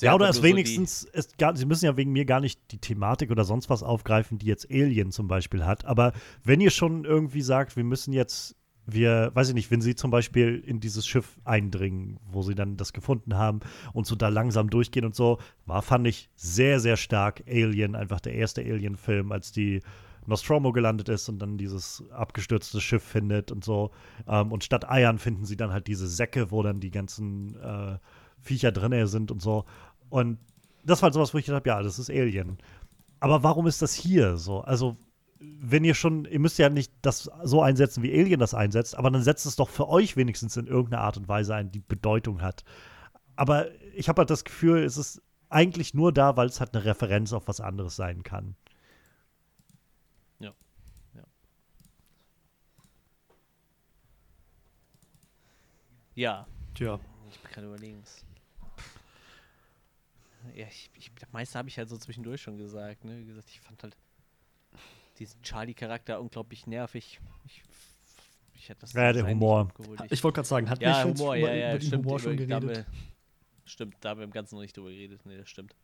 [0.00, 2.78] Ja, oder es wenigstens, so es gar, sie müssen ja wegen mir gar nicht die
[2.78, 5.84] Thematik oder sonst was aufgreifen, die jetzt Alien zum Beispiel hat.
[5.84, 6.12] Aber
[6.44, 8.56] wenn ihr schon irgendwie sagt, wir müssen jetzt,
[8.86, 12.76] wir, weiß ich nicht, wenn sie zum Beispiel in dieses Schiff eindringen, wo sie dann
[12.76, 13.60] das gefunden haben
[13.92, 18.20] und so da langsam durchgehen und so, war, fand ich sehr, sehr stark Alien, einfach
[18.20, 19.82] der erste Alien-Film, als die
[20.26, 23.90] Nostromo gelandet ist und dann dieses abgestürzte Schiff findet und so.
[24.28, 27.98] Ähm, und statt Eiern finden sie dann halt diese Säcke, wo dann die ganzen äh,
[28.40, 29.64] Viecher drin sind und so.
[30.08, 30.38] Und
[30.84, 32.58] das war halt sowas, wo ich gedacht habe, ja, das ist Alien.
[33.20, 34.60] Aber warum ist das hier so?
[34.60, 34.96] Also,
[35.38, 39.10] wenn ihr schon, ihr müsst ja nicht das so einsetzen, wie Alien das einsetzt, aber
[39.10, 42.42] dann setzt es doch für euch wenigstens in irgendeiner Art und Weise ein, die Bedeutung
[42.42, 42.64] hat.
[43.36, 46.84] Aber ich habe halt das Gefühl, es ist eigentlich nur da, weil es halt eine
[46.84, 48.54] Referenz auf was anderes sein kann.
[56.14, 56.46] Ja.
[56.74, 56.98] Tja.
[57.30, 58.02] Ich bin gerade überlegen.
[60.54, 63.04] Ja, ich, ich, das meiste habe ich halt so zwischendurch schon gesagt.
[63.04, 63.18] Ne?
[63.18, 63.96] Wie gesagt, ich fand halt
[65.18, 67.20] diesen Charlie-Charakter unglaublich nervig.
[67.44, 67.62] Ich,
[68.54, 69.70] ich hätte das ja, der Humor.
[70.04, 72.38] Ich, ich wollte gerade sagen, hat ja, Humor, ja, ja, über den stimmt, Humor schon
[72.38, 72.86] über, geredet?
[72.86, 75.24] Da stimmt, da haben wir im Ganzen noch nicht drüber geredet.
[75.24, 75.76] Nee, das stimmt.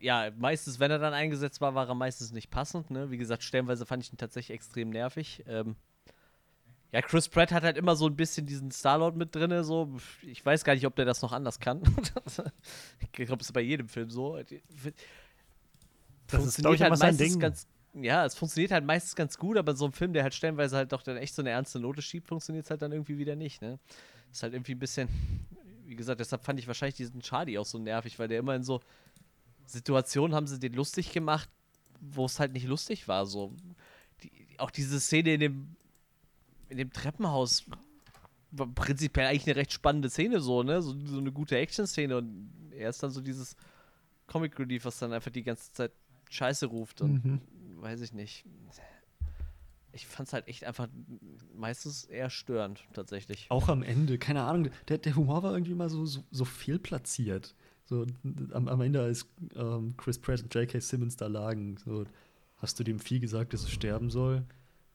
[0.00, 2.90] Ja, meistens, wenn er dann eingesetzt war, war er meistens nicht passend.
[2.90, 3.10] Ne?
[3.10, 5.44] Wie gesagt, stellenweise fand ich ihn tatsächlich extrem nervig.
[5.46, 5.76] Ähm,
[6.90, 9.62] ja, Chris Pratt hat halt immer so ein bisschen diesen Starlord mit drin.
[9.62, 9.94] So.
[10.22, 11.82] Ich weiß gar nicht, ob der das noch anders kann.
[13.00, 14.38] ich glaube, es ist bei jedem Film so.
[16.28, 17.38] Das ist, glaube ich, halt meistens Ding.
[17.38, 17.66] ganz.
[17.94, 20.92] Ja, es funktioniert halt meistens ganz gut, aber so ein Film, der halt stellenweise halt
[20.92, 23.60] doch dann echt so eine ernste Note schiebt, funktioniert es halt dann irgendwie wieder nicht.
[23.60, 23.78] Ne?
[24.30, 25.08] Ist halt irgendwie ein bisschen.
[25.84, 28.62] Wie gesagt, deshalb fand ich wahrscheinlich diesen Charlie auch so nervig, weil der immer in
[28.62, 28.80] so
[29.66, 31.48] Situationen haben sie den lustig gemacht,
[32.00, 33.26] wo es halt nicht lustig war.
[33.26, 33.54] So.
[34.22, 35.76] Die, auch diese Szene in dem
[36.68, 37.64] in dem Treppenhaus
[38.50, 40.80] war prinzipiell eigentlich eine recht spannende Szene, so, ne?
[40.82, 43.56] So, so eine gute Action-Szene und er ist dann so dieses
[44.26, 45.92] Comic Relief, was dann einfach die ganze Zeit
[46.30, 47.40] Scheiße ruft und mhm.
[47.80, 48.44] weiß ich nicht.
[49.92, 50.86] Ich fand's halt echt einfach
[51.54, 53.46] meistens eher störend, tatsächlich.
[53.48, 57.54] Auch am Ende, keine Ahnung, der, der Humor war irgendwie mal so, so, so fehlplatziert.
[57.86, 58.06] So,
[58.52, 59.26] am, am Ende, als
[59.56, 60.78] ähm, Chris Pratt und J.K.
[60.80, 62.04] Simmons da lagen, so,
[62.58, 64.44] hast du dem Vieh gesagt, dass es sterben soll?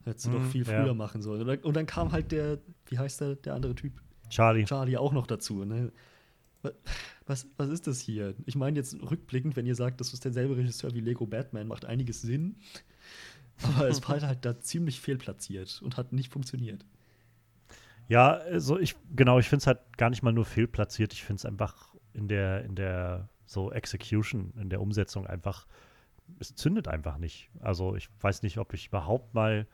[0.05, 0.93] Hättest du mhm, doch viel früher ja.
[0.93, 1.47] machen sollen.
[1.59, 3.93] Und dann kam halt der, wie heißt der, der andere Typ?
[4.30, 4.65] Charlie.
[4.65, 5.63] Charlie auch noch dazu.
[5.63, 5.91] Ne?
[7.25, 8.35] Was, was ist das hier?
[8.45, 11.85] Ich meine jetzt rückblickend, wenn ihr sagt, das ist derselbe Regisseur wie Lego Batman, macht
[11.85, 12.57] einiges Sinn.
[13.63, 16.85] Aber es war halt da ziemlich fehlplatziert und hat nicht funktioniert.
[18.09, 21.13] Ja, also ich, genau, ich finde es halt gar nicht mal nur fehlplatziert.
[21.13, 25.67] Ich finde es einfach in der, in der so Execution, in der Umsetzung einfach,
[26.39, 27.49] es zündet einfach nicht.
[27.59, 29.67] Also ich weiß nicht, ob ich überhaupt mal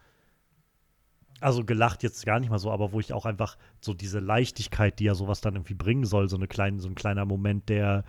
[1.42, 5.00] also gelacht jetzt gar nicht mal so, aber wo ich auch einfach so diese Leichtigkeit,
[5.00, 8.04] die ja sowas dann irgendwie bringen soll, so, eine kleine, so ein kleiner Moment, der,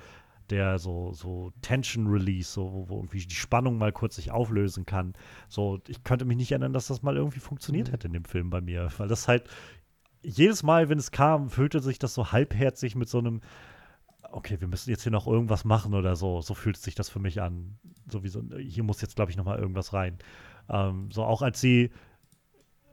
[0.51, 4.87] der so, so Tension Release, so, wo, wo irgendwie die Spannung mal kurz sich auflösen
[4.87, 5.15] kann.
[5.49, 7.93] So, ich könnte mich nicht erinnern, dass das mal irgendwie funktioniert mhm.
[7.93, 9.45] hätte in dem Film bei mir, weil das halt
[10.23, 13.41] jedes Mal, wenn es kam, fühlte sich das so halbherzig mit so einem
[14.33, 16.41] okay, wir müssen jetzt hier noch irgendwas machen oder so.
[16.41, 17.79] So fühlt sich das für mich an.
[18.09, 20.19] Sowieso, hier muss jetzt, glaube ich, noch mal irgendwas rein.
[20.69, 21.91] Ähm, so auch als sie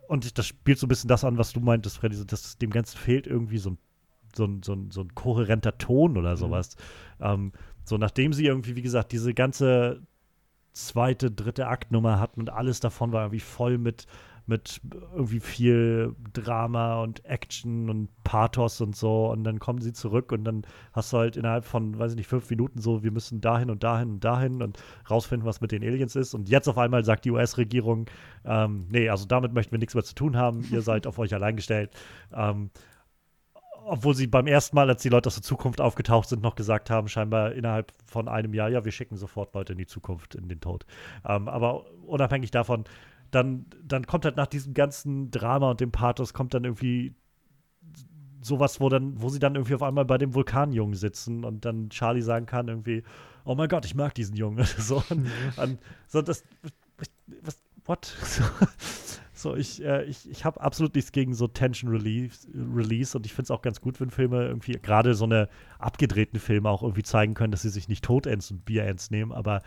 [0.08, 2.98] und das spielt so ein bisschen das an, was du meintest, Freddy, dass dem Ganzen
[2.98, 3.78] fehlt irgendwie so ein,
[4.36, 6.38] so ein, so ein, so ein kohärenter Ton oder mhm.
[6.38, 6.76] sowas.
[7.20, 7.26] Mhm.
[7.26, 7.52] Ähm,
[7.84, 10.02] so, nachdem sie irgendwie, wie gesagt, diese ganze
[10.74, 14.06] zweite, dritte Aktnummer hatten und alles davon war irgendwie voll mit
[14.48, 14.80] mit
[15.14, 19.28] irgendwie viel Drama und Action und Pathos und so.
[19.28, 22.28] Und dann kommen sie zurück und dann hast du halt innerhalb von, weiß ich nicht,
[22.28, 25.84] fünf Minuten so, wir müssen dahin und dahin und dahin und rausfinden, was mit den
[25.84, 26.34] Aliens ist.
[26.34, 28.10] Und jetzt auf einmal sagt die US-Regierung,
[28.46, 31.34] ähm, nee, also damit möchten wir nichts mehr zu tun haben, ihr seid auf euch
[31.34, 31.92] allein gestellt.
[32.34, 32.72] Ähm,
[33.90, 36.90] obwohl sie beim ersten Mal, als die Leute aus der Zukunft aufgetaucht sind, noch gesagt
[36.90, 40.50] haben, scheinbar innerhalb von einem Jahr, ja, wir schicken sofort Leute in die Zukunft, in
[40.50, 40.86] den Tod.
[41.26, 42.84] Ähm, aber unabhängig davon,
[43.32, 47.14] dann, dann kommt halt nach diesem ganzen Drama und dem Pathos kommt dann irgendwie
[48.42, 51.90] sowas, wo dann, wo sie dann irgendwie auf einmal bei dem Vulkanjungen sitzen und dann
[51.90, 53.04] Charlie sagen kann irgendwie,
[53.46, 54.66] oh mein Gott, ich mag diesen Jungen.
[54.78, 55.28] so, und,
[55.58, 56.44] und, so das,
[57.42, 58.16] was, what?
[58.24, 63.24] So, so ich, äh, ich, ich habe absolut nichts gegen so Tension Release, Release und
[63.28, 65.48] ich finde es auch ganz gut, wenn Filme irgendwie, gerade so eine
[65.78, 69.12] abgedrehten Filme auch irgendwie zeigen können, dass sie sich nicht tot ernst und Bier ernst
[69.12, 69.62] nehmen, aber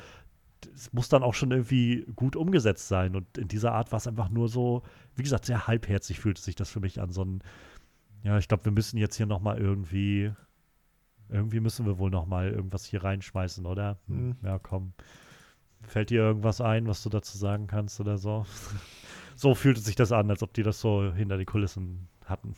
[0.74, 3.16] es muss dann auch schon irgendwie gut umgesetzt sein.
[3.16, 4.82] Und in dieser Art war es einfach nur so,
[5.16, 7.10] wie gesagt, sehr halbherzig fühlte sich das für mich an.
[7.10, 7.42] So ein,
[8.22, 10.32] ja, ich glaube, wir müssen jetzt hier noch mal irgendwie,
[11.28, 13.98] irgendwie müssen wir wohl noch mal irgendwas hier reinschmeißen, oder?
[14.06, 14.36] Mhm.
[14.42, 14.92] Ja, komm.
[15.82, 18.44] Fällt dir irgendwas ein, was du dazu sagen kannst oder so?
[19.36, 22.54] so fühlte sich das an, als ob die das so hinter die Kulissen hatten.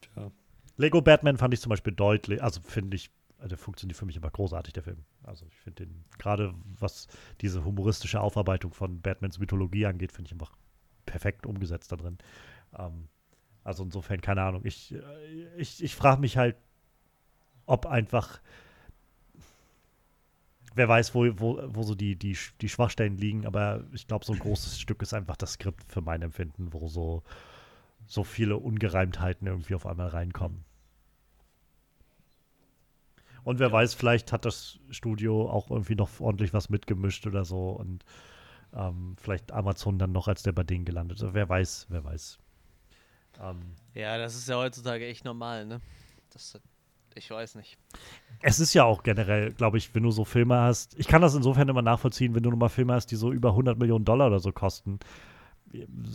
[0.00, 0.30] Tja.
[0.76, 3.10] Lego Batman fand ich zum Beispiel deutlich, also finde ich
[3.48, 5.04] der funktioniert für mich aber großartig, der Film.
[5.22, 7.08] Also ich finde den, gerade was
[7.40, 10.52] diese humoristische Aufarbeitung von Batmans Mythologie angeht, finde ich einfach
[11.06, 12.18] perfekt umgesetzt da drin.
[12.78, 13.08] Ähm,
[13.64, 14.62] also insofern, keine Ahnung.
[14.64, 16.56] Ich, äh, ich, ich frage mich halt,
[17.66, 18.40] ob einfach,
[20.74, 24.32] wer weiß, wo, wo, wo so die, die, die Schwachstellen liegen, aber ich glaube, so
[24.32, 27.22] ein großes Stück ist einfach das Skript für mein Empfinden, wo so,
[28.06, 30.64] so viele Ungereimtheiten irgendwie auf einmal reinkommen.
[33.46, 37.68] Und wer weiß, vielleicht hat das Studio auch irgendwie noch ordentlich was mitgemischt oder so
[37.70, 38.04] und
[38.74, 41.22] ähm, vielleicht Amazon dann noch als der bei denen gelandet.
[41.22, 42.40] Also wer weiß, wer weiß.
[43.40, 43.60] Ähm,
[43.94, 45.80] ja, das ist ja heutzutage echt normal, ne?
[46.32, 46.58] Das,
[47.14, 47.78] ich weiß nicht.
[48.42, 51.36] Es ist ja auch generell, glaube ich, wenn du so Filme hast, ich kann das
[51.36, 54.40] insofern immer nachvollziehen, wenn du nochmal Filme hast, die so über 100 Millionen Dollar oder
[54.40, 54.98] so kosten,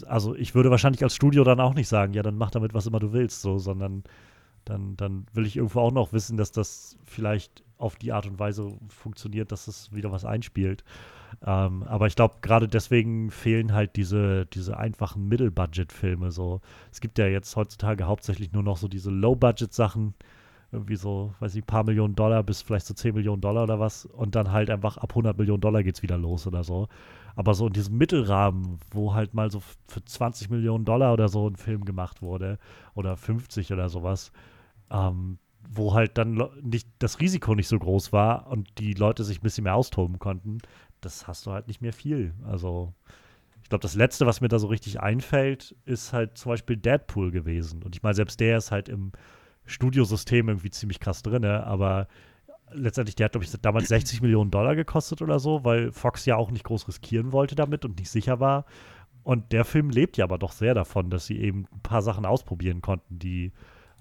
[0.05, 2.87] also ich würde wahrscheinlich als Studio dann auch nicht sagen, ja, dann mach damit was
[2.87, 4.03] immer du willst, so, sondern
[4.65, 8.39] dann, dann will ich irgendwo auch noch wissen, dass das vielleicht auf die Art und
[8.39, 10.83] Weise funktioniert, dass es wieder was einspielt.
[11.45, 16.31] Ähm, aber ich glaube, gerade deswegen fehlen halt diese, diese einfachen Middle-Budget-Filme.
[16.31, 16.61] So.
[16.91, 20.13] Es gibt ja jetzt heutzutage hauptsächlich nur noch so diese Low-Budget-Sachen,
[20.71, 23.79] irgendwie so, weiß ich, ein paar Millionen Dollar bis vielleicht so 10 Millionen Dollar oder
[23.79, 24.05] was.
[24.05, 26.87] Und dann halt einfach ab 100 Millionen Dollar geht es wieder los oder so.
[27.35, 31.47] Aber so in diesem Mittelrahmen, wo halt mal so für 20 Millionen Dollar oder so
[31.47, 32.57] ein Film gemacht wurde
[32.93, 34.31] oder 50 oder sowas,
[34.89, 35.37] ähm,
[35.69, 39.43] wo halt dann nicht das Risiko nicht so groß war und die Leute sich ein
[39.43, 40.59] bisschen mehr austoben konnten,
[40.99, 42.33] das hast du halt nicht mehr viel.
[42.43, 42.93] Also
[43.63, 47.31] ich glaube, das Letzte, was mir da so richtig einfällt, ist halt zum Beispiel Deadpool
[47.31, 47.83] gewesen.
[47.83, 49.11] Und ich meine, selbst der ist halt im
[49.65, 52.07] Studiosystem irgendwie ziemlich krass drin, aber
[52.73, 56.35] letztendlich, der hat, glaube ich, damals 60 Millionen Dollar gekostet oder so, weil Fox ja
[56.35, 58.65] auch nicht groß riskieren wollte damit und nicht sicher war.
[59.23, 62.25] Und der Film lebt ja aber doch sehr davon, dass sie eben ein paar Sachen
[62.25, 63.51] ausprobieren konnten, die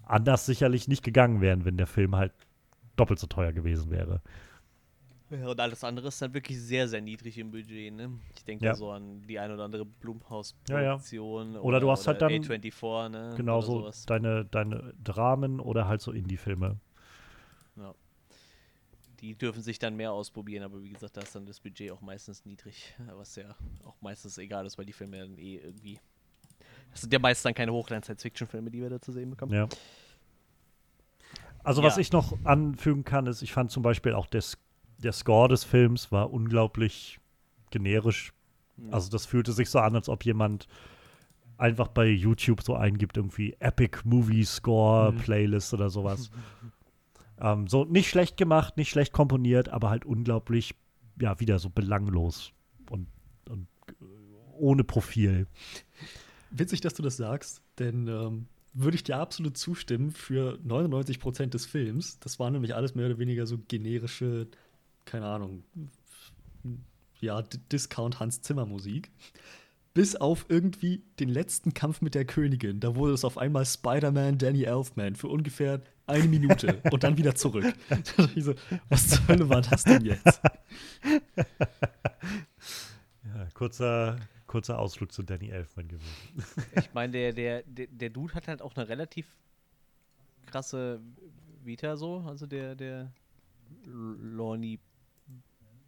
[0.04, 2.32] anders sicherlich nicht gegangen wären, wenn der Film halt
[2.96, 4.22] doppelt so teuer gewesen wäre.
[5.30, 7.94] Ja, und alles andere ist dann wirklich sehr, sehr niedrig im Budget.
[7.94, 8.10] Ne?
[8.34, 8.74] Ich denke ja.
[8.74, 11.48] so an die ein oder andere Blumhaus-Produktion.
[11.48, 11.60] Ja, ja.
[11.60, 13.34] oder, oder, du hast halt dann A24, ne?
[13.36, 16.78] Genau so deine, deine Dramen oder halt so Indie-Filme.
[19.20, 19.28] Ja.
[19.28, 22.00] Die dürfen sich dann mehr ausprobieren, aber wie gesagt, da ist dann das Budget auch
[22.00, 25.98] meistens niedrig, was ja auch meistens egal ist, weil die Filme dann eh irgendwie.
[26.90, 29.52] Das sind ja meist dann keine Hochglanz-Science-Fiction-Filme, die wir da zu sehen bekommen.
[29.52, 29.68] Ja.
[31.62, 34.56] Also, was ich noch anfügen kann, ist, ich fand zum Beispiel auch das
[35.02, 37.18] der Score des Films war unglaublich
[37.70, 38.32] generisch.
[38.76, 38.92] Mhm.
[38.92, 40.68] Also das fühlte sich so an, als ob jemand
[41.56, 45.18] einfach bei YouTube so eingibt, irgendwie Epic Movie Score mhm.
[45.18, 46.30] Playlist oder sowas.
[47.40, 50.74] ähm, so nicht schlecht gemacht, nicht schlecht komponiert, aber halt unglaublich,
[51.20, 52.52] ja, wieder so belanglos
[52.90, 53.06] und,
[53.48, 53.66] und
[54.52, 55.46] ohne Profil.
[56.50, 61.54] Witzig, dass du das sagst, denn ähm, würde ich dir absolut zustimmen für 99 Prozent
[61.54, 62.18] des Films.
[62.20, 64.48] Das waren nämlich alles mehr oder weniger so generische
[65.04, 65.64] keine Ahnung,
[67.20, 67.42] ja,
[67.72, 69.10] Discount Hans Zimmer Musik.
[69.92, 72.78] Bis auf irgendwie den letzten Kampf mit der Königin.
[72.78, 77.34] Da wurde es auf einmal Spider-Man Danny Elfman für ungefähr eine Minute und dann wieder
[77.34, 77.74] zurück.
[78.36, 78.54] so,
[78.88, 80.40] was zur Hölle war das denn jetzt?
[83.24, 86.44] Ja, kurzer, kurzer Ausflug zu Danny Elfman gewesen.
[86.76, 89.26] Ich meine, der, der, der, der Dude hat halt auch eine relativ
[90.46, 91.00] krasse
[91.64, 93.12] Vita so, also der, der
[93.84, 94.78] Lorne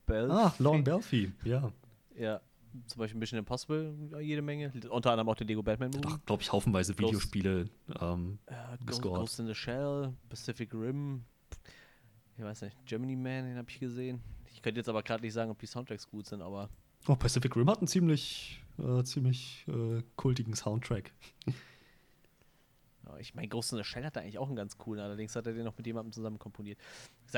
[0.07, 0.33] Belfi.
[0.33, 1.73] Ah, Lorne Belfi, ja.
[2.17, 2.41] Ja,
[2.87, 4.73] zum Beispiel Mission Impossible, jede Menge.
[4.91, 6.03] Unter anderem auch den Lego Batman Movie.
[6.03, 7.69] Doch, glaube ich, haufenweise Ghost, Videospiele
[8.01, 8.55] ähm, äh,
[8.85, 11.25] Ghost, Ghost in the Shell, Pacific Rim,
[12.37, 14.21] ich weiß nicht, Germany Man, den habe ich gesehen.
[14.53, 16.69] Ich könnte jetzt aber gerade nicht sagen, ob die Soundtracks gut sind, aber.
[17.07, 21.13] Oh, Pacific Rim hat einen ziemlich, äh, ziemlich äh, kultigen Soundtrack.
[23.19, 25.53] Ich meine, Ghost in the Shell hat eigentlich auch einen ganz coolen, allerdings hat er
[25.53, 26.79] den noch mit jemandem zusammen komponiert.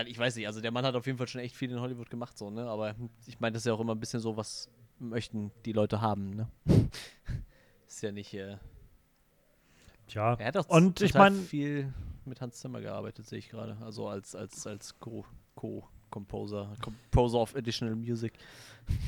[0.06, 2.10] Ich weiß nicht, also der Mann hat auf jeden Fall schon echt viel in Hollywood
[2.10, 2.68] gemacht, so, ne?
[2.68, 2.94] Aber
[3.26, 6.30] ich meine, das ist ja auch immer ein bisschen so, was möchten die Leute haben,
[6.30, 6.48] ne?
[7.86, 8.34] ist ja nicht.
[8.34, 8.56] Äh
[10.06, 11.92] Tja, er hat auch und ich meine viel
[12.24, 13.76] mit Hans Zimmer gearbeitet, sehe ich gerade.
[13.80, 18.34] Also als, als, als Co-Composer, Co Composer of Additional Music.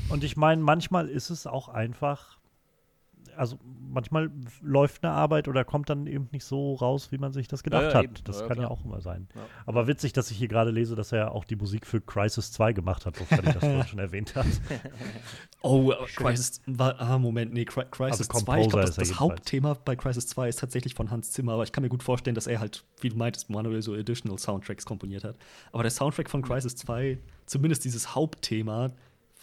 [0.08, 2.38] Und ich meine, manchmal ist es auch einfach
[3.36, 3.58] also
[3.88, 4.30] manchmal
[4.60, 7.82] läuft eine Arbeit oder kommt dann eben nicht so raus, wie man sich das gedacht
[7.82, 8.04] ja, ja, hat.
[8.04, 8.14] Eben.
[8.24, 9.28] Das ja, kann ja auch immer sein.
[9.64, 12.72] Aber witzig, dass ich hier gerade lese, dass er auch die Musik für Crisis 2
[12.72, 14.48] gemacht hat, wofür ich das vorhin schon erwähnt habe.
[15.62, 19.96] Oh, Crisis, war, ah, Moment, nee, Crisis also 2, ich glaube, das, das Hauptthema bei
[19.96, 22.60] Crisis 2 ist tatsächlich von Hans Zimmer, aber ich kann mir gut vorstellen, dass er
[22.60, 25.36] halt, wie du meintest, manuell so Additional Soundtracks komponiert hat.
[25.72, 28.92] Aber der Soundtrack von Crisis 2, zumindest dieses Hauptthema,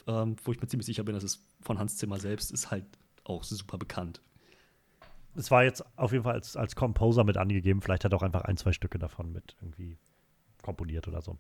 [0.08, 2.86] ähm, wo ich mir ziemlich sicher bin, dass es von Hans Zimmer selbst ist, halt
[3.24, 4.22] auch super bekannt.
[5.36, 7.82] Es war jetzt auf jeden Fall als, als Composer mit angegeben.
[7.82, 9.98] Vielleicht hat er auch einfach ein, zwei Stücke davon mit irgendwie
[10.62, 11.38] komponiert oder so.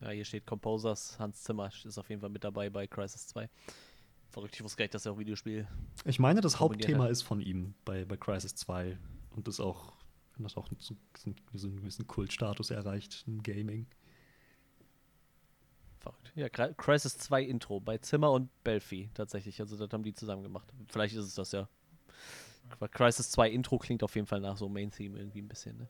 [0.00, 1.18] Ja, hier steht Composers.
[1.18, 3.48] Hans Zimmer ist auf jeden Fall mit dabei bei Crisis 2.
[4.30, 5.66] Verrückt, ich wusste gar nicht, dass er auch Videospiel.
[6.04, 7.10] Ich meine, das Hauptthema hat.
[7.10, 8.96] ist von ihm bei, bei Crisis 2
[9.34, 9.94] und das auch,
[10.38, 13.86] das auch so, so einen gewissen Kultstatus erreicht im Gaming.
[16.08, 16.32] Verrückt.
[16.34, 19.60] Ja, Crisis 2 Intro bei Zimmer und Belfi tatsächlich.
[19.60, 20.72] Also das haben die zusammen gemacht.
[20.88, 21.68] Vielleicht ist es das ja.
[22.92, 25.78] Crisis 2 Intro klingt auf jeden Fall nach so Main Theme irgendwie ein bisschen.
[25.78, 25.88] Ne?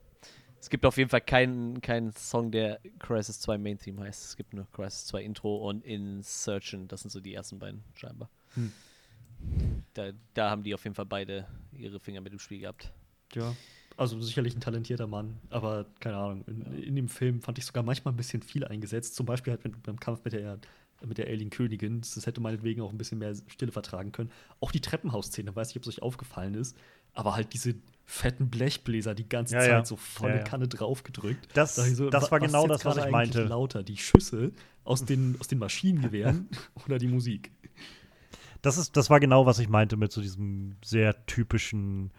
[0.60, 4.24] Es gibt auf jeden Fall keinen, keinen Song, der Crisis 2 Main Theme heißt.
[4.24, 6.90] Es gibt nur Crisis 2 Intro und Insurgent.
[6.90, 8.28] Das sind so die ersten beiden scheinbar.
[8.54, 8.72] Hm.
[9.94, 12.92] Da, da haben die auf jeden Fall beide ihre Finger mit dem Spiel gehabt.
[13.34, 13.54] Ja.
[13.98, 16.44] Also sicherlich ein talentierter Mann, aber keine Ahnung.
[16.46, 19.14] In, in, dem Film fand ich sogar manchmal ein bisschen viel eingesetzt.
[19.16, 20.58] Zum Beispiel halt beim Kampf mit der
[21.06, 22.00] mit der Alien-Königin.
[22.00, 24.30] Das hätte meinetwegen auch ein bisschen mehr Stille vertragen können.
[24.60, 26.76] Auch die Treppenhausszene, weiß nicht, ob es euch aufgefallen ist,
[27.12, 29.84] aber halt diese fetten Blechbläser die ganze Ja, Zeit ja.
[29.84, 30.44] so volle Ja, ja.
[30.44, 31.48] Kanne draufgedrückt.
[31.54, 33.44] Das- Da so, das wa- war genau das, was ich meinte.
[33.44, 34.50] Lauter, die Schüsse
[34.84, 36.48] aus den, aus den Maschinengewehren
[36.86, 37.52] oder die Musik.
[38.62, 42.10] Das, ist, das war genau, was ich meinte mit so diesem sehr typischen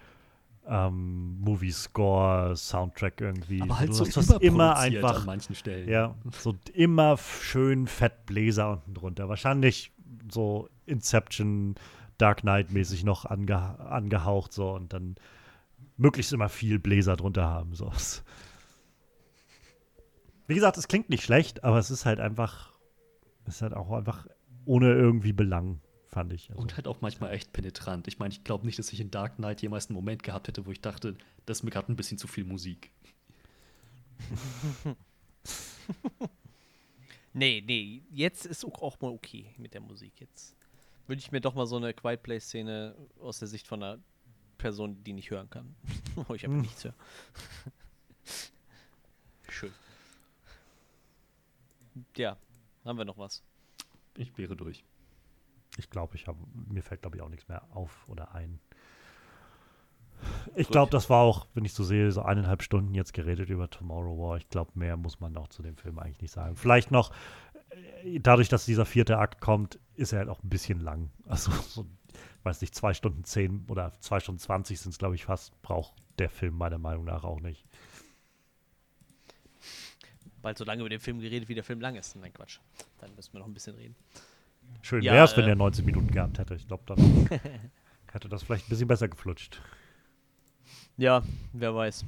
[0.69, 3.61] ähm, Movie-Score-Soundtrack irgendwie.
[3.61, 5.89] Aber halt du so hast das immer einfach an manchen Stellen.
[5.89, 9.27] Ja, so immer schön fett Bläser unten drunter.
[9.27, 9.91] Wahrscheinlich
[10.31, 11.75] so Inception,
[12.17, 15.15] Dark Knight-mäßig noch ange angehaucht so und dann
[15.97, 17.73] möglichst immer viel Bläser drunter haben.
[17.73, 17.91] So.
[20.47, 22.73] Wie gesagt, es klingt nicht schlecht, aber es ist halt einfach,
[23.45, 24.27] es ist halt auch einfach
[24.65, 26.49] ohne irgendwie Belang, fand ich.
[26.49, 28.07] Also, Und halt auch manchmal echt penetrant.
[28.07, 30.65] Ich meine, ich glaube nicht, dass ich in Dark Knight jemals einen Moment gehabt hätte,
[30.65, 31.15] wo ich dachte,
[31.45, 32.91] das ist mir gerade ein bisschen zu viel Musik.
[37.31, 40.19] Nee, nee, jetzt ist auch auch mal okay mit der Musik.
[40.19, 40.55] Jetzt
[41.07, 43.99] wünsche ich mir doch mal so eine Quiet Play-Szene aus der Sicht von einer
[44.57, 45.75] Person, die nicht hören kann.
[46.15, 46.61] Wo ich aber Hm.
[46.61, 46.95] nichts höre.
[49.49, 49.71] Schön.
[52.17, 52.35] Ja,
[52.83, 53.43] haben wir noch was?
[54.17, 54.83] Ich wäre durch.
[55.79, 56.37] Ich glaube, ich habe,
[56.69, 58.59] mir fällt glaube ich auch nichts mehr auf oder ein.
[60.55, 63.69] Ich glaube, das war auch, wenn ich so sehe, so eineinhalb Stunden jetzt geredet über
[63.69, 64.37] Tomorrow War.
[64.37, 66.55] Ich glaube, mehr muss man noch zu dem Film eigentlich nicht sagen.
[66.55, 67.13] Vielleicht noch,
[68.03, 71.09] äh, dadurch, dass dieser vierte Akt kommt, ist er halt auch ein bisschen lang.
[71.25, 71.85] Also, so,
[72.43, 75.93] weiß nicht, zwei Stunden zehn oder zwei Stunden zwanzig sind es, glaube ich, fast, braucht
[76.17, 77.65] der Film meiner Meinung nach auch nicht.
[80.41, 82.15] Bald so lange über den Film geredet, wie der Film lang ist.
[82.15, 82.59] Nein, Quatsch.
[82.99, 83.95] Dann müssen wir noch ein bisschen reden.
[84.81, 86.55] Schön Ja, wäre es, wenn äh, er 90 Minuten gehabt hätte.
[86.55, 86.97] Ich glaube, dann
[88.11, 89.61] hätte das vielleicht ein bisschen besser geflutscht.
[90.97, 91.23] Ja,
[91.53, 92.05] wer weiß.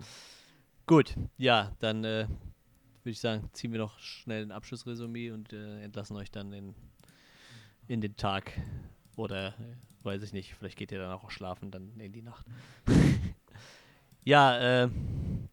[0.86, 2.26] Gut, ja, dann äh,
[3.02, 6.74] würde ich sagen, ziehen wir noch schnell ein Abschlussresümee und äh, entlassen euch dann in,
[7.86, 8.52] in den Tag.
[9.16, 9.52] Oder äh,
[10.02, 12.46] weiß ich nicht, vielleicht geht ihr dann auch schlafen, dann in die Nacht.
[14.24, 14.88] ja, äh,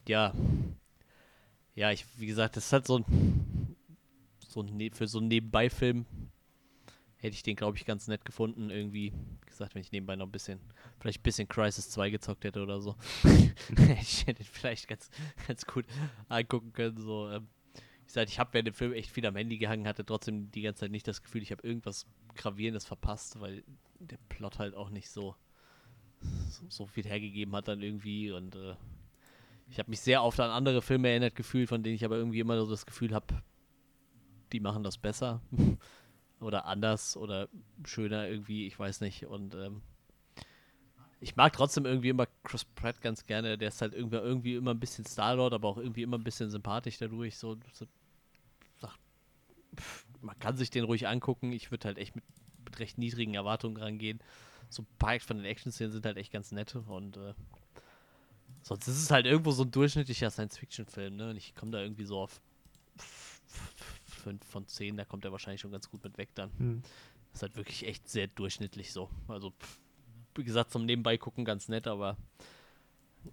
[0.07, 0.33] ja.
[1.75, 3.56] Ja, ich, wie gesagt, das ist halt so ein,
[4.57, 6.05] so ein Ne- für so einen Nebenbei-Film
[7.17, 8.69] hätte ich den, glaube ich, ganz nett gefunden.
[8.69, 10.59] Irgendwie, wie gesagt, wenn ich nebenbei noch ein bisschen,
[10.99, 12.95] vielleicht ein bisschen Crisis 2 gezockt hätte oder so.
[14.01, 15.09] ich hätte den vielleicht ganz,
[15.47, 15.85] ganz gut
[16.29, 16.97] angucken können.
[16.97, 20.05] So, ähm, wie gesagt, ich habe während dem Film echt viel am Handy gehangen, hatte
[20.05, 22.05] trotzdem die ganze Zeit nicht das Gefühl, ich habe irgendwas
[22.35, 23.63] Gravierendes verpasst, weil
[23.99, 25.35] der Plot halt auch nicht so,
[26.49, 28.75] so, so viel hergegeben hat dann irgendwie und äh,
[29.69, 32.39] ich habe mich sehr oft an andere Filme erinnert gefühlt, von denen ich aber irgendwie
[32.39, 33.41] immer so das Gefühl habe,
[34.51, 35.41] die machen das besser
[36.39, 37.49] oder anders oder
[37.85, 39.25] schöner irgendwie, ich weiß nicht.
[39.25, 39.81] Und ähm,
[41.19, 43.57] ich mag trotzdem irgendwie immer Chris Pratt ganz gerne.
[43.57, 46.49] Der ist halt irgendwie, irgendwie immer ein bisschen Star-Lord, aber auch irgendwie immer ein bisschen
[46.49, 47.37] sympathisch dadurch.
[47.37, 47.85] So, so
[48.77, 48.97] sag,
[49.75, 51.51] pff, man kann sich den ruhig angucken.
[51.51, 52.25] Ich würde halt echt mit,
[52.63, 54.19] mit recht niedrigen Erwartungen rangehen.
[54.69, 57.33] So ein paar von den Action-Szenen sind halt echt ganz nett und äh,
[58.61, 61.29] sonst ist es halt irgendwo so ein durchschnittlicher Science-Fiction-Film, ne?
[61.29, 62.41] Und ich komme da irgendwie so auf
[64.27, 66.51] 5 von 10, da kommt er wahrscheinlich schon ganz gut mit weg dann.
[66.57, 66.83] Hm.
[67.33, 69.09] ist halt wirklich echt sehr durchschnittlich so.
[69.27, 69.79] Also, pff,
[70.35, 72.17] wie gesagt, zum Nebenbei gucken ganz nett, aber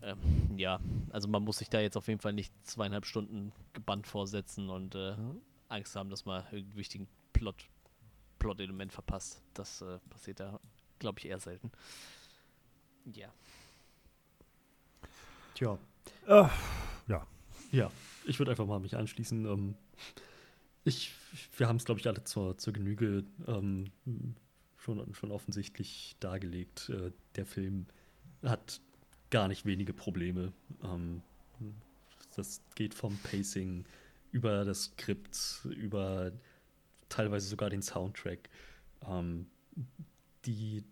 [0.03, 0.81] ähm, ja,
[1.11, 4.95] also man muss sich da jetzt auf jeden Fall nicht zweieinhalb Stunden gebannt vorsetzen und
[4.95, 5.17] äh,
[5.69, 7.57] Angst haben, dass man irgendeinen wichtigen Plot,
[8.39, 9.43] Plot-Element verpasst.
[9.55, 10.61] Das äh, passiert da,
[10.99, 11.71] glaube ich, eher selten.
[13.13, 13.33] Ja.
[15.55, 15.79] Tja.
[16.27, 16.49] Äh,
[17.09, 17.27] ja.
[17.75, 17.91] Ja,
[18.25, 19.47] ich würde einfach mal mich anschließen.
[19.47, 19.75] Ähm,
[20.85, 21.13] ich,
[21.57, 23.91] wir haben es, glaube ich, alle zur, zur Genüge ähm,
[24.77, 26.91] schon, schon offensichtlich dargelegt.
[26.91, 27.87] Äh, der Film
[28.43, 28.81] hat
[29.31, 30.53] gar nicht wenige Probleme.
[30.83, 31.23] Ähm,
[32.37, 33.85] das geht vom Pacing
[34.31, 36.33] über das Skript, über
[37.09, 38.51] teilweise sogar den Soundtrack.
[39.09, 39.47] Ähm,
[40.45, 40.85] die,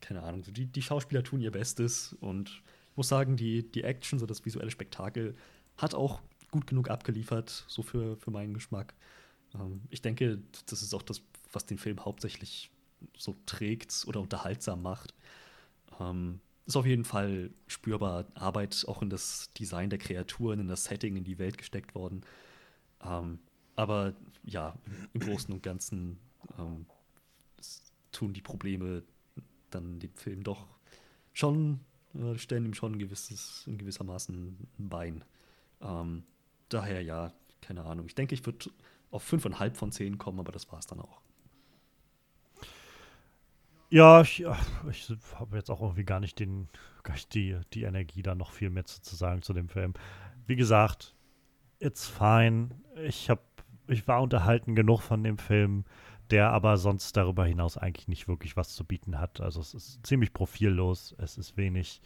[0.00, 4.18] keine Ahnung, die, die Schauspieler tun ihr Bestes und ich muss sagen, die, die Action,
[4.18, 5.34] so das visuelle Spektakel,
[5.76, 6.20] hat auch
[6.52, 8.94] gut genug abgeliefert, so für, für meinen Geschmack.
[9.54, 11.22] Ähm, ich denke, das ist auch das,
[11.52, 12.70] was den Film hauptsächlich
[13.16, 15.14] so trägt oder unterhaltsam macht.
[16.00, 20.84] Ähm, ist auf jeden Fall spürbar Arbeit auch in das Design der Kreaturen, in das
[20.84, 22.22] Setting, in die Welt gesteckt worden.
[23.02, 23.38] Ähm,
[23.76, 24.14] aber
[24.44, 24.76] ja,
[25.12, 26.18] im Großen und Ganzen
[26.58, 26.86] ähm,
[28.12, 29.02] tun die Probleme
[29.70, 30.66] dann dem Film doch
[31.32, 31.80] schon,
[32.14, 35.24] äh, stellen ihm schon ein gewisses, in gewissermaßen ein Bein.
[35.82, 36.22] Ähm,
[36.68, 38.06] daher ja, keine Ahnung.
[38.06, 38.70] Ich denke, ich würde
[39.14, 41.20] auf 5,5 von 10 kommen, aber das war es dann auch.
[43.90, 44.44] Ja, ich,
[44.90, 46.68] ich habe jetzt auch irgendwie gar nicht, den,
[47.04, 49.94] gar nicht die, die Energie, da noch viel mehr zu, zu sagen zu dem Film.
[50.46, 51.14] Wie gesagt,
[51.78, 52.70] it's fine.
[53.04, 53.40] Ich habe
[53.86, 55.84] ich war unterhalten genug von dem Film,
[56.30, 59.40] der aber sonst darüber hinaus eigentlich nicht wirklich was zu bieten hat.
[59.40, 62.00] Also es ist ziemlich profillos, es ist wenig,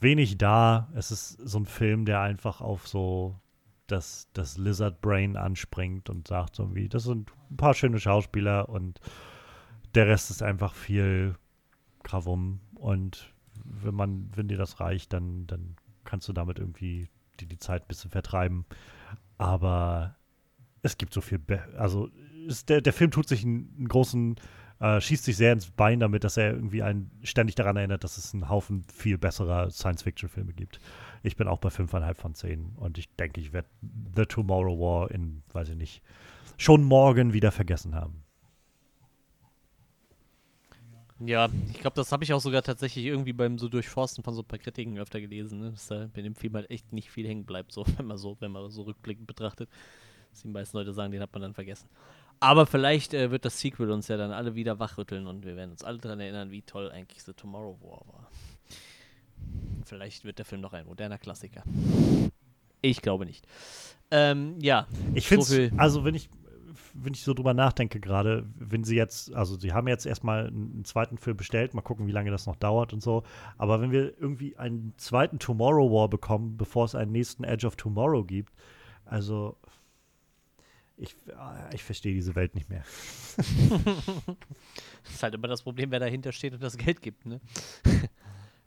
[0.00, 0.88] wenig da.
[0.94, 3.38] Es ist so ein Film, der einfach auf so
[3.86, 8.68] das, das Lizard Brain anspringt und sagt so wie, das sind ein paar schöne Schauspieler
[8.68, 9.00] und
[9.94, 11.36] der Rest ist einfach viel
[12.02, 13.32] Gravum und
[13.64, 17.08] wenn man, wenn dir das reicht, dann, dann kannst du damit irgendwie
[17.40, 18.64] die, die Zeit ein bisschen vertreiben.
[19.38, 20.16] Aber
[20.82, 22.08] es gibt so viel, Be also
[22.68, 24.36] der, der Film tut sich einen, einen großen,
[24.80, 28.18] äh, schießt sich sehr ins Bein damit, dass er irgendwie einen ständig daran erinnert, dass
[28.18, 30.80] es einen Haufen viel besserer Science-Fiction-Filme gibt.
[31.22, 33.68] Ich bin auch bei 5,5 von 10 und ich denke, ich werde
[34.14, 36.02] The Tomorrow War in, weiß ich nicht,
[36.56, 38.22] schon morgen wieder vergessen haben.
[41.18, 44.42] Ja, ich glaube, das habe ich auch sogar tatsächlich irgendwie beim so Durchforsten von so
[44.42, 45.70] ein paar Kritiken öfter gelesen, ne?
[45.70, 48.36] dass da bei dem Film halt echt nicht viel hängen bleibt, so wenn man so,
[48.40, 49.70] wenn man so rückblickend betrachtet.
[50.30, 51.88] Dass die meisten Leute sagen, den hat man dann vergessen.
[52.40, 55.70] Aber vielleicht äh, wird das Sequel uns ja dann alle wieder wachrütteln und wir werden
[55.70, 58.30] uns alle daran erinnern, wie toll eigentlich The Tomorrow War war.
[59.84, 61.62] Vielleicht wird der Film noch ein moderner Klassiker.
[62.82, 63.46] Ich glaube nicht.
[64.10, 64.86] Ähm, ja.
[65.14, 66.28] Ich finde so also wenn ich,
[66.94, 70.84] wenn ich so drüber nachdenke gerade, wenn sie jetzt, also sie haben jetzt erstmal einen
[70.84, 73.22] zweiten Film bestellt, mal gucken, wie lange das noch dauert und so,
[73.58, 77.76] aber wenn wir irgendwie einen zweiten Tomorrow War bekommen, bevor es einen nächsten Edge of
[77.76, 78.52] Tomorrow gibt,
[79.04, 79.56] also
[80.96, 82.84] ich, äh, ich verstehe diese Welt nicht mehr.
[83.36, 83.46] das
[85.12, 87.40] ist halt immer das Problem, wer dahinter steht und das Geld gibt, ne?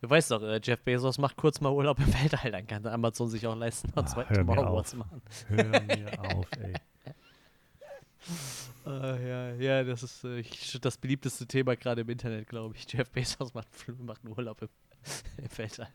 [0.02, 3.30] Du weißt doch, äh, Jeff Bezos macht kurz mal Urlaub im Weltall, dann kann Amazon
[3.30, 5.22] sich auch leisten, noch zwei Tomorrow Wars machen.
[5.48, 6.74] Hör mir auf, ey.
[8.86, 8.90] Uh,
[9.26, 10.44] ja, ja, das ist äh,
[10.82, 12.92] das beliebteste Thema gerade im Internet, glaube ich.
[12.92, 13.68] Jeff Bezos macht,
[14.00, 14.70] macht einen Urlaub im
[15.50, 15.88] Fällt ein.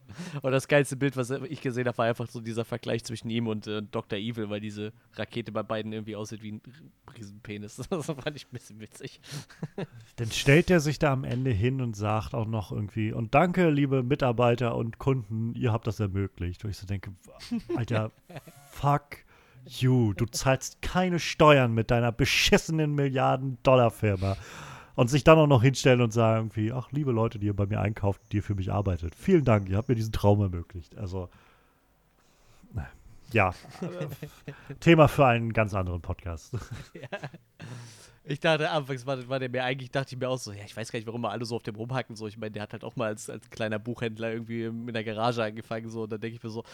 [0.43, 3.47] Und das geilste Bild, was ich gesehen habe, war einfach so dieser Vergleich zwischen ihm
[3.47, 4.19] und äh, Dr.
[4.19, 6.63] Evil, weil diese Rakete bei beiden irgendwie aussieht wie ein
[7.17, 7.83] Riesenpenis.
[7.95, 9.21] Das fand ich ein bisschen witzig.
[10.17, 13.71] Dann stellt er sich da am Ende hin und sagt auch noch irgendwie, und danke,
[13.71, 16.65] liebe Mitarbeiter und Kunden, ihr habt das ermöglicht.
[16.65, 17.13] Und ich so denke,
[17.77, 18.11] Alter,
[18.71, 19.19] fuck
[19.67, 24.37] you, du zahlst keine Steuern mit deiner beschissenen Milliarden-Dollar-Firma
[24.95, 27.67] und sich dann auch noch hinstellen und sagen irgendwie, ach, liebe Leute, die ihr bei
[27.67, 30.97] mir einkauft, die ihr für mich arbeitet, vielen Dank, ihr habt mir diesen Traum ermöglicht.
[30.97, 31.29] Also,
[33.33, 33.53] ja,
[34.81, 36.57] Thema für einen ganz anderen Podcast.
[36.95, 37.19] Ja.
[38.27, 40.75] Ich dachte, anfangs war, war der mir eigentlich, dachte ich mir auch so, ja, ich
[40.75, 42.17] weiß gar nicht, warum wir alle so auf dem rumhacken.
[42.17, 45.05] So, ich meine, der hat halt auch mal als, als kleiner Buchhändler irgendwie in der
[45.05, 45.91] Garage angefangen.
[45.91, 46.65] So, und dann denke ich mir so,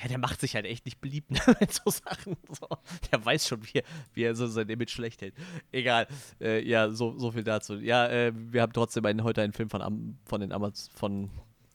[0.00, 2.36] ja, der macht sich halt echt nicht beliebt ne, mit so Sachen.
[2.48, 2.68] So.
[3.10, 3.84] Der weiß schon, wie er,
[4.14, 5.34] wie er so sein Image schlecht hält.
[5.72, 6.06] Egal.
[6.40, 7.74] Äh, ja, so, so viel dazu.
[7.78, 11.30] Ja, äh, wir haben trotzdem einen, heute einen Film von, von den Amaz von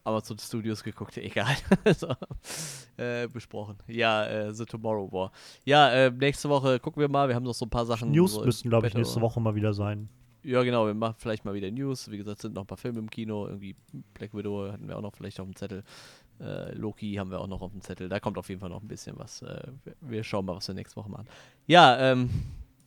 [0.08, 1.56] Amazon Studios geguckt, egal.
[1.96, 2.08] so,
[2.98, 3.78] äh, besprochen.
[3.88, 5.32] Ja, äh, The Tomorrow War.
[5.66, 7.28] Ja, äh, nächste Woche gucken wir mal.
[7.28, 8.12] Wir haben noch so ein paar Sachen.
[8.12, 10.10] News so müssten, glaube ich, nächste Woche mal wieder sein.
[10.44, 10.88] Ja, genau.
[10.88, 12.10] Wir machen vielleicht mal wieder News.
[12.10, 13.48] Wie gesagt, sind noch ein paar Filme im Kino.
[13.48, 13.76] Irgendwie
[14.14, 15.84] Black Widow hatten wir auch noch vielleicht auf dem Zettel.
[16.40, 18.08] Äh, Loki haben wir auch noch auf dem Zettel.
[18.08, 19.42] Da kommt auf jeden Fall noch ein bisschen was.
[19.42, 19.68] Äh,
[20.00, 21.28] wir schauen mal, was wir nächste Woche machen.
[21.66, 22.30] Ja, ähm,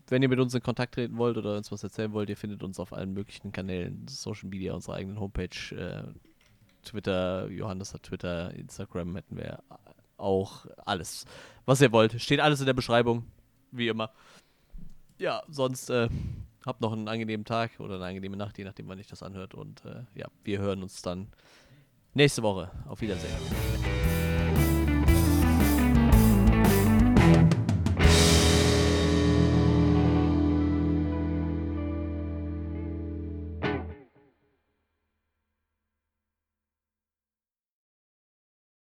[0.09, 2.63] wenn ihr mit uns in Kontakt treten wollt oder uns was erzählen wollt, ihr findet
[2.63, 6.03] uns auf allen möglichen Kanälen, Social Media, unserer eigenen Homepage, äh,
[6.85, 9.63] Twitter, Johannes hat Twitter, Instagram hätten wir
[10.17, 11.25] auch alles,
[11.65, 12.21] was ihr wollt.
[12.21, 13.25] Steht alles in der Beschreibung,
[13.71, 14.11] wie immer.
[15.19, 16.09] Ja, sonst äh,
[16.65, 19.55] habt noch einen angenehmen Tag oder eine angenehme Nacht, je nachdem, wann ich das anhört.
[19.55, 21.29] Und äh, ja, wir hören uns dann
[22.15, 22.71] nächste Woche.
[22.87, 24.10] Auf Wiedersehen.